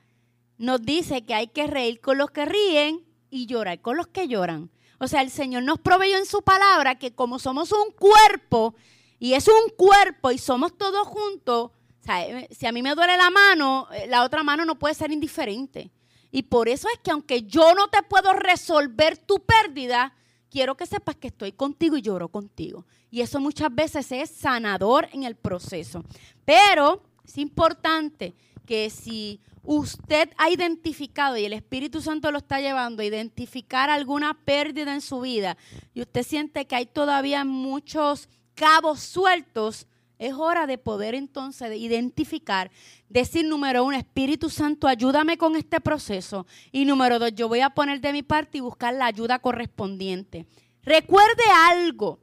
nos 0.58 0.82
dice 0.82 1.24
que 1.24 1.34
hay 1.34 1.48
que 1.48 1.66
reír 1.66 2.00
con 2.00 2.18
los 2.18 2.30
que 2.30 2.44
ríen 2.44 3.04
y 3.30 3.46
llorar 3.46 3.80
con 3.80 3.96
los 3.96 4.06
que 4.06 4.28
lloran. 4.28 4.70
O 4.98 5.08
sea, 5.08 5.22
el 5.22 5.30
Señor 5.30 5.64
nos 5.64 5.80
proveyó 5.80 6.16
en 6.16 6.26
su 6.26 6.42
palabra 6.42 6.94
que 6.94 7.14
como 7.14 7.38
somos 7.38 7.72
un 7.72 7.92
cuerpo 7.92 8.74
y 9.18 9.34
es 9.34 9.48
un 9.48 9.70
cuerpo 9.76 10.30
y 10.30 10.38
somos 10.38 10.76
todos 10.76 11.06
juntos, 11.06 11.70
eh, 12.08 12.48
si 12.50 12.66
a 12.66 12.72
mí 12.72 12.82
me 12.82 12.94
duele 12.94 13.16
la 13.16 13.30
mano, 13.30 13.88
eh, 13.92 14.06
la 14.06 14.24
otra 14.24 14.42
mano 14.42 14.64
no 14.64 14.78
puede 14.78 14.94
ser 14.94 15.10
indiferente. 15.10 15.90
Y 16.30 16.42
por 16.42 16.68
eso 16.68 16.88
es 16.92 16.98
que 17.00 17.10
aunque 17.10 17.42
yo 17.42 17.74
no 17.74 17.88
te 17.88 18.02
puedo 18.02 18.32
resolver 18.32 19.18
tu 19.18 19.40
pérdida, 19.44 20.14
quiero 20.50 20.76
que 20.76 20.86
sepas 20.86 21.16
que 21.16 21.28
estoy 21.28 21.52
contigo 21.52 21.96
y 21.96 22.02
lloro 22.02 22.28
contigo. 22.28 22.86
Y 23.10 23.20
eso 23.20 23.40
muchas 23.40 23.74
veces 23.74 24.10
es 24.12 24.30
sanador 24.30 25.08
en 25.12 25.22
el 25.22 25.36
proceso. 25.36 26.04
Pero 26.44 27.02
es 27.24 27.38
importante 27.38 28.34
que 28.66 28.90
si 28.90 29.40
usted 29.64 30.30
ha 30.36 30.50
identificado 30.50 31.36
y 31.36 31.44
el 31.44 31.54
Espíritu 31.54 32.00
Santo 32.00 32.30
lo 32.30 32.38
está 32.38 32.60
llevando 32.60 33.02
a 33.02 33.06
identificar 33.06 33.90
alguna 33.90 34.34
pérdida 34.44 34.94
en 34.94 35.00
su 35.00 35.20
vida 35.20 35.56
y 35.94 36.02
usted 36.02 36.22
siente 36.22 36.66
que 36.66 36.76
hay 36.76 36.86
todavía 36.86 37.44
muchos 37.44 38.28
cabos 38.54 39.00
sueltos, 39.00 39.86
es 40.18 40.34
hora 40.34 40.66
de 40.66 40.78
poder 40.78 41.14
entonces 41.14 41.76
identificar, 41.76 42.70
decir 43.08 43.46
número 43.46 43.84
uno, 43.84 43.96
Espíritu 43.96 44.48
Santo, 44.48 44.86
ayúdame 44.86 45.36
con 45.36 45.56
este 45.56 45.80
proceso. 45.80 46.46
Y 46.70 46.84
número 46.84 47.18
dos, 47.18 47.34
yo 47.34 47.48
voy 47.48 47.60
a 47.60 47.70
poner 47.70 48.00
de 48.00 48.12
mi 48.12 48.22
parte 48.22 48.58
y 48.58 48.60
buscar 48.60 48.94
la 48.94 49.06
ayuda 49.06 49.40
correspondiente. 49.40 50.46
Recuerde 50.84 51.42
algo, 51.68 52.20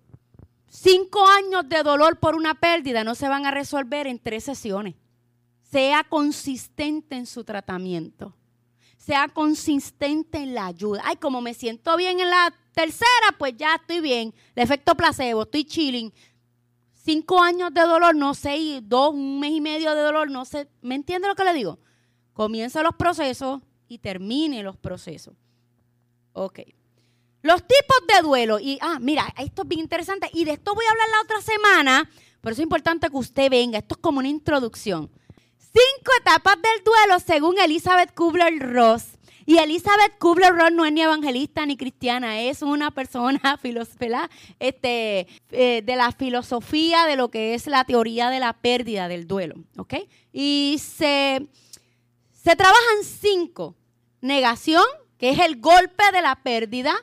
cinco 0.70 1.28
años 1.28 1.68
de 1.68 1.84
dolor 1.84 2.20
por 2.20 2.36
una 2.36 2.56
pérdida 2.56 3.04
no 3.04 3.14
se 3.14 3.28
van 3.28 3.46
a 3.46 3.52
resolver 3.52 4.08
en 4.08 4.20
tres 4.20 4.46
sesiones 4.46 4.96
sea 5.72 6.04
consistente 6.04 7.16
en 7.16 7.26
su 7.26 7.44
tratamiento, 7.44 8.36
sea 8.98 9.30
consistente 9.30 10.40
en 10.40 10.54
la 10.54 10.66
ayuda. 10.68 11.02
Ay, 11.06 11.16
como 11.16 11.42
me 11.42 11.54
siento 11.54 11.96
bien 11.96 12.20
en 12.20 12.30
la 12.30 12.54
tercera, 12.74 13.08
pues 13.38 13.56
ya 13.58 13.76
estoy 13.76 14.02
bien. 14.02 14.34
El 14.56 14.64
efecto 14.64 14.96
placebo, 14.96 15.44
estoy 15.44 15.64
chilling. 15.64 16.14
Cinco 16.94 17.42
años 17.42 17.74
de 17.74 17.82
dolor, 17.82 18.16
no 18.16 18.34
sé, 18.34 18.82
dos, 18.84 19.14
un 19.14 19.40
mes 19.40 19.52
y 19.52 19.62
medio 19.62 19.96
de 19.96 20.02
dolor, 20.02 20.30
no 20.30 20.46
sé. 20.46 20.68
¿Me 20.82 20.96
entiende 20.96 21.28
lo 21.28 21.36
que 21.36 21.46
le 21.46 21.54
digo? 21.54 21.80
Comienza 22.34 22.84
los 22.84 22.96
procesos 22.96 23.62
y 23.88 23.98
termine 23.98 24.62
los 24.62 24.78
procesos. 24.78 25.34
Ok. 26.34 26.60
Los 27.42 27.62
tipos 27.64 27.98
de 28.08 28.22
duelo. 28.22 28.60
Y, 28.60 28.78
ah, 28.82 29.00
mira, 29.02 29.34
esto 29.38 29.64
es 29.64 29.68
bien 29.68 29.82
interesante. 29.82 30.30
Y 30.34 30.46
de 30.46 30.52
esto 30.52 30.76
voy 30.76 30.86
a 30.86 30.92
hablar 30.92 31.08
la 31.10 31.22
otra 31.24 31.42
semana. 31.42 32.10
Por 32.40 32.52
eso 32.52 32.62
es 32.62 32.66
importante 32.66 33.10
que 33.10 33.18
usted 33.18 33.50
venga. 33.50 33.80
Esto 33.80 33.96
es 33.96 34.02
como 34.02 34.20
una 34.20 34.28
introducción. 34.28 35.10
Cinco 35.74 36.12
etapas 36.20 36.56
del 36.62 36.84
duelo 36.84 37.20
según 37.20 37.58
Elizabeth 37.60 38.14
Kubler-Ross. 38.14 39.18
Y 39.46 39.58
Elizabeth 39.58 40.18
Kubler-Ross 40.20 40.72
no 40.72 40.86
es 40.86 40.92
ni 40.92 41.02
evangelista 41.02 41.66
ni 41.66 41.76
cristiana, 41.76 42.42
es 42.42 42.62
una 42.62 42.92
persona 42.92 43.60
este, 44.60 45.28
eh, 45.52 45.82
de 45.82 45.96
la 45.96 46.12
filosofía 46.12 47.06
de 47.06 47.16
lo 47.16 47.32
que 47.32 47.54
es 47.54 47.68
la 47.68 47.84
teoría 47.86 48.30
de 48.30 48.40
la 48.40 48.54
pérdida 48.54 49.08
del 49.08 49.28
duelo. 49.28 49.56
¿ok? 49.78 49.96
Y 50.32 50.80
se, 50.80 51.48
se 52.32 52.56
trabajan 52.56 53.04
cinco. 53.04 53.76
Negación, 54.22 54.84
que 55.18 55.32
es 55.32 55.40
el 55.40 55.60
golpe 55.60 56.04
de 56.14 56.22
la 56.22 56.36
pérdida, 56.36 56.94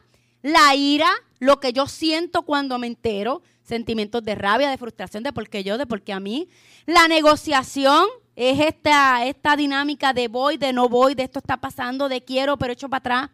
la 0.42 0.74
ira, 0.76 1.10
lo 1.40 1.58
que 1.58 1.72
yo 1.72 1.86
siento 1.86 2.42
cuando 2.42 2.78
me 2.78 2.86
entero, 2.86 3.42
sentimientos 3.62 4.22
de 4.22 4.34
rabia, 4.34 4.70
de 4.70 4.78
frustración, 4.78 5.22
de 5.22 5.32
por 5.32 5.48
qué 5.48 5.64
yo, 5.64 5.78
de 5.78 5.86
por 5.86 6.02
qué 6.02 6.12
a 6.12 6.20
mí. 6.20 6.48
La 6.86 7.08
negociación, 7.08 8.06
es 8.40 8.60
esta, 8.60 9.26
esta 9.26 9.56
dinámica 9.56 10.12
de 10.12 10.28
voy, 10.28 10.58
de 10.58 10.72
no 10.72 10.88
voy, 10.88 11.16
de 11.16 11.24
esto 11.24 11.40
está 11.40 11.56
pasando, 11.56 12.08
de 12.08 12.22
quiero, 12.22 12.56
pero 12.56 12.72
echo 12.72 12.88
para 12.88 12.98
atrás. 12.98 13.30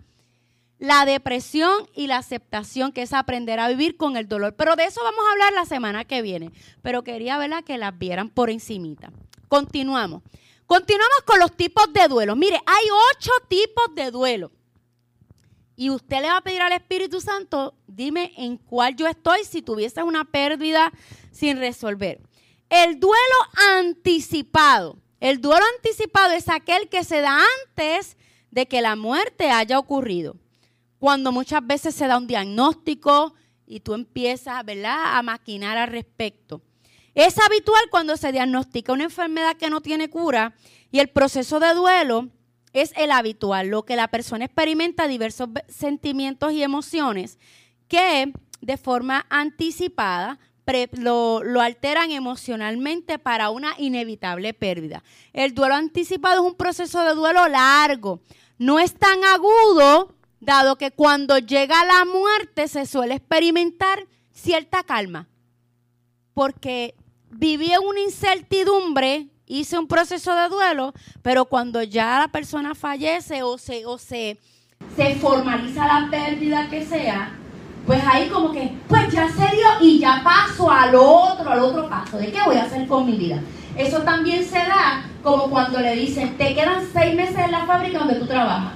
La 0.79 1.05
depresión 1.05 1.87
y 1.95 2.07
la 2.07 2.17
aceptación, 2.17 2.91
que 2.91 3.03
es 3.03 3.13
aprender 3.13 3.61
a 3.61 3.69
vivir 3.69 3.99
con 3.99 4.17
el 4.17 4.29
dolor. 4.29 4.55
Pero 4.57 4.77
de 4.77 4.87
eso 4.87 5.03
vamos 5.05 5.21
a 5.27 5.33
hablar 5.33 5.53
la 5.53 5.67
semana 5.67 6.07
que 6.07 6.23
viene. 6.23 6.53
Pero 6.81 7.05
quería 7.05 7.37
verla 7.37 7.61
que 7.61 7.77
las 7.77 7.99
vieran 7.99 8.31
por 8.31 8.49
encimita. 8.49 9.13
Continuamos. 9.49 10.23
Continuamos 10.65 11.21
con 11.27 11.39
los 11.39 11.55
tipos 11.55 11.93
de 11.93 12.09
duelo. 12.09 12.35
Mire, 12.35 12.57
hay 12.65 12.87
ocho 13.15 13.31
tipos 13.47 13.95
de 13.95 14.11
duelo. 14.11 14.53
Y 15.77 15.91
usted 15.91 16.23
le 16.23 16.29
va 16.29 16.39
a 16.39 16.43
pedir 16.43 16.63
al 16.63 16.73
Espíritu 16.73 17.21
Santo, 17.21 17.75
dime 17.87 18.33
en 18.39 18.57
cuál 18.57 18.97
yo 18.97 19.07
estoy 19.07 19.45
si 19.45 19.61
tuviese 19.61 20.03
una 20.03 20.25
pérdida 20.25 20.95
sin 21.31 21.59
resolver. 21.59 22.23
El 22.77 22.99
duelo 22.99 23.15
anticipado. 23.79 24.99
El 25.21 25.41
duelo 25.41 25.65
anticipado 25.77 26.33
es 26.33 26.49
aquel 26.49 26.89
que 26.89 27.05
se 27.05 27.21
da 27.21 27.39
antes 27.69 28.17
de 28.51 28.67
que 28.67 28.83
la 28.83 28.97
muerte 28.97 29.53
haya 29.53 29.79
ocurrido. 29.79 30.35
Cuando 30.99 31.31
muchas 31.31 31.65
veces 31.65 31.95
se 31.95 32.09
da 32.09 32.19
un 32.19 32.27
diagnóstico 32.27 33.35
y 33.65 33.79
tú 33.79 33.95
empiezas 33.95 34.65
¿verdad? 34.65 35.17
a 35.17 35.23
maquinar 35.23 35.79
al 35.79 35.87
respecto. 35.87 36.63
Es 37.15 37.39
habitual 37.39 37.85
cuando 37.93 38.17
se 38.17 38.33
diagnostica 38.33 38.93
una 38.93 39.05
enfermedad 39.05 39.57
que 39.57 39.71
no 39.71 39.81
tiene 39.81 40.11
cura 40.11 40.57
y 40.91 40.99
el 40.99 41.11
proceso 41.11 41.61
de 41.61 41.75
duelo 41.75 42.29
es 42.73 42.93
el 42.97 43.13
habitual, 43.13 43.69
lo 43.69 43.85
que 43.85 43.95
la 43.95 44.09
persona 44.09 44.47
experimenta 44.47 45.07
diversos 45.07 45.49
sentimientos 45.69 46.53
y 46.53 46.65
emociones 46.65 47.39
que 47.87 48.33
de 48.61 48.77
forma 48.77 49.27
anticipada 49.31 50.41
lo, 50.93 51.43
alteran 51.61 52.11
emocionalmente 52.11 53.19
para 53.19 53.51
una 53.51 53.75
inevitable 53.79 54.55
pérdida. 54.55 55.03
El 55.33 55.55
duelo 55.55 55.75
anticipado 55.75 56.43
es 56.43 56.51
un 56.51 56.57
proceso 56.57 57.03
de 57.03 57.15
duelo 57.15 57.49
largo. 57.49 58.21
No 58.59 58.79
es 58.79 58.95
tan 58.95 59.23
agudo 59.25 60.15
dado 60.41 60.77
que 60.77 60.91
cuando 60.91 61.39
llega 61.39 61.85
la 61.85 62.05
muerte 62.05 62.69
se 62.69 62.87
suele 62.87 63.15
experimentar 63.15 64.07
cierta 64.33 64.83
calma, 64.83 65.29
porque 66.35 66.95
viví 67.31 67.73
en 67.73 67.81
una 67.87 68.01
incertidumbre, 68.01 69.29
hice 69.47 69.79
un 69.79 69.87
proceso 69.87 70.35
de 70.35 70.49
duelo, 70.49 70.93
pero 71.23 71.47
cuando 71.47 71.83
ya 71.83 72.19
la 72.21 72.29
persona 72.29 72.75
fallece 72.75 73.43
o 73.43 73.59
se, 73.59 73.87
o 73.87 73.99
se, 73.99 74.39
se 74.97 75.15
formaliza 75.17 75.87
la 75.87 76.11
pérdida 76.11 76.69
que 76.69 76.85
sea, 76.85 77.39
pues 77.87 78.03
ahí 78.05 78.29
como 78.29 78.51
que, 78.53 78.73
pues 78.89 79.13
ya 79.13 79.29
se 79.29 79.57
dio 79.57 79.67
y 79.81 79.99
ya 79.99 80.23
paso 80.25 80.71
al 80.71 80.95
otro, 80.95 81.51
al 81.51 81.61
otro 81.61 81.89
paso. 81.89 82.17
¿De 82.17 82.33
qué 82.33 82.41
voy 82.45 82.57
a 82.57 82.65
hacer 82.65 82.87
con 82.87 83.07
mi 83.07 83.17
vida? 83.17 83.41
Eso 83.77 84.03
también 84.03 84.45
se 84.45 84.59
da 84.59 85.05
como 85.23 85.51
cuando 85.51 85.81
le 85.81 85.95
dicen, 85.97 86.37
te 86.37 86.55
quedan 86.55 86.87
seis 86.93 87.15
meses 87.15 87.39
en 87.39 87.51
la 87.51 87.67
fábrica 87.67 87.99
donde 87.99 88.15
tú 88.15 88.27
trabajas. 88.27 88.75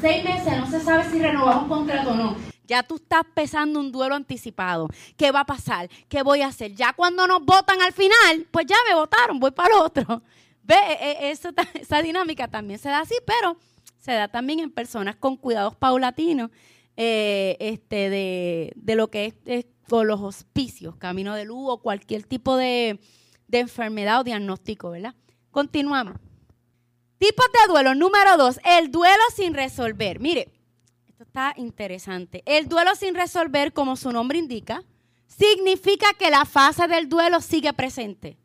Seis 0.00 0.24
meses, 0.24 0.58
no 0.58 0.66
se 0.66 0.80
sabe 0.80 1.04
si 1.10 1.18
renovamos 1.18 1.68
contrato 1.68 2.10
o 2.10 2.14
no. 2.14 2.36
Ya 2.66 2.82
tú 2.82 2.96
estás 2.96 3.22
pesando 3.34 3.78
un 3.78 3.92
duelo 3.92 4.14
anticipado. 4.14 4.88
¿Qué 5.16 5.30
va 5.30 5.40
a 5.40 5.46
pasar? 5.46 5.88
¿Qué 6.08 6.22
voy 6.22 6.40
a 6.40 6.46
hacer? 6.46 6.74
Ya 6.74 6.92
cuando 6.94 7.26
nos 7.26 7.44
votan 7.44 7.80
al 7.82 7.92
final, 7.92 8.46
pues 8.50 8.66
ya 8.66 8.76
me 8.88 8.94
votaron, 8.94 9.38
voy 9.38 9.50
para 9.50 9.74
el 9.74 9.82
otro. 9.82 10.22
Ve, 10.62 10.74
e, 10.74 11.10
e, 11.10 11.30
eso, 11.30 11.50
esa 11.74 12.00
dinámica 12.02 12.48
también 12.48 12.78
se 12.78 12.88
da 12.88 13.00
así, 13.00 13.14
pero 13.26 13.58
se 13.98 14.12
da 14.12 14.28
también 14.28 14.60
en 14.60 14.70
personas 14.70 15.16
con 15.16 15.36
cuidados 15.36 15.76
paulatinos 15.76 16.50
eh, 16.96 17.56
este, 17.60 18.10
de, 18.10 18.94
lo 18.94 19.10
que 19.10 19.34
es, 19.44 19.66
con 19.88 20.06
los 20.06 20.20
hospicios, 20.20 20.96
camino 20.96 21.34
de 21.34 21.44
luz 21.44 21.66
o 21.68 21.82
cualquier 21.82 22.24
tipo 22.24 22.56
de, 22.56 23.00
de 23.48 23.58
enfermedad 23.58 24.20
o 24.20 24.24
diagnóstico, 24.24 24.90
¿verdad? 24.90 25.14
Continuamos. 25.50 26.16
Tipos 27.18 27.46
de 27.52 27.72
duelo. 27.72 27.94
Número 27.94 28.36
dos, 28.36 28.58
el 28.64 28.90
duelo 28.90 29.22
sin 29.34 29.54
resolver. 29.54 30.20
Mire, 30.20 30.52
esto 31.08 31.24
está 31.24 31.54
interesante. 31.56 32.42
El 32.46 32.68
duelo 32.68 32.94
sin 32.94 33.14
resolver, 33.14 33.72
como 33.72 33.96
su 33.96 34.12
nombre 34.12 34.38
indica, 34.38 34.82
significa 35.26 36.12
que 36.18 36.30
la 36.30 36.44
fase 36.44 36.86
del 36.88 37.08
duelo 37.08 37.40
sigue 37.40 37.72
presente. 37.72 38.36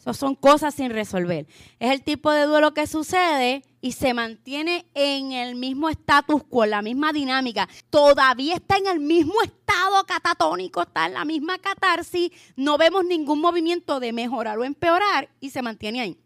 Eso 0.00 0.14
son 0.14 0.34
cosas 0.34 0.74
sin 0.74 0.90
resolver. 0.90 1.46
Es 1.78 1.90
el 1.90 2.02
tipo 2.02 2.32
de 2.32 2.46
duelo 2.46 2.72
que 2.72 2.86
sucede 2.86 3.62
y 3.82 3.92
se 3.92 4.14
mantiene 4.14 4.86
en 4.94 5.32
el 5.32 5.56
mismo 5.56 5.90
status 5.90 6.42
quo, 6.44 6.64
la 6.64 6.80
misma 6.80 7.12
dinámica. 7.12 7.68
Todavía 7.90 8.54
está 8.54 8.78
en 8.78 8.86
el 8.86 8.98
mismo 8.98 9.42
estado 9.42 10.02
catatónico, 10.06 10.80
está 10.82 11.04
en 11.04 11.12
la 11.12 11.26
misma 11.26 11.58
catarsis. 11.58 12.30
No 12.56 12.78
vemos 12.78 13.04
ningún 13.04 13.42
movimiento 13.42 14.00
de 14.00 14.14
mejorar 14.14 14.58
o 14.58 14.64
empeorar 14.64 15.28
y 15.38 15.50
se 15.50 15.60
mantiene 15.60 16.00
ahí. 16.00 16.18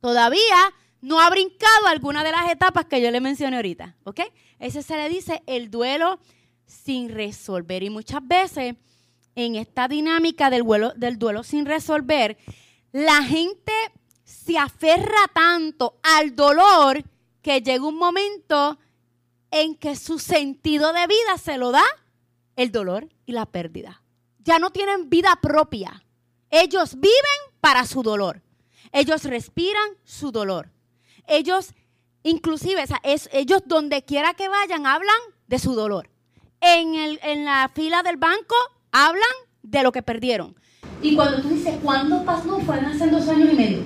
Todavía 0.00 0.74
no 1.00 1.18
ha 1.20 1.30
brincado 1.30 1.86
alguna 1.86 2.24
de 2.24 2.32
las 2.32 2.50
etapas 2.50 2.84
que 2.84 3.00
yo 3.00 3.10
le 3.10 3.22
mencioné 3.22 3.56
ahorita. 3.56 3.96
¿Ok? 4.04 4.20
Ese 4.58 4.82
se 4.82 4.96
le 4.96 5.08
dice 5.08 5.42
el 5.46 5.70
duelo 5.70 6.18
sin 6.66 7.08
resolver. 7.08 7.82
Y 7.82 7.88
muchas 7.88 8.20
veces 8.26 8.74
en 9.34 9.54
esta 9.54 9.88
dinámica 9.88 10.50
del 10.50 10.62
duelo, 10.62 10.92
del 10.94 11.18
duelo 11.18 11.42
sin 11.42 11.64
resolver, 11.64 12.36
la 12.96 13.22
gente 13.22 13.74
se 14.24 14.56
aferra 14.56 15.28
tanto 15.34 15.98
al 16.02 16.34
dolor 16.34 17.04
que 17.42 17.60
llega 17.60 17.84
un 17.84 17.98
momento 17.98 18.78
en 19.50 19.74
que 19.74 19.96
su 19.96 20.18
sentido 20.18 20.94
de 20.94 21.06
vida 21.06 21.36
se 21.36 21.58
lo 21.58 21.72
da 21.72 21.84
el 22.56 22.72
dolor 22.72 23.06
y 23.26 23.32
la 23.32 23.44
pérdida. 23.44 24.02
Ya 24.38 24.58
no 24.58 24.70
tienen 24.70 25.10
vida 25.10 25.38
propia. 25.42 26.02
Ellos 26.48 26.94
viven 26.94 27.40
para 27.60 27.84
su 27.84 28.02
dolor. 28.02 28.40
Ellos 28.92 29.24
respiran 29.24 29.90
su 30.04 30.32
dolor. 30.32 30.70
Ellos, 31.26 31.74
inclusive, 32.22 32.82
ellos 33.32 33.60
donde 33.66 34.06
quiera 34.06 34.32
que 34.32 34.48
vayan, 34.48 34.86
hablan 34.86 35.20
de 35.48 35.58
su 35.58 35.74
dolor. 35.74 36.08
En, 36.62 36.94
en 36.94 37.44
la 37.44 37.70
fila 37.74 38.02
del 38.02 38.16
banco, 38.16 38.56
hablan 38.90 39.34
de 39.62 39.82
lo 39.82 39.92
que 39.92 40.02
perdieron. 40.02 40.56
Y 41.02 41.14
cuando 41.14 41.42
tú 41.42 41.48
dices, 41.48 41.74
¿cuándo 41.82 42.24
pasó? 42.24 42.58
Fue 42.60 42.76
hace 42.76 43.08
dos 43.08 43.28
años 43.28 43.52
y 43.52 43.56
medio. 43.56 43.78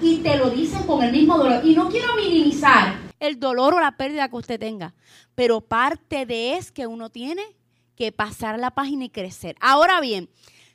Y 0.00 0.16
te 0.18 0.36
lo 0.36 0.50
dicen 0.50 0.82
con 0.84 1.02
el 1.02 1.12
mismo 1.12 1.38
dolor. 1.38 1.64
Y 1.64 1.74
no 1.74 1.88
quiero 1.88 2.14
minimizar 2.16 3.04
el 3.26 3.40
dolor 3.40 3.74
o 3.74 3.80
la 3.80 3.96
pérdida 3.96 4.28
que 4.28 4.36
usted 4.36 4.60
tenga. 4.60 4.94
Pero 5.34 5.60
parte 5.60 6.26
de 6.26 6.56
es 6.56 6.70
que 6.70 6.86
uno 6.86 7.10
tiene 7.10 7.42
que 7.96 8.12
pasar 8.12 8.58
la 8.58 8.72
página 8.72 9.04
y 9.04 9.10
crecer. 9.10 9.56
Ahora 9.60 10.00
bien, 10.00 10.28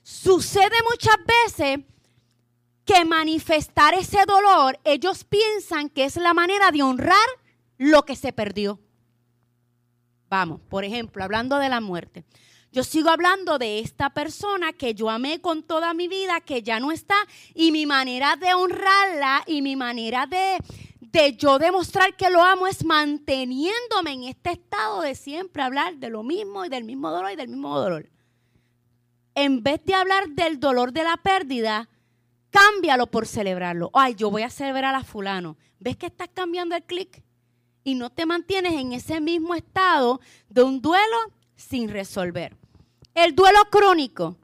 sucede 0.03 0.75
muchas 0.89 1.17
veces 1.25 1.85
que 2.85 3.05
manifestar 3.05 3.93
ese 3.93 4.25
dolor, 4.25 4.79
ellos 4.83 5.23
piensan 5.23 5.89
que 5.89 6.05
es 6.05 6.15
la 6.15 6.33
manera 6.33 6.71
de 6.71 6.81
honrar 6.81 7.27
lo 7.77 8.03
que 8.03 8.15
se 8.15 8.33
perdió. 8.33 8.79
Vamos, 10.27 10.59
por 10.69 10.83
ejemplo, 10.83 11.23
hablando 11.23 11.57
de 11.57 11.69
la 11.69 11.81
muerte. 11.81 12.23
Yo 12.71 12.83
sigo 12.83 13.09
hablando 13.09 13.57
de 13.57 13.79
esta 13.79 14.11
persona 14.11 14.73
que 14.73 14.93
yo 14.93 15.09
amé 15.09 15.41
con 15.41 15.63
toda 15.63 15.95
mi 15.95 16.07
vida, 16.07 16.39
que 16.41 16.61
ya 16.61 16.79
no 16.79 16.91
está, 16.91 17.15
y 17.55 17.71
mi 17.71 17.87
manera 17.87 18.35
de 18.35 18.53
honrarla 18.53 19.43
y 19.47 19.63
mi 19.63 19.75
manera 19.75 20.27
de, 20.27 20.57
de 20.99 21.35
yo 21.35 21.57
demostrar 21.57 22.15
que 22.15 22.29
lo 22.29 22.43
amo 22.43 22.67
es 22.67 22.85
manteniéndome 22.85 24.11
en 24.11 24.23
este 24.25 24.51
estado 24.51 25.01
de 25.01 25.15
siempre 25.15 25.63
hablar 25.63 25.97
de 25.97 26.09
lo 26.09 26.21
mismo 26.21 26.63
y 26.63 26.69
del 26.69 26.83
mismo 26.83 27.09
dolor 27.09 27.31
y 27.31 27.35
del 27.35 27.47
mismo 27.47 27.79
dolor. 27.79 28.07
En 29.33 29.63
vez 29.63 29.83
de 29.85 29.95
hablar 29.95 30.29
del 30.29 30.59
dolor 30.59 30.93
de 30.93 31.03
la 31.03 31.17
pérdida, 31.17 31.89
cámbialo 32.51 33.07
por 33.07 33.25
celebrarlo. 33.25 33.89
Ay, 33.93 34.13
yo 34.13 34.29
voy 34.29 34.43
a 34.43 34.49
celebrar 34.51 34.93
a 34.93 35.03
fulano. 35.03 35.57
¿Ves 35.79 35.97
que 35.97 36.07
estás 36.07 36.29
cambiando 36.31 36.75
el 36.75 36.83
clic? 36.83 37.23
Y 37.83 37.95
no 37.95 38.11
te 38.11 38.27
mantienes 38.27 38.73
en 38.73 38.93
ese 38.93 39.21
mismo 39.21 39.55
estado 39.55 40.19
de 40.49 40.61
un 40.61 40.81
duelo 40.81 41.17
sin 41.55 41.89
resolver. 41.89 42.58
El 43.21 43.35
duelo 43.35 43.59
crónico. 43.69 44.37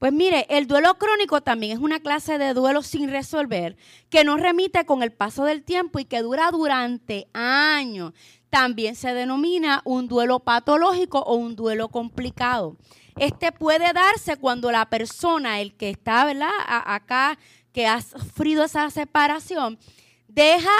Pues 0.00 0.12
mire, 0.12 0.46
el 0.50 0.66
duelo 0.66 0.98
crónico 0.98 1.42
también 1.42 1.76
es 1.76 1.78
una 1.78 2.00
clase 2.00 2.38
de 2.38 2.54
duelo 2.54 2.82
sin 2.82 3.08
resolver 3.08 3.76
que 4.10 4.24
no 4.24 4.36
remite 4.36 4.84
con 4.84 5.04
el 5.04 5.12
paso 5.12 5.44
del 5.44 5.62
tiempo 5.62 6.00
y 6.00 6.06
que 6.06 6.22
dura 6.22 6.50
durante 6.50 7.28
años. 7.32 8.14
También 8.50 8.96
se 8.96 9.14
denomina 9.14 9.80
un 9.84 10.08
duelo 10.08 10.40
patológico 10.40 11.20
o 11.20 11.36
un 11.36 11.54
duelo 11.54 11.88
complicado. 11.88 12.76
Este 13.16 13.52
puede 13.52 13.92
darse 13.92 14.36
cuando 14.38 14.72
la 14.72 14.86
persona, 14.90 15.60
el 15.60 15.76
que 15.76 15.90
está 15.90 16.24
¿verdad? 16.24 16.50
acá, 16.66 17.38
que 17.72 17.86
ha 17.86 18.02
sufrido 18.02 18.64
esa 18.64 18.90
separación, 18.90 19.78
deja 20.26 20.76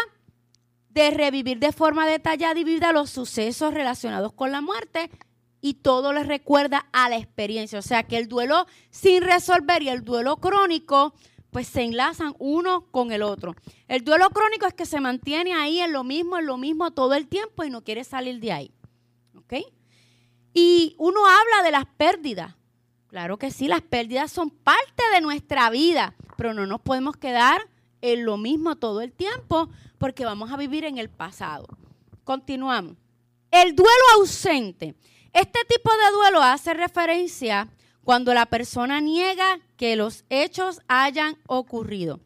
de 0.88 1.12
revivir 1.12 1.60
de 1.60 1.70
forma 1.70 2.08
detallada 2.08 2.58
y 2.58 2.64
vivida 2.64 2.90
los 2.90 3.10
sucesos 3.10 3.72
relacionados 3.72 4.32
con 4.32 4.50
la 4.50 4.60
muerte 4.60 5.10
y 5.60 5.74
todo 5.74 6.12
le 6.12 6.24
recuerda 6.24 6.86
a 6.92 7.08
la 7.08 7.16
experiencia. 7.16 7.78
O 7.78 7.82
sea 7.82 8.02
que 8.02 8.16
el 8.16 8.28
duelo 8.28 8.66
sin 8.90 9.22
resolver 9.22 9.82
y 9.82 9.88
el 9.88 10.04
duelo 10.04 10.36
crónico 10.36 11.14
pues 11.50 11.68
se 11.68 11.82
enlazan 11.82 12.34
uno 12.38 12.86
con 12.90 13.12
el 13.12 13.22
otro. 13.22 13.54
El 13.88 14.04
duelo 14.04 14.28
crónico 14.30 14.66
es 14.66 14.74
que 14.74 14.84
se 14.84 15.00
mantiene 15.00 15.54
ahí 15.54 15.80
en 15.80 15.92
lo 15.92 16.04
mismo, 16.04 16.38
en 16.38 16.46
lo 16.46 16.58
mismo 16.58 16.90
todo 16.90 17.14
el 17.14 17.28
tiempo 17.28 17.64
y 17.64 17.70
no 17.70 17.82
quiere 17.82 18.04
salir 18.04 18.40
de 18.40 18.52
ahí. 18.52 18.70
¿Ok? 19.36 19.54
Y 20.52 20.94
uno 20.98 21.20
habla 21.26 21.62
de 21.64 21.70
las 21.70 21.86
pérdidas. 21.86 22.54
Claro 23.08 23.38
que 23.38 23.50
sí, 23.50 23.68
las 23.68 23.82
pérdidas 23.82 24.32
son 24.32 24.50
parte 24.50 25.02
de 25.14 25.20
nuestra 25.20 25.70
vida, 25.70 26.14
pero 26.36 26.52
no 26.52 26.66
nos 26.66 26.80
podemos 26.80 27.16
quedar 27.16 27.62
en 28.02 28.24
lo 28.24 28.36
mismo 28.36 28.76
todo 28.76 29.00
el 29.00 29.12
tiempo 29.12 29.70
porque 29.98 30.24
vamos 30.24 30.52
a 30.52 30.56
vivir 30.56 30.84
en 30.84 30.98
el 30.98 31.08
pasado. 31.08 31.66
Continuamos. 32.24 32.96
El 33.50 33.74
duelo 33.74 34.04
ausente 34.16 34.94
este 35.36 35.66
tipo 35.68 35.90
de 35.90 36.12
duelo 36.14 36.42
hace 36.42 36.72
referencia 36.72 37.68
cuando 38.04 38.32
la 38.32 38.46
persona 38.46 39.02
niega 39.02 39.58
que 39.76 39.94
los 39.94 40.24
hechos 40.30 40.80
hayan 40.88 41.36
ocurrido. 41.46 42.20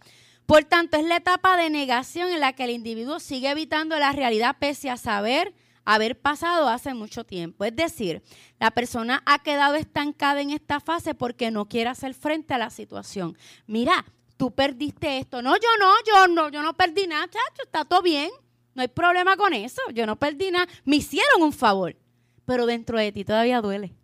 Por 0.46 0.62
tanto, 0.62 0.96
es 0.96 1.04
la 1.04 1.16
etapa 1.16 1.56
de 1.56 1.70
negación 1.70 2.30
en 2.30 2.38
la 2.38 2.52
que 2.52 2.62
el 2.64 2.70
individuo 2.70 3.18
sigue 3.18 3.50
evitando 3.50 3.98
la 3.98 4.12
realidad 4.12 4.56
pese 4.61 4.90
a 4.90 4.96
saber 4.96 5.52
haber 5.84 6.20
pasado 6.20 6.68
hace 6.68 6.94
mucho 6.94 7.24
tiempo. 7.24 7.64
Es 7.64 7.74
decir, 7.74 8.22
la 8.61 8.70
persona 8.70 9.24
ha 9.26 9.40
quedado 9.40 9.74
estancada 9.74 10.40
en 10.40 10.50
esta 10.50 10.78
fase 10.78 11.12
porque 11.12 11.50
no 11.50 11.66
quiere 11.66 11.90
hacer 11.90 12.14
frente 12.14 12.54
a 12.54 12.58
la 12.58 12.70
situación. 12.70 13.36
Mira, 13.66 14.04
tú 14.36 14.52
perdiste 14.52 15.18
esto. 15.18 15.42
No, 15.42 15.56
yo 15.56 15.68
no, 15.80 15.92
yo 16.06 16.28
no, 16.28 16.48
yo 16.50 16.62
no 16.62 16.76
perdí 16.76 17.08
nada, 17.08 17.26
chacho, 17.26 17.64
está 17.64 17.84
todo 17.84 18.02
bien. 18.02 18.30
No 18.74 18.82
hay 18.82 18.88
problema 18.88 19.36
con 19.36 19.52
eso. 19.52 19.82
Yo 19.92 20.06
no 20.06 20.14
perdí 20.14 20.52
nada. 20.52 20.68
Me 20.84 20.96
hicieron 20.96 21.42
un 21.42 21.52
favor 21.52 21.96
pero 22.45 22.66
dentro 22.66 22.99
de 22.99 23.12
ti 23.12 23.24
todavía 23.24 23.61
duele. 23.61 23.95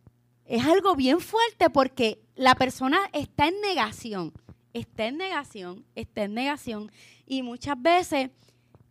Es 0.45 0.65
algo 0.65 0.95
bien 0.95 1.21
fuerte 1.21 1.71
porque 1.71 2.23
la 2.37 2.55
persona 2.55 2.99
está 3.13 3.49
en 3.49 3.61
negación, 3.61 4.33
está 4.73 5.07
en 5.07 5.17
negación, 5.17 5.85
está 5.95 6.25
en 6.25 6.35
negación. 6.35 6.93
Y 7.27 7.43
muchas 7.43 7.81
veces 7.81 8.31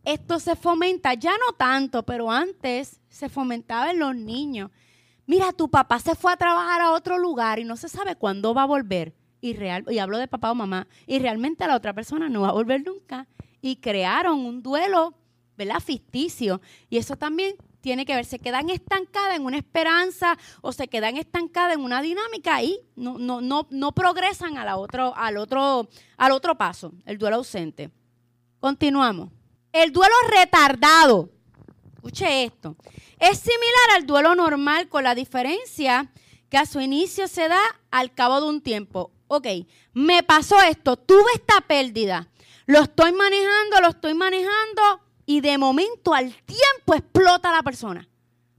esto 0.04 0.38
se 0.38 0.54
fomenta, 0.54 1.14
ya 1.14 1.32
no 1.32 1.56
tanto, 1.56 2.04
pero 2.04 2.30
antes 2.30 3.00
se 3.08 3.28
fomentaba 3.28 3.90
en 3.90 3.98
los 3.98 4.14
niños. 4.14 4.70
Mira, 5.26 5.52
tu 5.52 5.68
papá 5.68 5.98
se 5.98 6.14
fue 6.14 6.32
a 6.32 6.36
trabajar 6.36 6.80
a 6.80 6.92
otro 6.92 7.18
lugar 7.18 7.58
y 7.58 7.64
no 7.64 7.76
se 7.76 7.88
sabe 7.88 8.14
cuándo 8.14 8.54
va 8.54 8.62
a 8.62 8.66
volver. 8.66 9.14
Y, 9.40 9.54
real, 9.54 9.84
y 9.90 9.98
hablo 9.98 10.18
de 10.18 10.28
papá 10.28 10.52
o 10.52 10.54
mamá. 10.54 10.86
Y 11.06 11.18
realmente 11.18 11.66
la 11.66 11.76
otra 11.76 11.92
persona 11.92 12.28
no 12.28 12.42
va 12.42 12.50
a 12.50 12.52
volver 12.52 12.84
nunca. 12.84 13.26
Y 13.60 13.76
crearon 13.76 14.44
un 14.44 14.62
duelo, 14.62 15.14
¿verdad? 15.56 15.80
Ficticio. 15.80 16.60
Y 16.88 16.98
eso 16.98 17.16
también 17.16 17.56
tiene 17.86 18.04
que 18.04 18.16
ver, 18.16 18.24
se 18.24 18.40
quedan 18.40 18.68
estancadas 18.68 19.36
en 19.36 19.44
una 19.44 19.58
esperanza 19.58 20.36
o 20.60 20.72
se 20.72 20.88
quedan 20.88 21.16
estancadas 21.16 21.74
en 21.74 21.82
una 21.82 22.02
dinámica 22.02 22.60
y 22.60 22.80
no, 22.96 23.16
no, 23.16 23.40
no, 23.40 23.68
no 23.70 23.92
progresan 23.92 24.58
a 24.58 24.76
otro, 24.76 25.14
al, 25.14 25.36
otro, 25.36 25.88
al 26.16 26.32
otro 26.32 26.58
paso, 26.58 26.90
el 27.04 27.16
duelo 27.16 27.36
ausente. 27.36 27.92
Continuamos. 28.58 29.30
El 29.70 29.92
duelo 29.92 30.16
retardado, 30.28 31.30
escuche 31.94 32.42
esto, 32.42 32.74
es 33.20 33.38
similar 33.38 33.90
al 33.94 34.04
duelo 34.04 34.34
normal 34.34 34.88
con 34.88 35.04
la 35.04 35.14
diferencia 35.14 36.10
que 36.50 36.58
a 36.58 36.66
su 36.66 36.80
inicio 36.80 37.28
se 37.28 37.46
da 37.46 37.60
al 37.92 38.12
cabo 38.12 38.40
de 38.40 38.48
un 38.48 38.62
tiempo. 38.62 39.12
Ok, 39.28 39.46
me 39.92 40.24
pasó 40.24 40.60
esto, 40.60 40.96
tuve 40.96 41.30
esta 41.34 41.60
pérdida, 41.60 42.26
lo 42.66 42.80
estoy 42.80 43.12
manejando, 43.12 43.80
lo 43.80 43.90
estoy 43.90 44.14
manejando 44.14 45.05
y 45.26 45.40
de 45.40 45.58
momento 45.58 46.14
al 46.14 46.32
tiempo 46.44 46.94
explota 46.94 47.52
la 47.52 47.62
persona. 47.62 48.08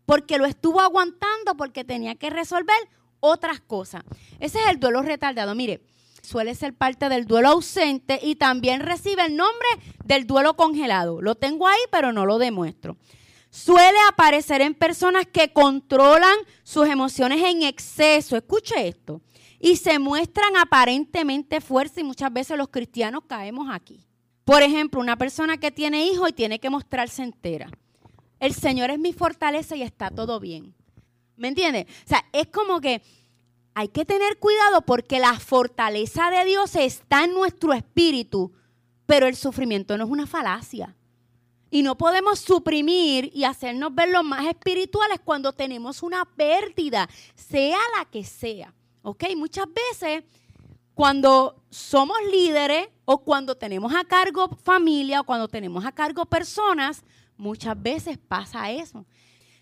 Porque 0.05 0.37
lo 0.37 0.45
estuvo 0.45 0.81
aguantando 0.81 1.55
porque 1.57 1.83
tenía 1.83 2.15
que 2.15 2.29
resolver 2.29 2.77
otras 3.19 3.61
cosas. 3.61 4.03
Ese 4.39 4.59
es 4.59 4.67
el 4.67 4.79
duelo 4.79 5.01
retardado. 5.01 5.55
Mire, 5.55 5.81
suele 6.21 6.55
ser 6.55 6.73
parte 6.73 7.09
del 7.09 7.25
duelo 7.25 7.49
ausente 7.49 8.19
y 8.21 8.35
también 8.35 8.81
recibe 8.81 9.25
el 9.25 9.35
nombre 9.35 9.67
del 10.03 10.27
duelo 10.27 10.55
congelado. 10.55 11.21
Lo 11.21 11.35
tengo 11.35 11.67
ahí, 11.67 11.79
pero 11.91 12.13
no 12.13 12.25
lo 12.25 12.37
demuestro. 12.37 12.97
Suele 13.49 13.97
aparecer 14.09 14.61
en 14.61 14.75
personas 14.75 15.25
que 15.25 15.51
controlan 15.51 16.35
sus 16.63 16.87
emociones 16.87 17.41
en 17.43 17.63
exceso. 17.63 18.35
Escuche 18.37 18.87
esto 18.87 19.21
y 19.59 19.77
se 19.77 19.99
muestran 19.99 20.55
aparentemente 20.57 21.61
fuerza 21.61 22.01
y 22.01 22.03
muchas 22.03 22.31
veces 22.31 22.57
los 22.57 22.67
cristianos 22.67 23.23
caemos 23.27 23.67
aquí. 23.71 24.06
Por 24.47 24.63
ejemplo, 24.63 25.01
una 25.01 25.17
persona 25.17 25.57
que 25.57 25.71
tiene 25.71 26.05
hijos 26.05 26.29
y 26.29 26.31
tiene 26.31 26.57
que 26.57 26.69
mostrarse 26.69 27.21
entera. 27.21 27.69
El 28.39 28.53
Señor 28.53 28.89
es 28.91 28.97
mi 28.97 29.11
fortaleza 29.11 29.75
y 29.75 29.81
está 29.81 30.09
todo 30.09 30.39
bien. 30.39 30.73
¿Me 31.35 31.49
entiendes? 31.49 31.85
O 32.05 32.07
sea, 32.07 32.23
es 32.31 32.47
como 32.47 32.79
que 32.79 33.01
hay 33.73 33.89
que 33.89 34.05
tener 34.05 34.37
cuidado 34.39 34.83
porque 34.83 35.19
la 35.19 35.37
fortaleza 35.37 36.31
de 36.31 36.45
Dios 36.45 36.77
está 36.77 37.25
en 37.25 37.33
nuestro 37.33 37.73
espíritu, 37.73 38.53
pero 39.05 39.27
el 39.27 39.35
sufrimiento 39.35 39.97
no 39.97 40.05
es 40.05 40.09
una 40.09 40.25
falacia. 40.25 40.95
Y 41.69 41.83
no 41.83 41.97
podemos 41.97 42.39
suprimir 42.39 43.29
y 43.33 43.43
hacernos 43.43 43.93
ver 43.93 44.07
los 44.07 44.23
más 44.23 44.45
espirituales 44.45 45.19
cuando 45.25 45.51
tenemos 45.51 46.01
una 46.01 46.23
pérdida, 46.23 47.09
sea 47.35 47.79
la 47.97 48.05
que 48.05 48.23
sea. 48.23 48.73
¿Ok? 49.01 49.25
Muchas 49.35 49.67
veces 49.73 50.23
cuando 50.97 51.63
somos 51.69 52.17
líderes 52.31 52.87
o 53.05 53.19
cuando 53.19 53.53
tenemos 53.53 53.93
a 53.93 54.03
cargo 54.03 54.49
familia 54.63 55.21
o 55.21 55.25
cuando 55.25 55.47
tenemos 55.47 55.85
a 55.85 55.91
cargo 55.91 56.25
personas, 56.25 57.03
muchas 57.37 57.79
veces 57.79 58.17
pasa 58.17 58.71
eso. 58.71 59.05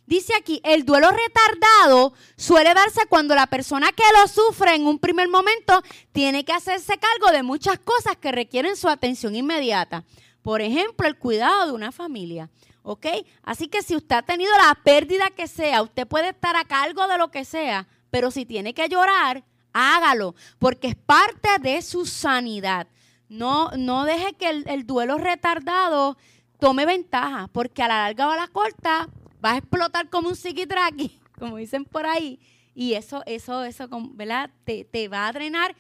Dice 0.06 0.34
aquí, 0.34 0.62
el 0.64 0.86
duelo 0.86 1.10
retardado 1.12 2.14
suele 2.38 2.74
darse 2.74 3.06
cuando 3.10 3.36
la 3.36 3.48
persona 3.48 3.92
que 3.92 4.06
lo 4.18 4.30
sufre 4.30 4.76
en 4.76 4.88
un 4.88 4.98
primer 4.98 5.28
momento 5.28 5.84
tiene 6.14 6.46
que 6.46 6.54
hacerse 6.54 6.98
cargo 6.98 7.36
de 7.36 7.44
muchas 7.44 7.80
cosas 7.80 8.16
que 8.16 8.32
requieren 8.32 8.78
su 8.78 8.88
atención 8.88 9.36
inmediata. 9.36 10.06
Por 10.42 10.62
ejemplo, 10.62 11.06
el 11.06 11.18
cuidado 11.18 11.66
de 11.66 11.74
una 11.74 11.92
familia. 11.92 12.50
¿Ok? 12.82 13.08
Así 13.44 13.68
que 13.68 13.82
si 13.82 13.98
usted 13.98 14.16
ha 14.16 14.22
tenido 14.22 14.54
la 14.58 14.74
pérdida 14.86 15.32
que 15.36 15.50
sea, 15.50 15.82
usted 15.82 16.08
puede 16.08 16.30
estar 16.30 16.56
a 16.56 16.64
cargo 16.64 17.10
de 17.10 17.18
lo 17.18 17.30
que 17.30 17.44
sea, 17.44 17.90
pero 18.10 18.32
si 18.32 18.46
tiene 18.46 18.74
que 18.74 18.88
llorar, 18.88 19.44
hágalo, 19.76 20.34
porque 20.58 20.88
es 20.88 20.96
parte 20.96 21.50
de 21.62 21.82
su 21.82 22.06
sanidad. 22.06 22.88
No, 23.28 23.70
no 23.78 24.06
deje 24.06 24.34
que 24.34 24.50
el, 24.50 24.88
duelo 24.88 25.18
retardado 25.18 26.18
tome 26.60 26.86
ventaja, 26.86 27.50
porque 27.52 27.84
a 27.84 27.88
la 27.88 28.04
larga 28.04 28.28
o 28.28 28.32
a 28.32 28.38
la 28.38 28.48
corta 28.48 29.10
va 29.44 29.52
a 29.52 29.58
explotar 29.58 30.10
como 30.10 30.30
un 30.30 30.36
psiquitraqui, 30.36 31.20
como 31.40 31.58
dicen 31.58 31.86
por 31.86 32.06
ahí, 32.06 32.40
y 32.74 32.94
eso, 32.94 33.22
eso, 33.26 33.64
eso, 33.64 33.88
¿verdad? 34.14 34.50
Te, 34.64 34.86
te 34.86 35.08
va 35.08 35.28
a 35.28 35.34
drenar. 35.34 35.76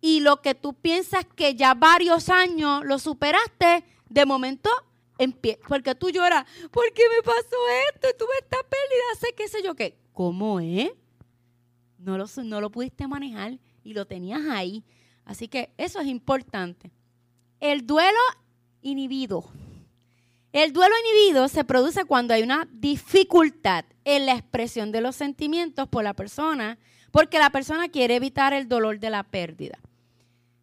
Y 0.00 0.20
lo 0.20 0.42
que 0.42 0.54
tú 0.54 0.74
piensas 0.74 1.24
que 1.36 1.54
ya 1.54 1.74
varios 1.74 2.28
años 2.28 2.84
lo 2.84 2.98
superaste, 2.98 3.84
de 4.08 4.26
momento 4.26 4.70
porque 5.68 5.94
tú 5.94 6.10
lloras, 6.10 6.44
¿por 6.70 6.92
qué 6.92 7.02
me 7.08 7.22
pasó 7.22 7.56
esto? 7.92 8.08
Tuve 8.18 8.32
esta 8.40 8.58
pérdida, 8.58 9.20
sé 9.20 9.34
qué 9.36 9.48
sé 9.48 9.62
yo 9.62 9.74
qué. 9.74 9.96
¿Cómo 10.12 10.60
es? 10.60 10.90
No 12.04 12.18
lo, 12.18 12.26
no 12.44 12.60
lo 12.60 12.70
pudiste 12.70 13.08
manejar 13.08 13.58
y 13.82 13.94
lo 13.94 14.06
tenías 14.06 14.42
ahí. 14.48 14.84
Así 15.24 15.48
que 15.48 15.70
eso 15.78 16.00
es 16.00 16.06
importante. 16.06 16.90
El 17.60 17.86
duelo 17.86 18.18
inhibido. 18.82 19.44
El 20.52 20.72
duelo 20.72 20.94
inhibido 21.00 21.48
se 21.48 21.64
produce 21.64 22.04
cuando 22.04 22.34
hay 22.34 22.42
una 22.42 22.68
dificultad 22.70 23.84
en 24.04 24.26
la 24.26 24.34
expresión 24.34 24.92
de 24.92 25.00
los 25.00 25.16
sentimientos 25.16 25.88
por 25.88 26.04
la 26.04 26.14
persona, 26.14 26.78
porque 27.10 27.38
la 27.38 27.50
persona 27.50 27.88
quiere 27.88 28.16
evitar 28.16 28.52
el 28.52 28.68
dolor 28.68 29.00
de 29.00 29.10
la 29.10 29.24
pérdida. 29.24 29.78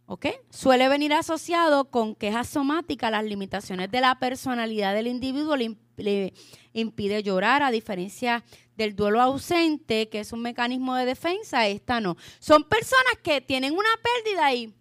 ¿Ok? 0.06 0.28
Suele 0.50 0.90
venir 0.90 1.14
asociado 1.14 1.90
con 1.90 2.16
quejas 2.16 2.48
somáticas, 2.48 3.12
las 3.12 3.24
limitaciones 3.24 3.90
de 3.90 4.02
la 4.02 4.20
personalidad 4.20 4.94
del 4.94 5.08
individuo 5.08 5.56
le 6.04 6.34
impide 6.74 7.24
llorar, 7.24 7.64
a 7.64 7.72
diferencia 7.72 8.44
del 8.76 8.96
duelo 8.96 9.22
ausente, 9.22 10.10
que 10.10 10.20
es 10.22 10.34
un 10.34 10.42
mecanismo 10.42 10.96
de 10.96 11.06
defensa, 11.06 11.68
esta 11.68 12.00
no. 12.00 12.18
Son 12.40 12.64
personas 12.64 13.16
que 13.24 13.42
tienen 13.42 13.74
una 13.74 13.90
pérdida 14.02 14.54
y 14.54 14.74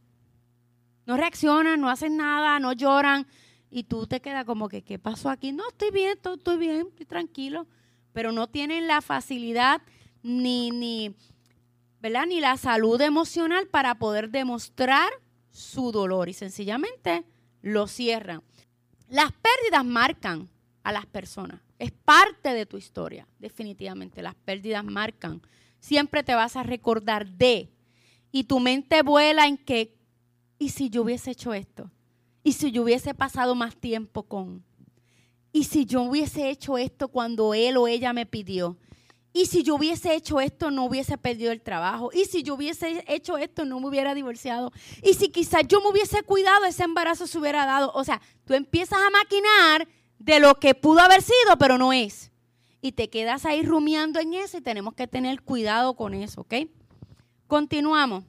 no 1.07 1.17
reaccionan, 1.17 1.81
no 1.81 1.91
hacen 1.91 2.17
nada, 2.17 2.59
no 2.61 2.73
lloran, 2.73 3.27
y 3.71 3.85
tú 3.85 4.07
te 4.07 4.21
quedas 4.21 4.45
como 4.45 4.69
que, 4.69 4.83
¿qué 4.83 4.99
pasó 4.99 5.31
aquí? 5.31 5.53
No, 5.53 5.69
estoy 5.69 5.91
bien, 5.91 6.19
estoy, 6.23 6.59
bien, 6.59 6.89
estoy 6.89 7.07
tranquilo, 7.07 7.67
pero 8.13 8.33
no 8.33 8.49
tienen 8.49 8.87
la 8.87 9.01
facilidad 9.01 9.81
ni, 10.23 10.71
ni, 10.71 11.15
¿verdad? 12.01 12.27
ni 12.27 12.41
la 12.41 12.57
salud 12.57 13.01
emocional 13.01 13.69
para 13.69 13.97
poder 13.97 14.31
demostrar 14.31 15.11
su 15.51 15.93
dolor 15.93 16.29
y 16.29 16.33
sencillamente 16.33 17.25
lo 17.63 17.87
cierran. 17.87 18.43
Las 19.09 19.33
pérdidas 19.33 19.85
marcan 19.85 20.49
a 20.83 20.93
las 20.93 21.07
personas. 21.07 21.61
Es 21.79 21.91
parte 21.91 22.53
de 22.53 22.67
tu 22.67 22.77
historia, 22.77 23.27
definitivamente. 23.39 24.23
Las 24.23 24.35
pérdidas 24.35 24.85
marcan. 24.85 25.43
Siempre 25.79 26.23
te 26.23 26.35
vas 26.35 26.57
a 26.57 26.63
recordar 26.63 27.27
de. 27.27 27.71
Y 28.33 28.45
tu 28.45 28.61
mente 28.61 29.03
vuela 29.03 29.47
en 29.47 29.57
que, 29.57 29.97
¿y 30.59 30.71
si 30.71 30.91
yo 30.91 31.03
hubiese 31.03 31.33
hecho 31.33 31.55
esto? 31.55 31.91
¿Y 32.43 32.53
si 32.53 32.71
yo 32.71 32.83
hubiese 32.83 33.15
pasado 33.15 33.55
más 33.55 33.77
tiempo 33.77 34.23
con? 34.23 34.65
¿Y 35.53 35.65
si 35.65 35.85
yo 35.85 36.03
hubiese 36.03 36.49
hecho 36.51 36.79
esto 36.79 37.09
cuando 37.09 37.55
él 37.55 37.77
o 37.77 37.89
ella 37.89 38.13
me 38.13 38.27
pidió? 38.27 38.77
¿Y 39.33 39.47
si 39.47 39.63
yo 39.63 39.77
hubiese 39.77 40.15
hecho 40.15 40.41
esto, 40.41 40.71
no 40.71 40.85
hubiese 40.85 41.17
perdido 41.17 41.53
el 41.53 41.61
trabajo? 41.61 42.11
¿Y 42.13 42.25
si 42.25 42.43
yo 42.43 42.55
hubiese 42.55 43.05
hecho 43.07 43.39
esto, 43.39 43.65
no 43.65 43.79
me 43.79 43.89
hubiera 43.89 44.15
divorciado? 44.15 44.73
¿Y 45.03 45.15
si 45.15 45.29
quizás 45.29 45.63
yo 45.69 45.81
me 45.81 45.89
hubiese 45.89 46.23
cuidado, 46.25 46.65
ese 46.65 46.83
embarazo 46.83 47.27
se 47.27 47.39
hubiera 47.39 47.65
dado? 47.65 47.93
O 47.95 48.03
sea, 48.03 48.21
tú 48.45 48.55
empiezas 48.55 48.99
a 48.99 49.11
maquinar 49.11 49.89
de 50.21 50.39
lo 50.39 50.55
que 50.57 50.75
pudo 50.75 51.01
haber 51.01 51.23
sido, 51.23 51.57
pero 51.59 51.79
no 51.79 51.93
es. 51.93 52.31
Y 52.81 52.93
te 52.93 53.11
quedas 53.11 53.45
ahí 53.45 53.63
rumiando 53.63 54.21
en 54.21 54.35
eso 54.35 54.59
y 54.59 54.61
tenemos 54.61 54.95
que 54.95 55.09
tener 55.09 55.43
cuidado 55.43 55.95
con 55.95 56.15
eso, 56.15 56.43
¿ok? 56.43 56.55
Continuamos. 57.47 58.25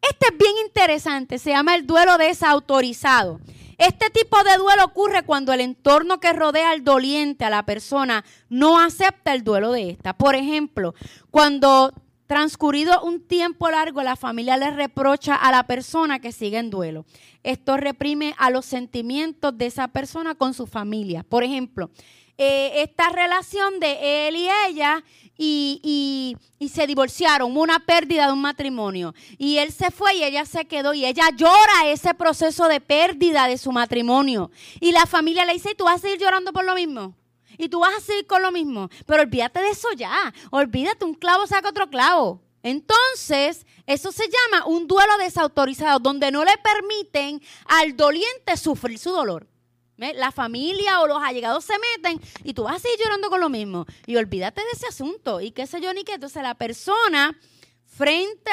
Este 0.00 0.26
es 0.30 0.38
bien 0.38 0.54
interesante, 0.64 1.38
se 1.38 1.50
llama 1.50 1.74
el 1.74 1.86
duelo 1.86 2.16
desautorizado. 2.16 3.40
Este 3.78 4.10
tipo 4.10 4.42
de 4.44 4.56
duelo 4.56 4.84
ocurre 4.84 5.24
cuando 5.24 5.52
el 5.52 5.60
entorno 5.60 6.20
que 6.20 6.32
rodea 6.32 6.70
al 6.70 6.84
doliente, 6.84 7.44
a 7.44 7.50
la 7.50 7.64
persona, 7.64 8.24
no 8.48 8.80
acepta 8.80 9.34
el 9.34 9.42
duelo 9.42 9.72
de 9.72 9.90
esta. 9.90 10.16
Por 10.16 10.34
ejemplo, 10.36 10.94
cuando 11.30 11.92
Transcurrido 12.32 13.02
un 13.02 13.20
tiempo 13.20 13.68
largo, 13.68 14.02
la 14.02 14.16
familia 14.16 14.56
le 14.56 14.70
reprocha 14.70 15.34
a 15.34 15.50
la 15.50 15.66
persona 15.66 16.18
que 16.18 16.32
sigue 16.32 16.56
en 16.56 16.70
duelo. 16.70 17.04
Esto 17.42 17.76
reprime 17.76 18.34
a 18.38 18.48
los 18.48 18.64
sentimientos 18.64 19.58
de 19.58 19.66
esa 19.66 19.88
persona 19.88 20.34
con 20.34 20.54
su 20.54 20.66
familia. 20.66 21.24
Por 21.24 21.44
ejemplo, 21.44 21.90
eh, 22.38 22.72
esta 22.76 23.10
relación 23.10 23.78
de 23.80 24.28
él 24.28 24.36
y 24.36 24.48
ella 24.66 25.04
y, 25.36 26.38
y, 26.58 26.68
se 26.70 26.86
divorciaron, 26.86 27.54
una 27.54 27.80
pérdida 27.80 28.28
de 28.28 28.32
un 28.32 28.40
matrimonio. 28.40 29.14
Y 29.36 29.58
él 29.58 29.70
se 29.70 29.90
fue 29.90 30.14
y 30.14 30.24
ella 30.24 30.46
se 30.46 30.64
quedó 30.64 30.94
y 30.94 31.04
ella 31.04 31.28
llora 31.36 31.88
ese 31.88 32.14
proceso 32.14 32.66
de 32.66 32.80
pérdida 32.80 33.46
de 33.46 33.58
su 33.58 33.72
matrimonio. 33.72 34.50
Y 34.80 34.92
la 34.92 35.04
familia 35.04 35.44
le 35.44 35.52
dice, 35.52 35.74
¿tú 35.74 35.84
vas 35.84 35.96
a 35.96 35.98
seguir 35.98 36.18
llorando 36.18 36.50
por 36.54 36.64
lo 36.64 36.74
mismo? 36.74 37.14
Y 37.58 37.68
tú 37.68 37.80
vas 37.80 37.94
a 37.96 38.00
seguir 38.00 38.26
con 38.26 38.42
lo 38.42 38.52
mismo. 38.52 38.88
Pero 39.06 39.22
olvídate 39.22 39.60
de 39.60 39.70
eso 39.70 39.88
ya. 39.96 40.32
Olvídate, 40.50 41.04
un 41.04 41.14
clavo 41.14 41.46
saca 41.46 41.68
otro 41.68 41.88
clavo. 41.88 42.40
Entonces, 42.62 43.66
eso 43.86 44.12
se 44.12 44.24
llama 44.24 44.66
un 44.66 44.86
duelo 44.86 45.18
desautorizado, 45.18 45.98
donde 45.98 46.30
no 46.30 46.44
le 46.44 46.52
permiten 46.58 47.42
al 47.66 47.96
doliente 47.96 48.56
sufrir 48.56 48.98
su 48.98 49.10
dolor. 49.10 49.48
La 49.96 50.32
familia 50.32 51.00
o 51.00 51.06
los 51.06 51.22
allegados 51.22 51.64
se 51.64 51.74
meten 51.78 52.20
y 52.42 52.54
tú 52.54 52.64
vas 52.64 52.76
a 52.76 52.78
seguir 52.80 52.98
llorando 52.98 53.30
con 53.30 53.40
lo 53.40 53.48
mismo. 53.48 53.86
Y 54.06 54.16
olvídate 54.16 54.60
de 54.60 54.70
ese 54.72 54.86
asunto. 54.86 55.40
Y 55.40 55.52
qué 55.52 55.66
sé 55.66 55.80
yo 55.80 55.92
ni 55.92 56.02
qué. 56.02 56.14
Entonces, 56.14 56.42
la 56.42 56.54
persona, 56.54 57.38
frente 57.84 58.50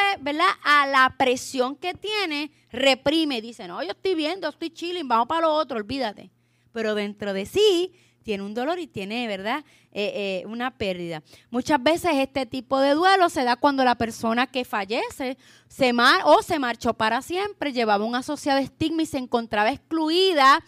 a 0.63 0.85
la 0.85 1.15
presión 1.17 1.75
que 1.75 1.93
tiene, 1.93 2.51
reprime. 2.71 3.41
Dice, 3.41 3.67
no, 3.67 3.81
yo 3.81 3.91
estoy 3.91 4.15
viendo, 4.15 4.49
estoy 4.49 4.69
chilling, 4.69 5.07
vamos 5.07 5.27
para 5.27 5.41
lo 5.41 5.53
otro, 5.53 5.77
olvídate. 5.77 6.29
Pero 6.71 6.93
dentro 6.93 7.33
de 7.33 7.45
sí 7.45 7.93
tiene 8.29 8.43
un 8.43 8.53
dolor 8.53 8.77
y 8.77 8.85
tiene, 8.85 9.25
¿verdad? 9.25 9.65
Eh, 9.91 10.43
eh, 10.43 10.45
una 10.45 10.77
pérdida. 10.77 11.23
Muchas 11.49 11.81
veces 11.81 12.11
este 12.13 12.45
tipo 12.45 12.79
de 12.79 12.93
duelo 12.93 13.27
se 13.27 13.43
da 13.43 13.55
cuando 13.55 13.83
la 13.83 13.95
persona 13.95 14.45
que 14.45 14.65
fallece 14.65 15.35
se 15.67 15.93
mar 15.93 16.21
o 16.25 16.43
se 16.43 16.59
marchó 16.59 16.93
para 16.93 17.23
siempre, 17.23 17.73
llevaba 17.73 18.05
un 18.05 18.13
asociado 18.13 18.59
estigma 18.59 19.01
y 19.01 19.07
se 19.07 19.17
encontraba 19.17 19.71
excluida 19.71 20.63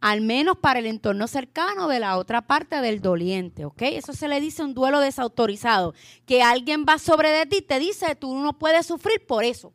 al 0.00 0.22
menos 0.22 0.58
para 0.58 0.80
el 0.80 0.86
entorno 0.86 1.28
cercano 1.28 1.86
de 1.86 2.00
la 2.00 2.18
otra 2.18 2.42
parte 2.42 2.80
del 2.80 3.00
doliente, 3.00 3.64
¿ok? 3.64 3.82
Eso 3.82 4.12
se 4.12 4.26
le 4.26 4.40
dice 4.40 4.64
un 4.64 4.74
duelo 4.74 4.98
desautorizado, 4.98 5.94
que 6.26 6.42
alguien 6.42 6.84
va 6.84 6.98
sobre 6.98 7.30
de 7.30 7.46
ti 7.46 7.58
y 7.58 7.62
te 7.62 7.78
dice, 7.78 8.16
tú 8.16 8.34
no 8.34 8.58
puedes 8.58 8.86
sufrir 8.86 9.24
por 9.24 9.44
eso. 9.44 9.72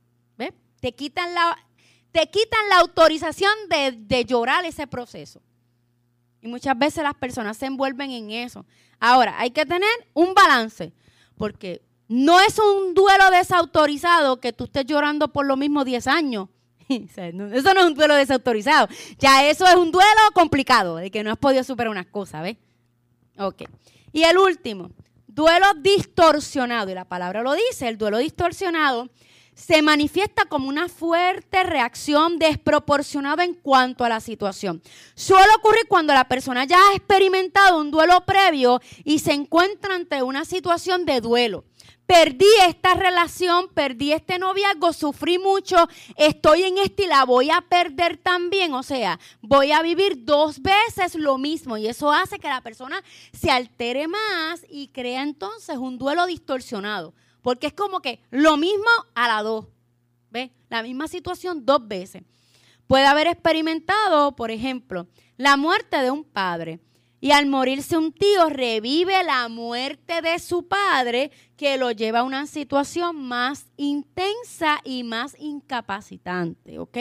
Te 0.82 0.94
quitan 0.94 1.34
la, 1.34 1.58
te 2.12 2.30
quitan 2.30 2.68
la 2.68 2.80
autorización 2.80 3.54
de, 3.70 3.94
de 3.94 4.26
llorar 4.26 4.66
ese 4.66 4.88
proceso. 4.88 5.42
Y 6.42 6.48
muchas 6.48 6.78
veces 6.78 7.04
las 7.04 7.16
personas 7.16 7.58
se 7.58 7.66
envuelven 7.66 8.12
en 8.12 8.32
eso. 8.32 8.66
Ahora, 9.00 9.36
hay 9.38 9.52
que 9.52 9.66
tener 9.66 9.90
un 10.14 10.34
balance, 10.34 10.94
porque 11.38 11.82
no 12.08 12.40
es 12.40 12.58
un 12.60 12.94
duelo 12.94 13.30
desautorizado 13.32 14.40
que 14.40 14.54
tú 14.54 14.66
estés 14.66 14.86
llorando 14.86 15.28
por 15.28 15.46
lo 15.46 15.58
mismo 15.58 15.86
10 15.86 16.08
años 16.08 16.50
eso 16.90 17.74
no 17.74 17.82
es 17.82 17.86
un 17.86 17.94
duelo 17.94 18.16
desautorizado. 18.16 18.88
Ya 19.20 19.48
eso 19.48 19.66
es 19.68 19.76
un 19.76 19.92
duelo 19.92 20.22
complicado, 20.34 20.96
de 20.98 21.12
que 21.12 21.24
no 21.24 21.32
has 21.32 21.38
podido 21.38 21.64
superar 21.64 21.92
unas 21.92 22.08
cosas, 22.08 22.42
¿ves? 22.42 22.58
Ok. 23.38 23.64
Y 24.12 24.24
el 24.24 24.38
último, 24.38 24.90
duelo 25.28 25.68
distorsionado. 25.76 26.90
Y 26.90 26.96
la 26.96 27.06
palabra 27.06 27.44
lo 27.44 27.54
dice, 27.54 27.88
el 27.88 27.98
duelo 27.98 28.18
distorsionado 28.18 29.10
se 29.60 29.82
manifiesta 29.82 30.45
como 30.45 30.70
una 30.70 30.88
fuerte 30.88 31.64
reacción 31.64 32.39
desproporcionada 32.39 33.43
en 33.43 33.53
cuanto 33.53 34.05
a 34.05 34.10
la 34.10 34.22
situación. 34.22 34.82
Suele 35.16 35.49
ocurrir 35.57 35.86
cuando 35.89 36.14
la 36.14 36.30
persona 36.30 36.64
ya 36.64 36.78
ha 36.78 36.95
experimentado 36.95 37.80
un 37.80 37.91
duelo 37.91 38.26
previo 38.26 38.82
y 39.03 39.20
se 39.20 39.34
encuentra 39.34 39.95
ante 39.95 40.24
una 40.24 40.45
situación 40.45 41.05
de 41.05 41.20
duelo 41.20 41.66
perdí 42.07 42.47
esta 42.68 42.95
relación, 42.95 43.68
perdí 43.68 44.14
este 44.14 44.39
noviazgo, 44.39 44.93
sufrí 44.93 45.38
mucho, 45.38 45.78
estoy 46.18 46.64
en 46.64 46.80
este 46.80 47.03
y 47.03 47.07
la 47.07 47.24
voy 47.24 47.51
a 47.51 47.62
perder 47.62 48.18
también. 48.18 48.74
O 48.74 48.82
sea, 48.82 49.20
voy 49.41 49.72
a 49.72 49.84
vivir 49.84 50.26
dos 50.26 50.60
veces 50.60 51.14
lo 51.14 51.38
mismo 51.38 51.78
y 51.78 51.86
eso 51.86 52.12
hace 52.12 52.39
que 52.39 52.47
la 52.47 52.62
persona 52.62 53.03
se 53.32 53.51
altere 53.51 54.07
más 54.07 54.66
y 54.68 54.88
crea 54.88 55.22
entonces 55.22 55.78
un 55.78 55.99
duelo 55.99 56.26
distorsionado. 56.26 57.14
Porque 57.42 57.68
es 57.68 57.74
como 57.74 58.02
que 58.02 58.22
lo 58.32 58.58
mismo 58.58 58.90
a 59.16 59.28
la 59.28 59.42
dos. 59.42 59.68
¿Ves? 60.30 60.52
La 60.70 60.84
misma 60.84 61.08
situación 61.08 61.66
dos 61.66 61.88
veces. 61.88 62.24
Puede 62.88 63.06
haber 63.06 63.28
experimentado, 63.28 64.36
por 64.36 64.52
ejemplo, 64.52 65.08
la 65.38 65.58
muerte 65.58 65.98
de 66.02 66.12
un 66.12 66.24
padre 66.24 66.80
y 67.22 67.32
al 67.32 67.48
morirse 67.48 67.98
un 67.98 68.14
tío, 68.14 68.50
revive 68.50 69.24
la 69.24 69.50
muerte 69.50 70.22
de 70.22 70.40
su 70.40 70.68
padre, 70.68 71.32
que 71.58 71.78
lo 71.78 71.92
lleva 71.92 72.20
a 72.20 72.24
una 72.24 72.48
situación 72.48 73.22
más 73.22 73.66
intensa 73.76 74.80
y 74.86 75.04
más 75.04 75.36
incapacitante, 75.38 76.80
¿ok? 76.80 76.98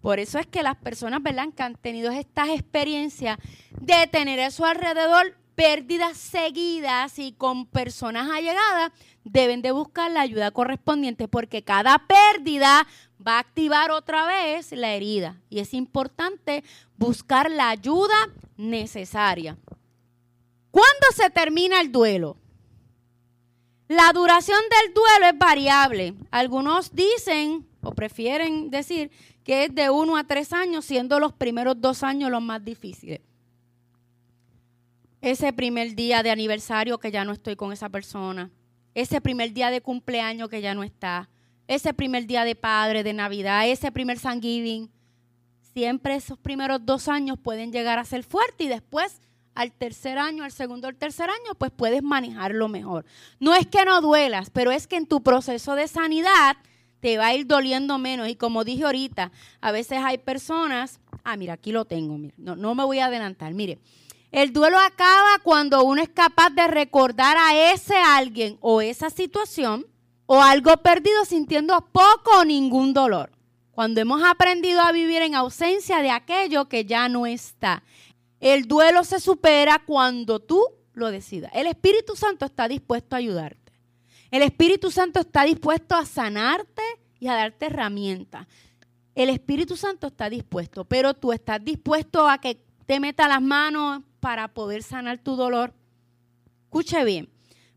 Por 0.00 0.18
eso 0.18 0.38
es 0.38 0.46
que 0.46 0.62
las 0.62 0.76
personas, 0.76 1.22
¿verdad?, 1.22 1.48
que 1.56 1.62
han 1.62 1.76
tenido 1.76 2.10
estas 2.10 2.48
experiencias 2.48 3.38
de 3.80 4.08
tener 4.08 4.40
a 4.40 4.50
su 4.50 4.64
alrededor 4.64 5.37
pérdidas 5.58 6.16
seguidas 6.16 7.18
y 7.18 7.32
con 7.32 7.66
personas 7.66 8.30
allegadas, 8.30 8.92
deben 9.24 9.60
de 9.60 9.72
buscar 9.72 10.08
la 10.08 10.20
ayuda 10.20 10.52
correspondiente 10.52 11.26
porque 11.26 11.64
cada 11.64 11.98
pérdida 12.06 12.86
va 13.26 13.38
a 13.38 13.40
activar 13.40 13.90
otra 13.90 14.24
vez 14.24 14.70
la 14.70 14.92
herida. 14.94 15.42
Y 15.50 15.58
es 15.58 15.74
importante 15.74 16.62
buscar 16.96 17.50
la 17.50 17.70
ayuda 17.70 18.14
necesaria. 18.56 19.58
¿Cuándo 20.70 21.06
se 21.12 21.28
termina 21.28 21.80
el 21.80 21.90
duelo? 21.90 22.36
La 23.88 24.12
duración 24.12 24.60
del 24.70 24.94
duelo 24.94 25.26
es 25.26 25.38
variable. 25.38 26.14
Algunos 26.30 26.94
dicen 26.94 27.66
o 27.82 27.96
prefieren 27.96 28.70
decir 28.70 29.10
que 29.42 29.64
es 29.64 29.74
de 29.74 29.90
uno 29.90 30.16
a 30.16 30.22
tres 30.22 30.52
años, 30.52 30.84
siendo 30.84 31.18
los 31.18 31.32
primeros 31.32 31.80
dos 31.80 32.04
años 32.04 32.30
los 32.30 32.42
más 32.42 32.64
difíciles. 32.64 33.22
Ese 35.20 35.52
primer 35.52 35.94
día 35.94 36.22
de 36.22 36.30
aniversario 36.30 36.98
que 36.98 37.10
ya 37.10 37.24
no 37.24 37.32
estoy 37.32 37.56
con 37.56 37.72
esa 37.72 37.88
persona. 37.88 38.50
Ese 38.94 39.20
primer 39.20 39.52
día 39.52 39.70
de 39.70 39.80
cumpleaños 39.80 40.48
que 40.48 40.60
ya 40.60 40.74
no 40.74 40.82
está. 40.82 41.28
Ese 41.66 41.92
primer 41.92 42.26
día 42.26 42.44
de 42.44 42.54
padre, 42.54 43.02
de 43.02 43.12
Navidad. 43.12 43.68
Ese 43.68 43.90
primer 43.92 44.18
Thanksgiving 44.18 44.90
siempre 45.78 46.16
esos 46.16 46.36
primeros 46.36 46.84
dos 46.84 47.06
años 47.06 47.38
pueden 47.38 47.70
llegar 47.70 48.00
a 48.00 48.04
ser 48.04 48.24
fuertes 48.24 48.66
y 48.66 48.68
después 48.68 49.20
al 49.54 49.72
tercer 49.72 50.18
año, 50.18 50.42
al 50.42 50.50
segundo, 50.50 50.88
al 50.88 50.96
tercer 50.96 51.30
año, 51.30 51.54
pues 51.56 51.70
puedes 51.70 52.02
manejarlo 52.02 52.68
mejor. 52.68 53.04
No 53.38 53.54
es 53.54 53.66
que 53.66 53.84
no 53.84 54.00
duelas, 54.00 54.50
pero 54.50 54.72
es 54.72 54.88
que 54.88 54.96
en 54.96 55.06
tu 55.06 55.22
proceso 55.22 55.76
de 55.76 55.86
sanidad 55.86 56.56
te 57.00 57.16
va 57.16 57.28
a 57.28 57.34
ir 57.34 57.46
doliendo 57.46 57.96
menos. 57.98 58.28
Y 58.28 58.34
como 58.34 58.64
dije 58.64 58.84
ahorita, 58.84 59.30
a 59.60 59.72
veces 59.72 59.98
hay 59.98 60.18
personas, 60.18 61.00
ah, 61.22 61.36
mira, 61.36 61.54
aquí 61.54 61.70
lo 61.70 61.84
tengo, 61.84 62.18
no, 62.36 62.56
no 62.56 62.74
me 62.74 62.84
voy 62.84 62.98
a 62.98 63.06
adelantar, 63.06 63.54
mire. 63.54 63.78
El 64.30 64.52
duelo 64.52 64.78
acaba 64.78 65.38
cuando 65.42 65.82
uno 65.84 66.02
es 66.02 66.10
capaz 66.10 66.50
de 66.50 66.66
recordar 66.66 67.36
a 67.38 67.72
ese 67.72 67.96
alguien 67.96 68.58
o 68.60 68.82
esa 68.82 69.10
situación 69.10 69.86
o 70.26 70.42
algo 70.42 70.76
perdido 70.78 71.24
sintiendo 71.24 71.80
poco 71.92 72.40
o 72.40 72.44
ningún 72.44 72.92
dolor 72.92 73.32
cuando 73.78 74.00
hemos 74.00 74.22
aprendido 74.24 74.80
a 74.80 74.90
vivir 74.90 75.22
en 75.22 75.36
ausencia 75.36 76.02
de 76.02 76.10
aquello 76.10 76.68
que 76.68 76.84
ya 76.84 77.08
no 77.08 77.26
está. 77.26 77.84
El 78.40 78.66
duelo 78.66 79.04
se 79.04 79.20
supera 79.20 79.78
cuando 79.86 80.40
tú 80.40 80.64
lo 80.94 81.12
decidas. 81.12 81.52
El 81.54 81.68
Espíritu 81.68 82.16
Santo 82.16 82.44
está 82.44 82.66
dispuesto 82.66 83.14
a 83.14 83.20
ayudarte. 83.20 83.72
El 84.32 84.42
Espíritu 84.42 84.90
Santo 84.90 85.20
está 85.20 85.44
dispuesto 85.44 85.94
a 85.94 86.04
sanarte 86.04 86.82
y 87.20 87.28
a 87.28 87.34
darte 87.34 87.66
herramientas. 87.66 88.48
El 89.14 89.30
Espíritu 89.30 89.76
Santo 89.76 90.08
está 90.08 90.28
dispuesto, 90.28 90.84
pero 90.84 91.14
tú 91.14 91.32
estás 91.32 91.64
dispuesto 91.64 92.28
a 92.28 92.38
que 92.38 92.67
te 92.88 93.00
meta 93.00 93.28
las 93.28 93.42
manos 93.42 94.02
para 94.18 94.48
poder 94.48 94.82
sanar 94.82 95.18
tu 95.18 95.36
dolor. 95.36 95.74
Escuche 96.64 97.04
bien, 97.04 97.28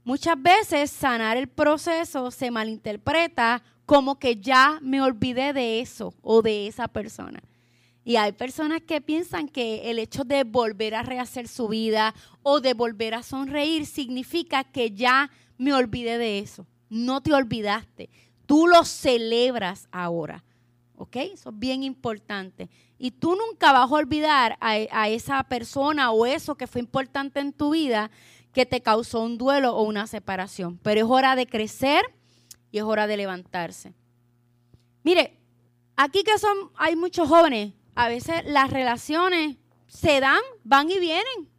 muchas 0.05 0.41
veces 0.41 0.89
sanar 0.89 1.35
el 1.35 1.49
proceso 1.49 2.31
se 2.31 2.49
malinterpreta 2.49 3.61
como 3.85 4.17
que 4.17 4.37
ya 4.37 4.79
me 4.81 5.01
olvidé 5.01 5.51
de 5.51 5.81
eso 5.81 6.13
o 6.21 6.41
de 6.41 6.65
esa 6.67 6.87
persona. 6.87 7.43
Y 8.05 8.15
hay 8.15 8.31
personas 8.31 8.83
que 8.83 9.01
piensan 9.01 9.49
que 9.49 9.91
el 9.91 9.99
hecho 9.99 10.23
de 10.23 10.45
volver 10.45 10.95
a 10.95 11.03
rehacer 11.03 11.49
su 11.49 11.67
vida 11.67 12.15
o 12.41 12.61
de 12.61 12.73
volver 12.73 13.13
a 13.13 13.21
sonreír 13.21 13.85
significa 13.87 14.63
que 14.63 14.91
ya 14.91 15.29
me 15.57 15.73
olvidé 15.73 16.19
de 16.19 16.39
eso. 16.39 16.65
No 16.89 17.19
te 17.19 17.33
olvidaste. 17.33 18.09
Tú 18.45 18.65
lo 18.65 18.85
celebras 18.85 19.89
ahora. 19.91 20.45
¿Ok? 20.95 21.17
Eso 21.17 21.49
es 21.49 21.59
bien 21.59 21.83
importante. 21.83 22.69
Y 23.03 23.09
tú 23.09 23.35
nunca 23.35 23.71
vas 23.71 23.91
a 23.91 23.95
olvidar 23.95 24.59
a, 24.61 25.09
esa 25.09 25.41
persona 25.45 26.11
o 26.11 26.27
eso 26.27 26.53
que 26.53 26.67
fue 26.67 26.81
importante 26.81 27.39
en 27.39 27.51
tu 27.51 27.71
vida 27.71 28.11
que 28.53 28.67
te 28.67 28.81
causó 28.81 29.21
un 29.21 29.39
duelo 29.39 29.75
o 29.75 29.81
una 29.81 30.05
separación. 30.05 30.77
Pero 30.83 30.99
es 30.99 31.07
hora 31.09 31.35
de 31.35 31.47
crecer 31.47 32.03
y 32.71 32.77
es 32.77 32.83
hora 32.83 33.07
de 33.07 33.17
levantarse. 33.17 33.95
Mire, 35.01 35.39
aquí 35.95 36.21
que 36.21 36.37
son, 36.37 36.55
hay 36.75 36.95
muchos 36.95 37.27
jóvenes, 37.27 37.73
a 37.95 38.07
veces 38.07 38.43
las 38.45 38.69
relaciones 38.69 39.57
se 39.87 40.19
dan, 40.19 40.41
van 40.63 40.91
y 40.91 40.99
vienen. 40.99 41.49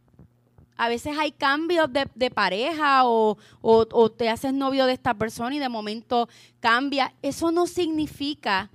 A 0.77 0.87
veces 0.87 1.17
hay 1.17 1.33
cambios 1.33 1.89
de, 1.91 2.31
pareja 2.31 3.01
o, 3.03 3.37
te 4.17 4.29
haces 4.29 4.53
novio 4.53 4.85
de 4.85 4.93
esta 4.93 5.13
persona 5.13 5.53
y 5.53 5.59
de 5.59 5.67
momento 5.67 6.29
cambia. 6.61 7.13
Eso 7.21 7.51
no 7.51 7.67
significa 7.67 8.71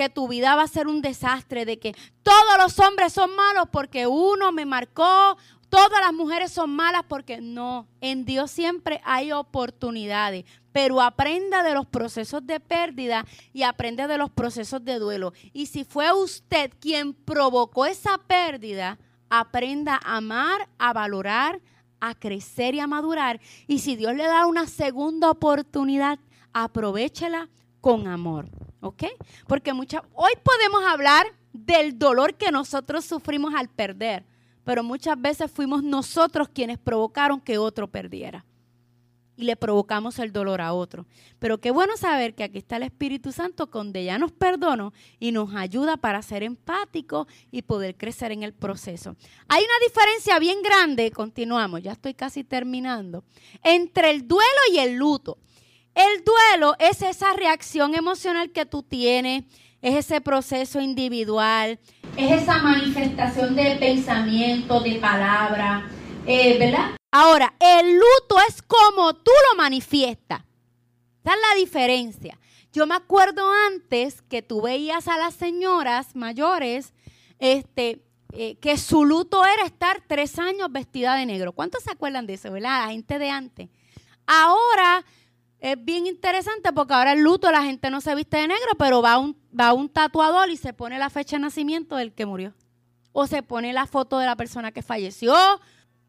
que 0.00 0.08
tu 0.08 0.28
vida 0.28 0.56
va 0.56 0.62
a 0.62 0.66
ser 0.66 0.88
un 0.88 1.02
desastre, 1.02 1.66
de 1.66 1.78
que 1.78 1.94
todos 2.22 2.56
los 2.56 2.78
hombres 2.78 3.12
son 3.12 3.36
malos 3.36 3.66
porque 3.70 4.06
uno 4.06 4.50
me 4.50 4.64
marcó 4.64 5.36
todas 5.68 6.00
las 6.00 6.14
mujeres 6.14 6.50
son 6.50 6.70
malas 6.70 7.04
porque 7.06 7.42
no, 7.42 7.86
en 8.00 8.24
Dios 8.24 8.50
siempre 8.50 9.02
hay 9.04 9.30
oportunidades, 9.32 10.46
pero 10.72 11.02
aprenda 11.02 11.62
de 11.62 11.74
los 11.74 11.84
procesos 11.84 12.46
de 12.46 12.60
pérdida 12.60 13.26
y 13.52 13.62
aprende 13.62 14.06
de 14.06 14.16
los 14.16 14.30
procesos 14.30 14.82
de 14.82 14.98
duelo. 14.98 15.34
Y 15.52 15.66
si 15.66 15.84
fue 15.84 16.10
usted 16.14 16.72
quien 16.80 17.12
provocó 17.12 17.84
esa 17.84 18.16
pérdida, 18.16 18.98
aprenda 19.28 20.00
a 20.02 20.16
amar, 20.16 20.66
a 20.78 20.94
valorar, 20.94 21.60
a 22.00 22.14
crecer 22.14 22.74
y 22.74 22.80
a 22.80 22.86
madurar. 22.86 23.38
Y 23.66 23.80
si 23.80 23.96
Dios 23.96 24.14
le 24.14 24.24
da 24.24 24.46
una 24.46 24.66
segunda 24.66 25.30
oportunidad, 25.30 26.18
aprovechela 26.54 27.50
con 27.82 28.08
amor. 28.08 28.48
¿Ok? 28.80 29.04
Porque 29.46 29.72
muchas, 29.72 30.02
hoy 30.14 30.32
podemos 30.42 30.82
hablar 30.84 31.26
del 31.52 31.98
dolor 31.98 32.34
que 32.34 32.50
nosotros 32.50 33.04
sufrimos 33.04 33.54
al 33.54 33.68
perder 33.68 34.24
pero 34.64 34.82
muchas 34.84 35.20
veces 35.20 35.50
fuimos 35.50 35.82
nosotros 35.82 36.48
quienes 36.48 36.78
provocaron 36.78 37.40
que 37.40 37.58
otro 37.58 37.88
perdiera. 37.88 38.44
y 39.36 39.44
le 39.44 39.56
provocamos 39.56 40.18
el 40.18 40.32
dolor 40.32 40.60
a 40.60 40.74
otro. 40.74 41.06
Pero 41.38 41.58
qué 41.58 41.70
bueno 41.70 41.96
saber 41.96 42.34
que 42.34 42.44
aquí 42.44 42.58
está 42.58 42.76
el 42.76 42.82
Espíritu 42.82 43.32
Santo 43.32 43.64
donde 43.64 44.04
ya 44.04 44.18
nos 44.18 44.32
perdonó 44.32 44.92
y 45.18 45.32
nos 45.32 45.54
ayuda 45.54 45.96
para 45.96 46.20
ser 46.20 46.42
empáticos 46.42 47.26
y 47.50 47.62
poder 47.62 47.96
crecer 47.96 48.32
en 48.32 48.42
el 48.42 48.52
proceso. 48.52 49.16
Hay 49.48 49.64
una 49.64 49.86
diferencia 49.88 50.38
bien 50.38 50.62
grande, 50.62 51.10
continuamos, 51.10 51.82
ya 51.82 51.92
estoy 51.92 52.12
casi 52.12 52.44
terminando, 52.44 53.24
entre 53.64 54.10
el 54.10 54.28
duelo 54.28 54.60
y 54.72 54.78
el 54.78 54.96
luto. 54.96 55.38
El 56.00 56.24
duelo 56.24 56.76
es 56.78 57.02
esa 57.02 57.34
reacción 57.34 57.94
emocional 57.94 58.52
que 58.52 58.64
tú 58.64 58.82
tienes, 58.82 59.44
es 59.82 59.96
ese 59.96 60.22
proceso 60.22 60.80
individual, 60.80 61.78
es 62.16 62.42
esa 62.42 62.56
manifestación 62.62 63.54
de 63.54 63.76
pensamiento, 63.76 64.80
de 64.80 64.94
palabra, 64.94 65.90
eh, 66.26 66.58
¿verdad? 66.58 66.92
Ahora, 67.10 67.52
el 67.60 67.92
luto 67.92 68.36
es 68.48 68.62
como 68.62 69.12
tú 69.12 69.30
lo 69.50 69.58
manifiestas. 69.58 70.40
Esa 71.22 71.34
es 71.34 71.40
la 71.50 71.56
diferencia. 71.58 72.38
Yo 72.72 72.86
me 72.86 72.94
acuerdo 72.94 73.52
antes 73.66 74.22
que 74.22 74.40
tú 74.40 74.62
veías 74.62 75.06
a 75.06 75.18
las 75.18 75.34
señoras 75.34 76.16
mayores, 76.16 76.94
este, 77.40 78.06
eh, 78.32 78.56
que 78.56 78.78
su 78.78 79.04
luto 79.04 79.44
era 79.44 79.66
estar 79.66 80.02
tres 80.06 80.38
años 80.38 80.72
vestida 80.72 81.14
de 81.16 81.26
negro. 81.26 81.52
¿Cuántos 81.52 81.82
se 81.82 81.90
acuerdan 81.90 82.26
de 82.26 82.34
eso, 82.34 82.50
verdad? 82.50 82.86
La 82.86 82.92
gente 82.92 83.18
de 83.18 83.28
antes. 83.28 83.68
Ahora 84.26 85.04
es 85.60 85.82
bien 85.84 86.06
interesante 86.06 86.72
porque 86.72 86.94
ahora 86.94 87.12
el 87.12 87.20
luto 87.20 87.50
la 87.50 87.62
gente 87.62 87.90
no 87.90 88.00
se 88.00 88.14
viste 88.14 88.38
de 88.38 88.48
negro, 88.48 88.72
pero 88.78 89.02
va 89.02 89.18
un, 89.18 89.36
va 89.58 89.72
un 89.72 89.88
tatuador 89.88 90.48
y 90.48 90.56
se 90.56 90.72
pone 90.72 90.98
la 90.98 91.10
fecha 91.10 91.36
de 91.36 91.42
nacimiento 91.42 91.96
del 91.96 92.12
que 92.12 92.26
murió. 92.26 92.54
O 93.12 93.26
se 93.26 93.42
pone 93.42 93.72
la 93.72 93.86
foto 93.86 94.18
de 94.18 94.26
la 94.26 94.36
persona 94.36 94.72
que 94.72 94.82
falleció. 94.82 95.34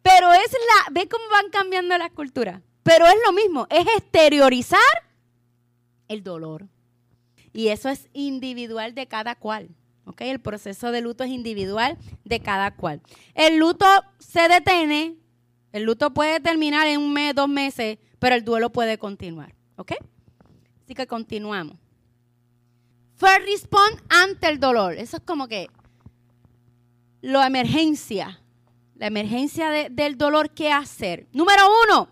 Pero 0.02 0.32
es 0.32 0.52
la, 0.52 0.94
ve 0.94 1.08
cómo 1.08 1.24
van 1.32 1.50
cambiando 1.52 1.98
las 1.98 2.12
culturas. 2.12 2.62
Pero 2.84 3.06
es 3.06 3.16
lo 3.26 3.34
mismo, 3.34 3.68
es 3.70 3.86
exteriorizar 3.98 4.80
el 6.08 6.24
dolor. 6.24 6.68
Y 7.54 7.68
eso 7.68 7.90
es 7.90 8.08
individual 8.14 8.96
de 8.96 9.08
cada 9.08 9.36
cual. 9.36 9.70
¿ok? 10.06 10.22
El 10.22 10.40
proceso 10.40 10.92
de 10.92 11.02
luto 11.02 11.24
es 11.24 11.30
individual 11.30 11.98
de 12.24 12.40
cada 12.40 12.72
cual. 12.76 13.02
El 13.34 13.58
luto 13.58 13.86
se 14.20 14.48
detiene, 14.48 15.18
el 15.74 15.84
luto 15.84 16.14
puede 16.14 16.40
terminar 16.40 16.88
en 16.88 17.00
un 17.00 17.14
mes, 17.14 17.36
dos 17.36 17.50
meses, 17.50 17.98
pero 18.22 18.36
el 18.36 18.46
duelo 18.46 18.72
puede 18.72 19.00
continuar. 19.00 19.56
¿Ok? 19.78 19.94
Así 20.84 20.94
que 20.94 21.08
continuamos. 21.08 21.76
First 23.16 23.48
respond 23.48 24.00
ante 24.10 24.48
el 24.48 24.60
dolor. 24.60 24.94
Eso 24.94 25.18
es 25.18 25.24
como 25.24 25.48
que 25.48 25.68
la 27.22 27.48
emergencia. 27.48 28.40
La 28.94 29.08
emergencia 29.08 29.72
del 29.90 30.20
dolor, 30.20 30.52
¿qué 30.52 30.72
hacer? 30.72 31.26
Número 31.34 31.64
uno, 31.84 32.10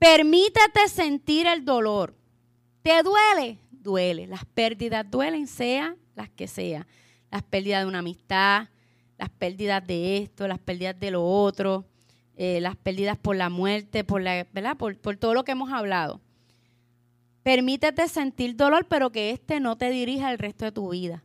permítete 0.00 0.88
sentir 0.88 1.46
el 1.46 1.64
dolor. 1.64 2.16
¿Te 2.82 3.04
duele? 3.04 3.60
Duele. 3.70 4.26
Las 4.26 4.44
pérdidas 4.46 5.08
duelen, 5.08 5.46
sea 5.46 5.94
las 6.16 6.28
que 6.28 6.48
sea. 6.48 6.88
Las 7.30 7.44
pérdidas 7.44 7.84
de 7.84 7.88
una 7.88 8.00
amistad, 8.00 8.68
las 9.16 9.30
pérdidas 9.30 9.86
de 9.86 10.18
esto, 10.18 10.48
las 10.48 10.58
pérdidas 10.58 10.98
de 10.98 11.12
lo 11.12 11.24
otro 11.24 11.86
eh, 12.36 12.60
las 12.60 12.76
pérdidas 12.76 13.16
por 13.16 13.34
la 13.36 13.48
muerte, 13.48 14.04
por, 14.04 14.22
la, 14.22 14.46
¿verdad? 14.52 14.76
Por, 14.76 14.98
por 14.98 15.16
todo 15.16 15.34
lo 15.34 15.44
que 15.44 15.52
hemos 15.52 15.72
hablado. 15.72 16.20
Permítete 17.42 18.08
sentir 18.08 18.56
dolor, 18.56 18.86
pero 18.88 19.10
que 19.10 19.30
éste 19.30 19.60
no 19.60 19.76
te 19.76 19.88
dirija 19.90 20.30
el 20.30 20.38
resto 20.38 20.64
de 20.64 20.72
tu 20.72 20.90
vida. 20.90 21.22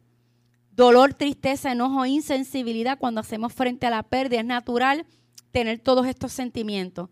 Dolor, 0.71 1.13
tristeza, 1.13 1.71
enojo, 1.71 2.05
insensibilidad 2.05 2.97
cuando 2.97 3.21
hacemos 3.21 3.53
frente 3.53 3.87
a 3.87 3.89
la 3.89 4.03
pérdida. 4.03 4.39
Es 4.39 4.45
natural 4.45 5.05
tener 5.51 5.79
todos 5.79 6.07
estos 6.07 6.31
sentimientos. 6.31 7.09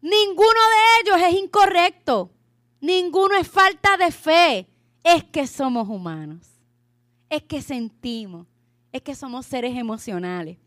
Ninguno 0.00 0.44
de 0.44 1.00
ellos 1.02 1.28
es 1.28 1.42
incorrecto. 1.42 2.30
Ninguno 2.80 3.36
es 3.36 3.48
falta 3.48 3.96
de 3.96 4.10
fe. 4.10 4.68
Es 5.02 5.24
que 5.24 5.46
somos 5.46 5.88
humanos. 5.88 6.46
Es 7.30 7.42
que 7.42 7.62
sentimos. 7.62 8.46
Es 8.92 9.02
que 9.02 9.14
somos 9.14 9.46
seres 9.46 9.76
emocionales. 9.76 10.58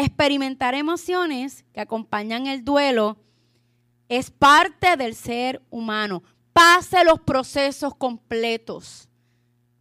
Experimentar 0.00 0.76
emociones 0.76 1.64
que 1.74 1.80
acompañan 1.80 2.46
el 2.46 2.64
duelo 2.64 3.16
es 4.08 4.30
parte 4.30 4.96
del 4.96 5.16
ser 5.16 5.60
humano. 5.70 6.22
Pase 6.52 7.02
los 7.02 7.18
procesos 7.18 7.96
completos. 7.96 9.08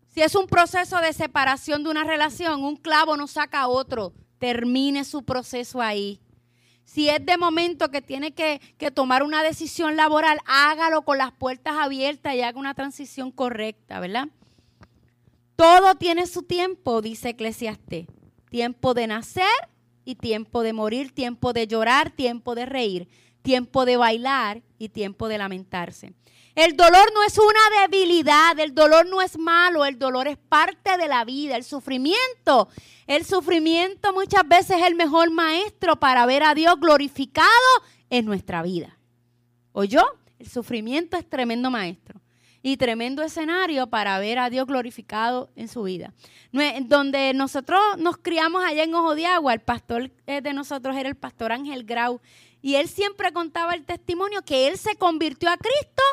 Si 0.08 0.24
es 0.24 0.34
un 0.34 0.48
proceso 0.48 0.98
de 1.02 1.14
separación 1.14 1.84
de 1.84 1.92
una 1.92 2.04
relación, 2.04 2.64
un 2.64 2.78
clavo 2.78 3.16
no 3.16 3.28
saca 3.28 3.68
otro. 3.68 4.12
Termine 4.40 5.04
su 5.04 5.24
proceso 5.24 5.84
ahí. 5.84 6.20
Si 6.84 7.08
es 7.10 7.24
de 7.24 7.38
momento 7.38 7.92
que 7.92 8.02
tiene 8.02 8.34
que, 8.34 8.60
que, 8.80 8.90
tomar 8.90 9.22
una 9.22 9.44
decisión 9.44 9.98
laboral, 9.98 10.40
hágalo 10.48 11.04
con 11.04 11.20
las 11.20 11.32
puertas 11.32 11.76
abiertas 11.78 12.34
y 12.34 12.42
haga 12.42 12.60
una 12.60 12.74
transición 12.74 13.30
correcta, 13.30 14.00
¿verdad? 14.00 14.30
Todo 15.56 15.94
tiene 15.94 16.26
su 16.26 16.42
tiempo, 16.42 17.04
dice 17.04 17.30
Eclesiastés. 17.30 18.08
Tiempo 18.50 18.96
de 18.96 19.06
nacer 19.06 19.46
y 20.08 20.16
tiempo 20.16 20.64
de 20.64 20.72
morir, 20.72 21.12
tiempo 21.12 21.52
de 21.52 21.68
llorar, 21.68 22.12
tiempo 22.12 22.56
de 22.56 22.66
reír, 22.66 23.10
tiempo 23.42 23.84
de 23.84 23.98
bailar 23.98 24.62
y 24.80 24.88
tiempo 24.88 25.28
de 25.28 25.38
lamentarse. 25.38 26.14
El 26.56 26.78
dolor 26.78 27.12
no 27.14 27.24
es 27.24 27.38
una 27.38 27.82
debilidad, 27.82 28.58
el 28.58 28.74
dolor 28.74 29.06
no 29.06 29.22
es 29.22 29.38
malo, 29.38 29.84
el 29.84 30.00
dolor 30.00 30.30
es 30.30 30.38
parte 30.38 30.96
de 30.96 31.10
la 31.10 31.26
vida, 31.26 31.58
el 31.58 31.66
sufrimiento. 31.66 32.70
El 33.06 33.26
sufrimiento 33.26 34.14
muchas 34.14 34.48
veces 34.48 34.78
es 34.78 34.88
el 34.88 34.96
mejor 34.96 35.30
maestro 35.30 35.98
para 35.98 36.26
ver 36.26 36.44
a 36.44 36.56
Dios 36.56 36.80
glorificado 36.80 37.50
en 38.10 38.26
nuestra 38.26 38.62
vida. 38.62 38.98
¿Oyó? 39.74 40.06
El 40.40 40.48
sufrimiento 40.48 41.18
es 41.18 41.30
tremendo 41.30 41.70
maestro 41.70 42.22
y 42.68 42.76
tremendo 42.76 43.24
escenario 43.24 43.88
para 43.88 44.20
ver 44.20 44.40
a 44.40 44.50
Dios 44.50 44.68
glorificado 44.68 45.50
en 45.56 45.70
su 45.70 45.84
vida. 45.84 46.14
Donde 46.82 47.34
nosotros 47.34 47.80
nos 47.98 48.18
criamos 48.18 48.62
allá 48.62 48.84
en 48.84 48.94
Ojo 48.94 49.16
de 49.16 49.26
Agua, 49.26 49.54
el 49.54 49.62
pastor 49.62 50.12
eh, 50.26 50.42
de 50.42 50.52
nosotros 50.52 50.98
era 50.98 51.08
el 51.08 51.16
pastor 51.16 51.54
Ángel 51.54 51.86
Grau, 51.86 52.20
y 52.62 52.76
él 52.76 52.90
siempre 52.90 53.32
contaba 53.32 53.74
el 53.74 53.86
testimonio 53.86 54.42
que 54.42 54.68
él 54.68 54.78
se 54.78 54.98
convirtió 54.98 55.50
a 55.50 55.56
Cristo 55.56 56.04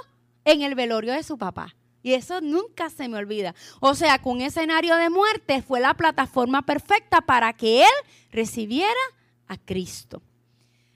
en 0.45 0.63
el 0.63 0.77
velorio 0.77 1.13
de 1.13 1.25
su 1.25 1.39
papá. 1.39 1.75
Y 2.05 2.13
eso 2.13 2.41
nunca 2.41 2.89
se 2.89 3.09
me 3.09 3.19
olvida. 3.19 3.57
O 3.81 3.97
sea, 3.97 4.21
con 4.21 4.37
un 4.37 4.43
escenario 4.43 4.95
de 4.95 5.11
muerte 5.11 5.61
fue 5.61 5.81
la 5.81 5.95
plataforma 5.95 6.63
perfecta 6.63 7.21
para 7.21 7.53
que 7.55 7.83
él 7.83 8.11
recibiera 8.31 8.93
a 9.49 9.57
Cristo. 9.57 10.23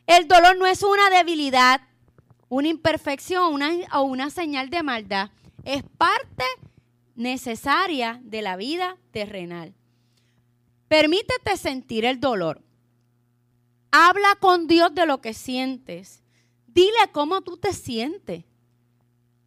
El 0.07 0.29
dolor 0.29 0.57
no 0.57 0.67
es 0.67 0.85
una 0.85 1.11
debilidad, 1.11 1.81
una 2.49 2.69
imperfección 2.69 3.53
una, 3.53 3.71
o 3.95 4.03
una 4.03 4.31
señal 4.31 4.71
de 4.71 4.85
maldad 4.85 5.31
es 5.69 5.83
parte 5.99 6.45
necesaria 7.15 8.21
de 8.25 8.41
la 8.41 8.57
vida 8.57 8.97
terrenal. 9.11 9.75
Permítete 10.89 11.59
sentir 11.59 12.07
el 12.07 12.21
dolor. 12.21 12.63
Habla 13.91 14.35
con 14.41 14.67
Dios 14.67 14.95
de 14.95 15.05
lo 15.05 15.21
que 15.21 15.35
sientes. 15.35 16.23
Dile 16.67 16.97
cómo 17.13 17.43
tú 17.43 17.59
te 17.59 17.75
sientes. 17.75 18.45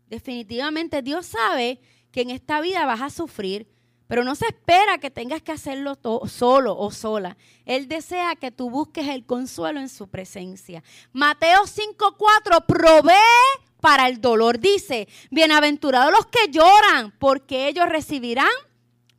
Definitivamente 0.09 1.01
Dios 1.01 1.25
sabe 1.25 1.81
que 2.11 2.21
en 2.21 2.29
esta 2.29 2.61
vida 2.61 2.85
vas 2.85 3.01
a 3.01 3.09
sufrir, 3.09 3.67
pero 4.05 4.23
no 4.23 4.35
se 4.35 4.45
espera 4.45 4.99
que 4.99 5.09
tengas 5.09 5.41
que 5.41 5.53
hacerlo 5.53 5.97
solo 6.27 6.77
o 6.77 6.91
sola. 6.91 7.35
Él 7.65 7.87
desea 7.87 8.35
que 8.35 8.51
tú 8.51 8.69
busques 8.69 9.07
el 9.07 9.25
consuelo 9.25 9.79
en 9.79 9.89
su 9.89 10.07
presencia. 10.07 10.83
Mateo 11.13 11.65
5:4 11.65 12.67
provee 12.67 13.70
para 13.81 14.07
el 14.07 14.21
dolor. 14.21 14.59
Dice, 14.59 15.09
bienaventurados 15.31 16.11
los 16.11 16.27
que 16.27 16.49
lloran, 16.49 17.13
porque 17.19 17.67
ellos 17.67 17.89
recibirán 17.89 18.47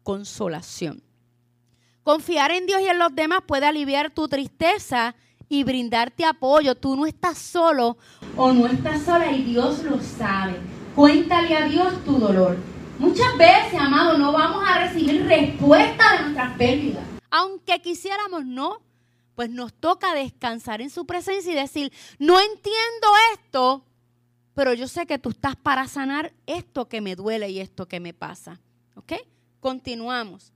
consolación. 0.03 1.03
Confiar 2.03 2.51
en 2.51 2.67
Dios 2.67 2.81
y 2.81 2.87
en 2.87 2.99
los 2.99 3.15
demás 3.15 3.41
puede 3.47 3.67
aliviar 3.67 4.11
tu 4.11 4.27
tristeza 4.29 5.15
y 5.49 5.65
brindarte 5.65 6.25
apoyo. 6.25 6.75
Tú 6.75 6.97
no 6.97 7.07
estás 7.07 7.39
solo 7.39 7.97
o 8.37 8.53
no 8.53 8.67
estás 8.67 9.03
sola 9.03 9.31
y 9.31 9.43
Dios 9.43 9.83
lo 9.85 10.01
sabe. 10.01 10.57
Cuéntale 10.95 11.57
a 11.57 11.67
Dios 11.67 12.05
tu 12.05 12.19
dolor. 12.19 12.57
Muchas 12.99 13.37
veces, 13.37 13.75
amado, 13.79 14.19
no 14.19 14.33
vamos 14.33 14.65
a 14.67 14.87
recibir 14.87 15.27
respuesta 15.27 16.13
de 16.13 16.23
nuestras 16.23 16.57
pérdidas. 16.57 17.05
Aunque 17.31 17.81
quisiéramos 17.81 18.45
no, 18.45 18.81
pues 19.35 19.51
nos 19.51 19.73
toca 19.73 20.15
descansar 20.15 20.81
en 20.81 20.91
su 20.91 21.07
presencia 21.07 21.53
y 21.53 21.57
decir, 21.57 21.93
no 22.19 22.39
entiendo 22.39 23.09
esto, 23.35 23.85
pero 24.55 24.75
yo 24.75 24.89
sé 24.89 25.07
que 25.07 25.19
tú 25.19 25.31
estás 25.31 25.57
para 25.57 25.87
sanar 25.89 26.33
esto 26.47 26.89
que 26.89 27.01
me 27.01 27.17
duele 27.17 27.51
y 27.51 27.61
esto 27.61 27.87
que 27.87 28.01
me 28.01 28.13
pasa. 28.13 28.61
¿Ok? 28.95 29.13
Continuamos. 29.61 30.53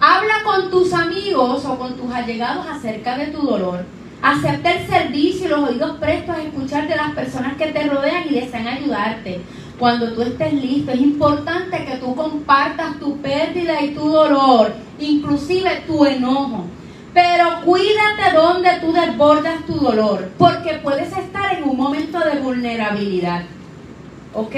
Habla 0.00 0.42
con 0.44 0.70
tus 0.70 0.92
amigos 0.92 1.64
o 1.64 1.78
con 1.78 1.96
tus 1.96 2.12
allegados 2.12 2.66
acerca 2.66 3.16
de 3.16 3.28
tu 3.28 3.42
dolor. 3.42 3.84
Acepta 4.20 4.72
el 4.72 4.86
servicio 4.86 5.46
y 5.46 5.48
los 5.48 5.70
oídos 5.70 5.98
prestos 5.98 6.36
a 6.36 6.42
escuchar 6.42 6.88
de 6.88 6.96
las 6.96 7.12
personas 7.14 7.56
que 7.56 7.66
te 7.66 7.88
rodean 7.88 8.24
y 8.28 8.34
desean 8.34 8.66
ayudarte. 8.66 9.40
Cuando 9.78 10.12
tú 10.12 10.22
estés 10.22 10.52
listo, 10.54 10.92
es 10.92 11.00
importante 11.00 11.84
que 11.84 11.96
tú 11.96 12.14
compartas 12.14 12.98
tu 13.00 13.16
pérdida 13.18 13.82
y 13.82 13.94
tu 13.94 14.08
dolor, 14.08 14.72
inclusive 15.00 15.82
tu 15.86 16.04
enojo. 16.04 16.66
Pero 17.14 17.60
cuídate 17.64 18.32
donde 18.34 18.70
tú 18.80 18.92
desbordas 18.92 19.66
tu 19.66 19.74
dolor, 19.74 20.30
porque 20.38 20.80
puedes 20.82 21.16
estar 21.16 21.54
en 21.54 21.64
un 21.64 21.76
momento 21.76 22.18
de 22.18 22.40
vulnerabilidad. 22.40 23.42
¿Ok? 24.32 24.54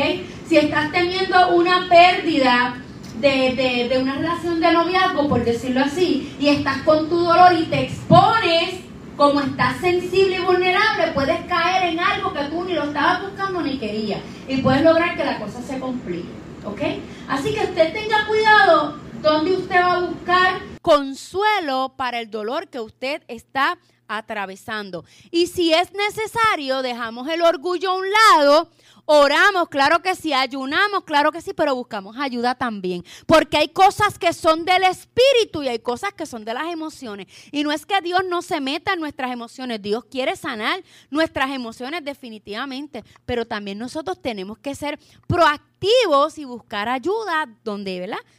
Si 0.46 0.56
estás 0.56 0.92
teniendo 0.92 1.56
una 1.56 1.88
pérdida 1.88 2.76
de, 3.20 3.88
de, 3.90 3.98
una 3.98 4.14
relación 4.14 4.60
de 4.60 4.72
noviazgo, 4.72 5.28
por 5.28 5.44
decirlo 5.44 5.80
así, 5.80 6.32
y 6.38 6.48
estás 6.48 6.78
con 6.78 7.08
tu 7.08 7.18
dolor 7.18 7.52
y 7.54 7.64
te 7.64 7.82
expones, 7.82 8.80
como 9.16 9.40
estás 9.40 9.78
sensible 9.80 10.36
y 10.36 10.44
vulnerable, 10.44 11.12
puedes 11.12 11.40
caer 11.46 11.92
en 11.92 12.00
algo 12.00 12.32
que 12.32 12.44
tú 12.44 12.64
ni 12.64 12.74
lo 12.74 12.84
estabas 12.84 13.22
buscando 13.22 13.62
ni 13.62 13.78
querías. 13.78 14.20
Y 14.48 14.58
puedes 14.58 14.82
lograr 14.82 15.16
que 15.16 15.24
la 15.24 15.38
cosa 15.38 15.60
se 15.62 15.78
complique. 15.80 16.28
¿Ok? 16.64 16.80
Así 17.28 17.52
que 17.52 17.64
usted 17.64 17.92
tenga 17.92 18.26
cuidado 18.26 18.96
donde 19.22 19.52
usted 19.52 19.76
va 19.76 19.94
a 19.94 20.00
buscar 20.00 20.73
consuelo 20.84 21.94
para 21.96 22.20
el 22.20 22.30
dolor 22.30 22.68
que 22.68 22.78
usted 22.78 23.22
está 23.26 23.78
atravesando. 24.06 25.06
Y 25.30 25.46
si 25.46 25.72
es 25.72 25.92
necesario, 25.94 26.82
dejamos 26.82 27.26
el 27.28 27.40
orgullo 27.40 27.90
a 27.90 27.94
un 27.94 28.06
lado 28.10 28.70
Oramos, 29.06 29.68
claro 29.68 30.00
que 30.00 30.14
sí, 30.14 30.32
ayunamos, 30.32 31.04
claro 31.04 31.30
que 31.30 31.42
sí, 31.42 31.52
pero 31.52 31.74
buscamos 31.74 32.16
ayuda 32.18 32.54
también. 32.54 33.04
Porque 33.26 33.58
hay 33.58 33.68
cosas 33.68 34.18
que 34.18 34.32
son 34.32 34.64
del 34.64 34.82
espíritu 34.84 35.62
y 35.62 35.68
hay 35.68 35.78
cosas 35.78 36.14
que 36.14 36.24
son 36.24 36.44
de 36.46 36.54
las 36.54 36.72
emociones. 36.72 37.26
Y 37.52 37.64
no 37.64 37.70
es 37.70 37.84
que 37.84 38.00
Dios 38.00 38.22
no 38.26 38.40
se 38.40 38.60
meta 38.62 38.94
en 38.94 39.00
nuestras 39.00 39.30
emociones, 39.30 39.82
Dios 39.82 40.06
quiere 40.06 40.36
sanar 40.36 40.82
nuestras 41.10 41.50
emociones 41.50 42.02
definitivamente, 42.02 43.04
pero 43.26 43.44
también 43.44 43.76
nosotros 43.78 44.22
tenemos 44.22 44.56
que 44.58 44.74
ser 44.74 44.98
proactivos 45.26 46.38
y 46.38 46.46
buscar 46.46 46.88
ayuda 46.88 47.46
donde. 47.62 47.94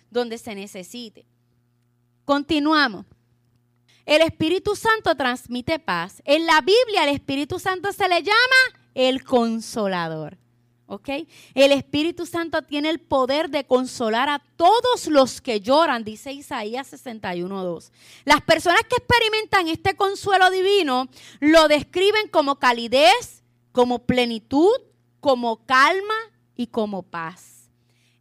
Donde 0.09 0.37
se 0.39 0.55
necesite. 0.55 1.25
Continuamos. 2.25 3.05
El 4.05 4.21
Espíritu 4.21 4.75
Santo 4.75 5.15
transmite 5.15 5.79
paz. 5.79 6.21
En 6.25 6.45
la 6.45 6.61
Biblia 6.61 7.03
el 7.03 7.15
Espíritu 7.15 7.59
Santo 7.59 7.91
se 7.91 8.07
le 8.07 8.21
llama 8.21 8.79
el 8.93 9.23
consolador. 9.23 10.37
¿Ok? 10.87 11.09
El 11.55 11.71
Espíritu 11.71 12.27
Santo 12.27 12.61
tiene 12.61 12.91
el 12.91 12.99
poder 12.99 13.49
de 13.49 13.65
consolar 13.65 14.29
a 14.29 14.43
todos 14.55 15.07
los 15.07 15.41
que 15.41 15.59
lloran, 15.59 16.03
dice 16.03 16.31
Isaías 16.31 16.93
61.2. 16.93 17.91
Las 18.23 18.41
personas 18.41 18.81
que 18.87 18.97
experimentan 18.97 19.67
este 19.67 19.95
consuelo 19.95 20.51
divino 20.51 21.07
lo 21.39 21.67
describen 21.67 22.27
como 22.27 22.59
calidez, 22.59 23.43
como 23.71 24.05
plenitud, 24.05 24.75
como 25.19 25.65
calma 25.65 26.13
y 26.55 26.67
como 26.67 27.01
paz. 27.01 27.54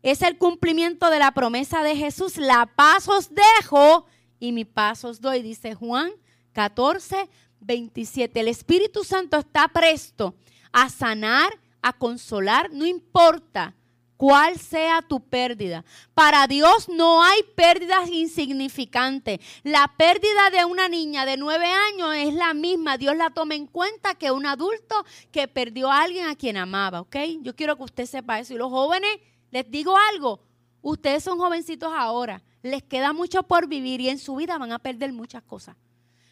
Es 0.04 0.20
el 0.20 0.36
cumplimiento 0.36 1.08
de 1.08 1.18
la 1.18 1.32
promesa 1.32 1.82
de 1.82 1.96
Jesús, 1.96 2.36
la 2.36 2.66
paz 2.66 3.08
os 3.08 3.30
dejo 3.34 4.04
y 4.38 4.52
mi 4.52 4.66
paz 4.66 5.02
os 5.02 5.18
doy, 5.18 5.40
dice 5.40 5.74
Juan 5.74 6.12
14, 6.52 7.26
27. 7.60 8.38
El 8.38 8.48
Espíritu 8.48 9.02
Santo 9.02 9.38
está 9.38 9.66
presto 9.68 10.34
a 10.72 10.90
sanar, 10.90 11.58
a 11.80 11.94
consolar, 11.94 12.70
no 12.70 12.84
importa 12.84 13.74
cuál 14.18 14.58
sea 14.58 15.00
tu 15.00 15.20
pérdida. 15.20 15.86
Para 16.12 16.46
Dios 16.48 16.90
no 16.90 17.22
hay 17.22 17.42
pérdidas 17.56 18.10
insignificantes. 18.10 19.40
La 19.62 19.90
pérdida 19.96 20.50
de 20.52 20.66
una 20.66 20.86
niña 20.86 21.24
de 21.24 21.38
nueve 21.38 21.66
años 21.66 22.14
es 22.14 22.34
la 22.34 22.52
misma. 22.52 22.98
Dios 22.98 23.16
la 23.16 23.30
toma 23.30 23.54
en 23.54 23.66
cuenta 23.66 24.14
que 24.16 24.30
un 24.30 24.44
adulto 24.44 25.02
que 25.32 25.48
perdió 25.48 25.90
a 25.90 26.02
alguien 26.02 26.26
a 26.26 26.36
quien 26.36 26.58
amaba, 26.58 27.00
¿ok? 27.00 27.16
Yo 27.40 27.56
quiero 27.56 27.76
que 27.78 27.84
usted 27.84 28.04
sepa 28.04 28.38
eso. 28.38 28.52
Y 28.52 28.58
los 28.58 28.68
jóvenes, 28.68 29.18
les 29.54 29.70
digo 29.70 29.96
algo, 30.12 30.40
ustedes 30.82 31.24
son 31.24 31.38
jovencitos 31.38 31.92
ahora, 31.96 32.42
les 32.60 32.82
queda 32.82 33.14
mucho 33.14 33.44
por 33.44 33.68
vivir 33.68 34.02
y 34.02 34.10
en 34.10 34.18
su 34.18 34.36
vida 34.36 34.58
van 34.58 34.72
a 34.72 34.78
perder 34.78 35.14
muchas 35.14 35.42
cosas. 35.44 35.76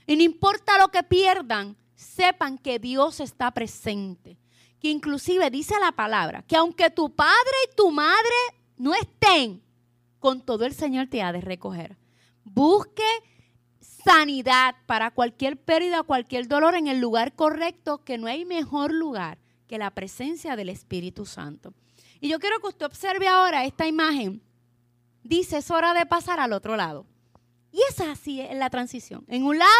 Y 0.07 0.16
no 0.16 0.23
importa 0.23 0.77
lo 0.77 0.89
que 0.89 1.03
pierdan, 1.05 1.77
sepan 1.95 2.59
que 2.59 2.79
Dios 2.79 3.20
está 3.20 3.51
presente 3.53 4.39
que 4.83 4.89
inclusive 4.89 5.49
dice 5.49 5.77
la 5.81 5.93
palabra, 5.93 6.43
que 6.43 6.57
aunque 6.57 6.91
tu 6.91 7.14
padre 7.14 7.53
y 7.70 7.77
tu 7.77 7.93
madre 7.93 8.35
no 8.77 8.93
estén, 8.95 9.62
con 10.18 10.41
todo 10.41 10.64
el 10.64 10.75
Señor 10.75 11.07
te 11.07 11.23
ha 11.23 11.31
de 11.31 11.41
recoger. 11.41 11.97
Busque 12.43 13.05
sanidad 13.81 14.75
para 14.87 15.12
cualquier 15.12 15.57
pérdida, 15.57 16.03
cualquier 16.03 16.49
dolor 16.49 16.75
en 16.75 16.89
el 16.89 16.99
lugar 16.99 17.37
correcto, 17.37 18.03
que 18.03 18.18
no 18.18 18.27
hay 18.27 18.45
mejor 18.45 18.93
lugar 18.93 19.39
que 19.68 19.79
la 19.79 19.93
presencia 19.93 20.57
del 20.57 20.68
Espíritu 20.68 21.27
Santo. 21.27 21.75
Y 22.23 22.31
yo 22.31 22.39
quiero 22.39 22.59
que 22.61 22.68
usted 22.68 22.87
observe 22.87 23.29
ahora 23.29 23.66
esta 23.66 23.87
imagen. 23.87 24.43
Dice, 25.23 25.59
es 25.59 25.70
hora 25.70 25.93
de 25.93 26.07
pasar 26.07 26.41
al 26.41 26.55
otro 26.55 26.77
lado. 26.77 27.05
Y 27.70 27.81
es 27.91 28.01
así 28.01 28.41
en 28.41 28.59
la 28.59 28.70
transición. 28.70 29.27
En 29.29 29.45
un 29.45 29.59
lado 29.59 29.70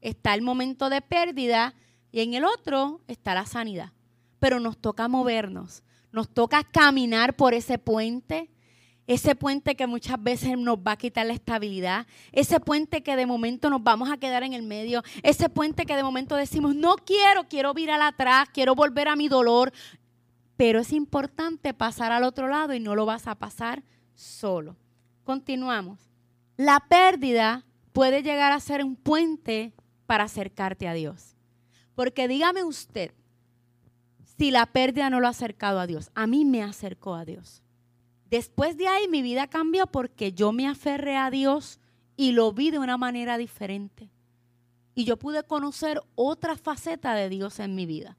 está 0.00 0.32
el 0.32 0.40
momento 0.40 0.88
de 0.88 1.02
pérdida 1.02 1.74
y 2.10 2.20
en 2.20 2.32
el 2.32 2.44
otro 2.46 3.02
está 3.06 3.34
la 3.34 3.44
sanidad 3.44 3.92
pero 4.40 4.58
nos 4.58 4.78
toca 4.78 5.06
movernos, 5.06 5.84
nos 6.10 6.28
toca 6.28 6.64
caminar 6.64 7.36
por 7.36 7.54
ese 7.54 7.78
puente, 7.78 8.50
ese 9.06 9.34
puente 9.34 9.76
que 9.76 9.86
muchas 9.86 10.20
veces 10.20 10.56
nos 10.56 10.78
va 10.78 10.92
a 10.92 10.96
quitar 10.96 11.26
la 11.26 11.34
estabilidad, 11.34 12.06
ese 12.32 12.58
puente 12.58 13.02
que 13.02 13.16
de 13.16 13.26
momento 13.26 13.68
nos 13.68 13.82
vamos 13.82 14.10
a 14.10 14.16
quedar 14.16 14.42
en 14.42 14.54
el 14.54 14.62
medio, 14.62 15.02
ese 15.22 15.48
puente 15.48 15.84
que 15.84 15.96
de 15.96 16.02
momento 16.02 16.36
decimos, 16.36 16.74
no 16.74 16.96
quiero, 16.96 17.48
quiero 17.48 17.74
virar 17.74 18.00
atrás, 18.00 18.48
quiero 18.52 18.74
volver 18.74 19.08
a 19.08 19.16
mi 19.16 19.28
dolor, 19.28 19.72
pero 20.60 20.80
es 20.80 20.92
importante 20.92 21.72
pasar 21.72 22.12
al 22.12 22.22
otro 22.22 22.46
lado 22.46 22.74
y 22.74 22.80
no 22.80 22.94
lo 22.94 23.06
vas 23.06 23.26
a 23.26 23.34
pasar 23.34 23.82
solo. 24.12 24.76
Continuamos. 25.24 26.10
La 26.58 26.80
pérdida 26.86 27.64
puede 27.94 28.22
llegar 28.22 28.52
a 28.52 28.60
ser 28.60 28.84
un 28.84 28.94
puente 28.94 29.72
para 30.04 30.24
acercarte 30.24 30.86
a 30.86 30.92
Dios. 30.92 31.34
Porque 31.94 32.28
dígame 32.28 32.62
usted, 32.62 33.14
si 34.36 34.50
la 34.50 34.66
pérdida 34.66 35.08
no 35.08 35.18
lo 35.18 35.28
ha 35.28 35.30
acercado 35.30 35.80
a 35.80 35.86
Dios. 35.86 36.10
A 36.14 36.26
mí 36.26 36.44
me 36.44 36.62
acercó 36.62 37.14
a 37.14 37.24
Dios. 37.24 37.62
Después 38.28 38.76
de 38.76 38.86
ahí 38.86 39.08
mi 39.08 39.22
vida 39.22 39.46
cambió 39.46 39.86
porque 39.86 40.34
yo 40.34 40.52
me 40.52 40.68
aferré 40.68 41.16
a 41.16 41.30
Dios 41.30 41.80
y 42.18 42.32
lo 42.32 42.52
vi 42.52 42.70
de 42.70 42.78
una 42.78 42.98
manera 42.98 43.38
diferente. 43.38 44.10
Y 44.94 45.06
yo 45.06 45.16
pude 45.16 45.42
conocer 45.42 46.02
otra 46.16 46.54
faceta 46.58 47.14
de 47.14 47.30
Dios 47.30 47.60
en 47.60 47.74
mi 47.74 47.86
vida. 47.86 48.18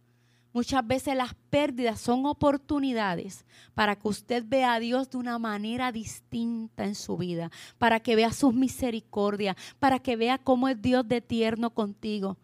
Muchas 0.53 0.85
veces 0.85 1.15
las 1.15 1.33
pérdidas 1.49 2.01
son 2.01 2.25
oportunidades 2.25 3.45
para 3.73 3.95
que 3.95 4.07
usted 4.07 4.43
vea 4.45 4.73
a 4.73 4.79
Dios 4.79 5.09
de 5.09 5.17
una 5.17 5.39
manera 5.39 5.91
distinta 5.93 6.83
en 6.83 6.95
su 6.95 7.15
vida, 7.15 7.49
para 7.77 8.01
que 8.01 8.17
vea 8.17 8.33
sus 8.33 8.53
misericordias, 8.53 9.55
para 9.79 9.99
que 9.99 10.17
vea 10.17 10.37
cómo 10.37 10.67
es 10.67 10.81
Dios 10.81 11.07
de 11.07 11.21
tierno 11.21 11.69
contigo. 11.69 12.37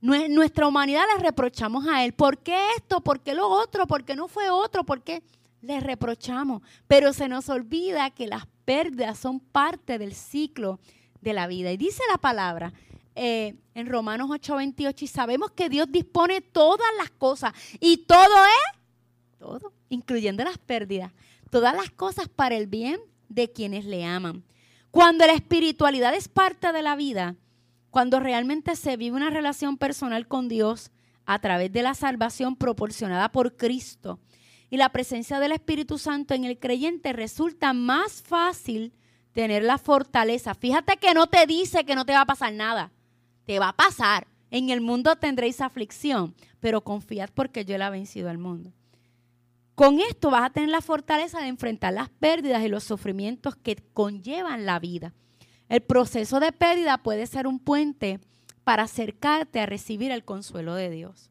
Nuestra 0.00 0.66
humanidad 0.66 1.02
le 1.16 1.22
reprochamos 1.22 1.86
a 1.86 2.04
Él. 2.04 2.12
¿Por 2.12 2.38
qué 2.38 2.56
esto? 2.76 3.00
¿Por 3.00 3.20
qué 3.20 3.34
lo 3.34 3.48
otro? 3.48 3.86
¿Por 3.86 4.04
qué 4.04 4.14
no 4.14 4.28
fue 4.28 4.48
otro? 4.48 4.84
¿Por 4.84 5.02
qué? 5.02 5.22
Le 5.60 5.80
reprochamos. 5.80 6.62
Pero 6.86 7.12
se 7.12 7.28
nos 7.28 7.48
olvida 7.48 8.10
que 8.10 8.28
las 8.28 8.46
pérdidas 8.64 9.18
son 9.18 9.40
parte 9.40 9.98
del 9.98 10.14
ciclo 10.14 10.78
de 11.20 11.32
la 11.32 11.46
vida. 11.46 11.72
Y 11.72 11.76
dice 11.76 12.02
la 12.10 12.18
palabra 12.18 12.72
eh, 13.20 13.56
en 13.74 13.86
Romanos 13.88 14.30
8:28, 14.30 15.02
y 15.02 15.06
sabemos 15.08 15.50
que 15.50 15.68
Dios 15.68 15.90
dispone 15.90 16.40
todas 16.40 16.88
las 16.96 17.10
cosas. 17.10 17.52
Y 17.80 17.98
todo 17.98 18.44
es, 18.46 19.38
todo, 19.38 19.72
incluyendo 19.88 20.44
las 20.44 20.56
pérdidas, 20.58 21.12
todas 21.50 21.74
las 21.74 21.90
cosas 21.90 22.28
para 22.28 22.56
el 22.56 22.68
bien 22.68 23.00
de 23.28 23.50
quienes 23.50 23.84
le 23.84 24.04
aman. 24.04 24.44
Cuando 24.92 25.26
la 25.26 25.32
espiritualidad 25.32 26.14
es 26.14 26.28
parte 26.28 26.72
de 26.72 26.82
la 26.82 26.94
vida, 26.94 27.34
cuando 27.90 28.20
realmente 28.20 28.76
se 28.76 28.96
vive 28.96 29.16
una 29.16 29.30
relación 29.30 29.76
personal 29.78 30.28
con 30.28 30.48
Dios 30.48 30.92
a 31.26 31.40
través 31.40 31.72
de 31.72 31.82
la 31.82 31.94
salvación 31.94 32.54
proporcionada 32.54 33.32
por 33.32 33.56
Cristo 33.56 34.20
y 34.70 34.76
la 34.76 34.90
presencia 34.90 35.40
del 35.40 35.52
Espíritu 35.52 35.98
Santo 35.98 36.34
en 36.34 36.44
el 36.44 36.58
creyente, 36.58 37.12
resulta 37.12 37.72
más 37.72 38.22
fácil 38.22 38.92
tener 39.32 39.64
la 39.64 39.78
fortaleza. 39.78 40.54
Fíjate 40.54 40.98
que 40.98 41.14
no 41.14 41.26
te 41.26 41.46
dice 41.46 41.84
que 41.84 41.96
no 41.96 42.04
te 42.04 42.12
va 42.12 42.20
a 42.20 42.26
pasar 42.26 42.52
nada. 42.52 42.92
Te 43.48 43.58
va 43.58 43.70
a 43.70 43.76
pasar. 43.76 44.26
En 44.50 44.68
el 44.68 44.82
mundo 44.82 45.16
tendréis 45.16 45.62
aflicción, 45.62 46.34
pero 46.60 46.82
confiad 46.82 47.30
porque 47.32 47.64
yo 47.64 47.78
la 47.78 47.86
he 47.86 47.92
vencido 47.92 48.28
al 48.28 48.36
mundo. 48.36 48.74
Con 49.74 50.00
esto 50.00 50.30
vas 50.30 50.42
a 50.42 50.50
tener 50.50 50.68
la 50.68 50.82
fortaleza 50.82 51.40
de 51.40 51.46
enfrentar 51.46 51.94
las 51.94 52.10
pérdidas 52.10 52.62
y 52.62 52.68
los 52.68 52.84
sufrimientos 52.84 53.56
que 53.56 53.76
conllevan 53.94 54.66
la 54.66 54.78
vida. 54.78 55.14
El 55.70 55.80
proceso 55.80 56.40
de 56.40 56.52
pérdida 56.52 56.98
puede 56.98 57.26
ser 57.26 57.46
un 57.46 57.58
puente 57.58 58.20
para 58.64 58.82
acercarte 58.82 59.60
a 59.60 59.66
recibir 59.66 60.10
el 60.10 60.26
consuelo 60.26 60.74
de 60.74 60.90
Dios. 60.90 61.30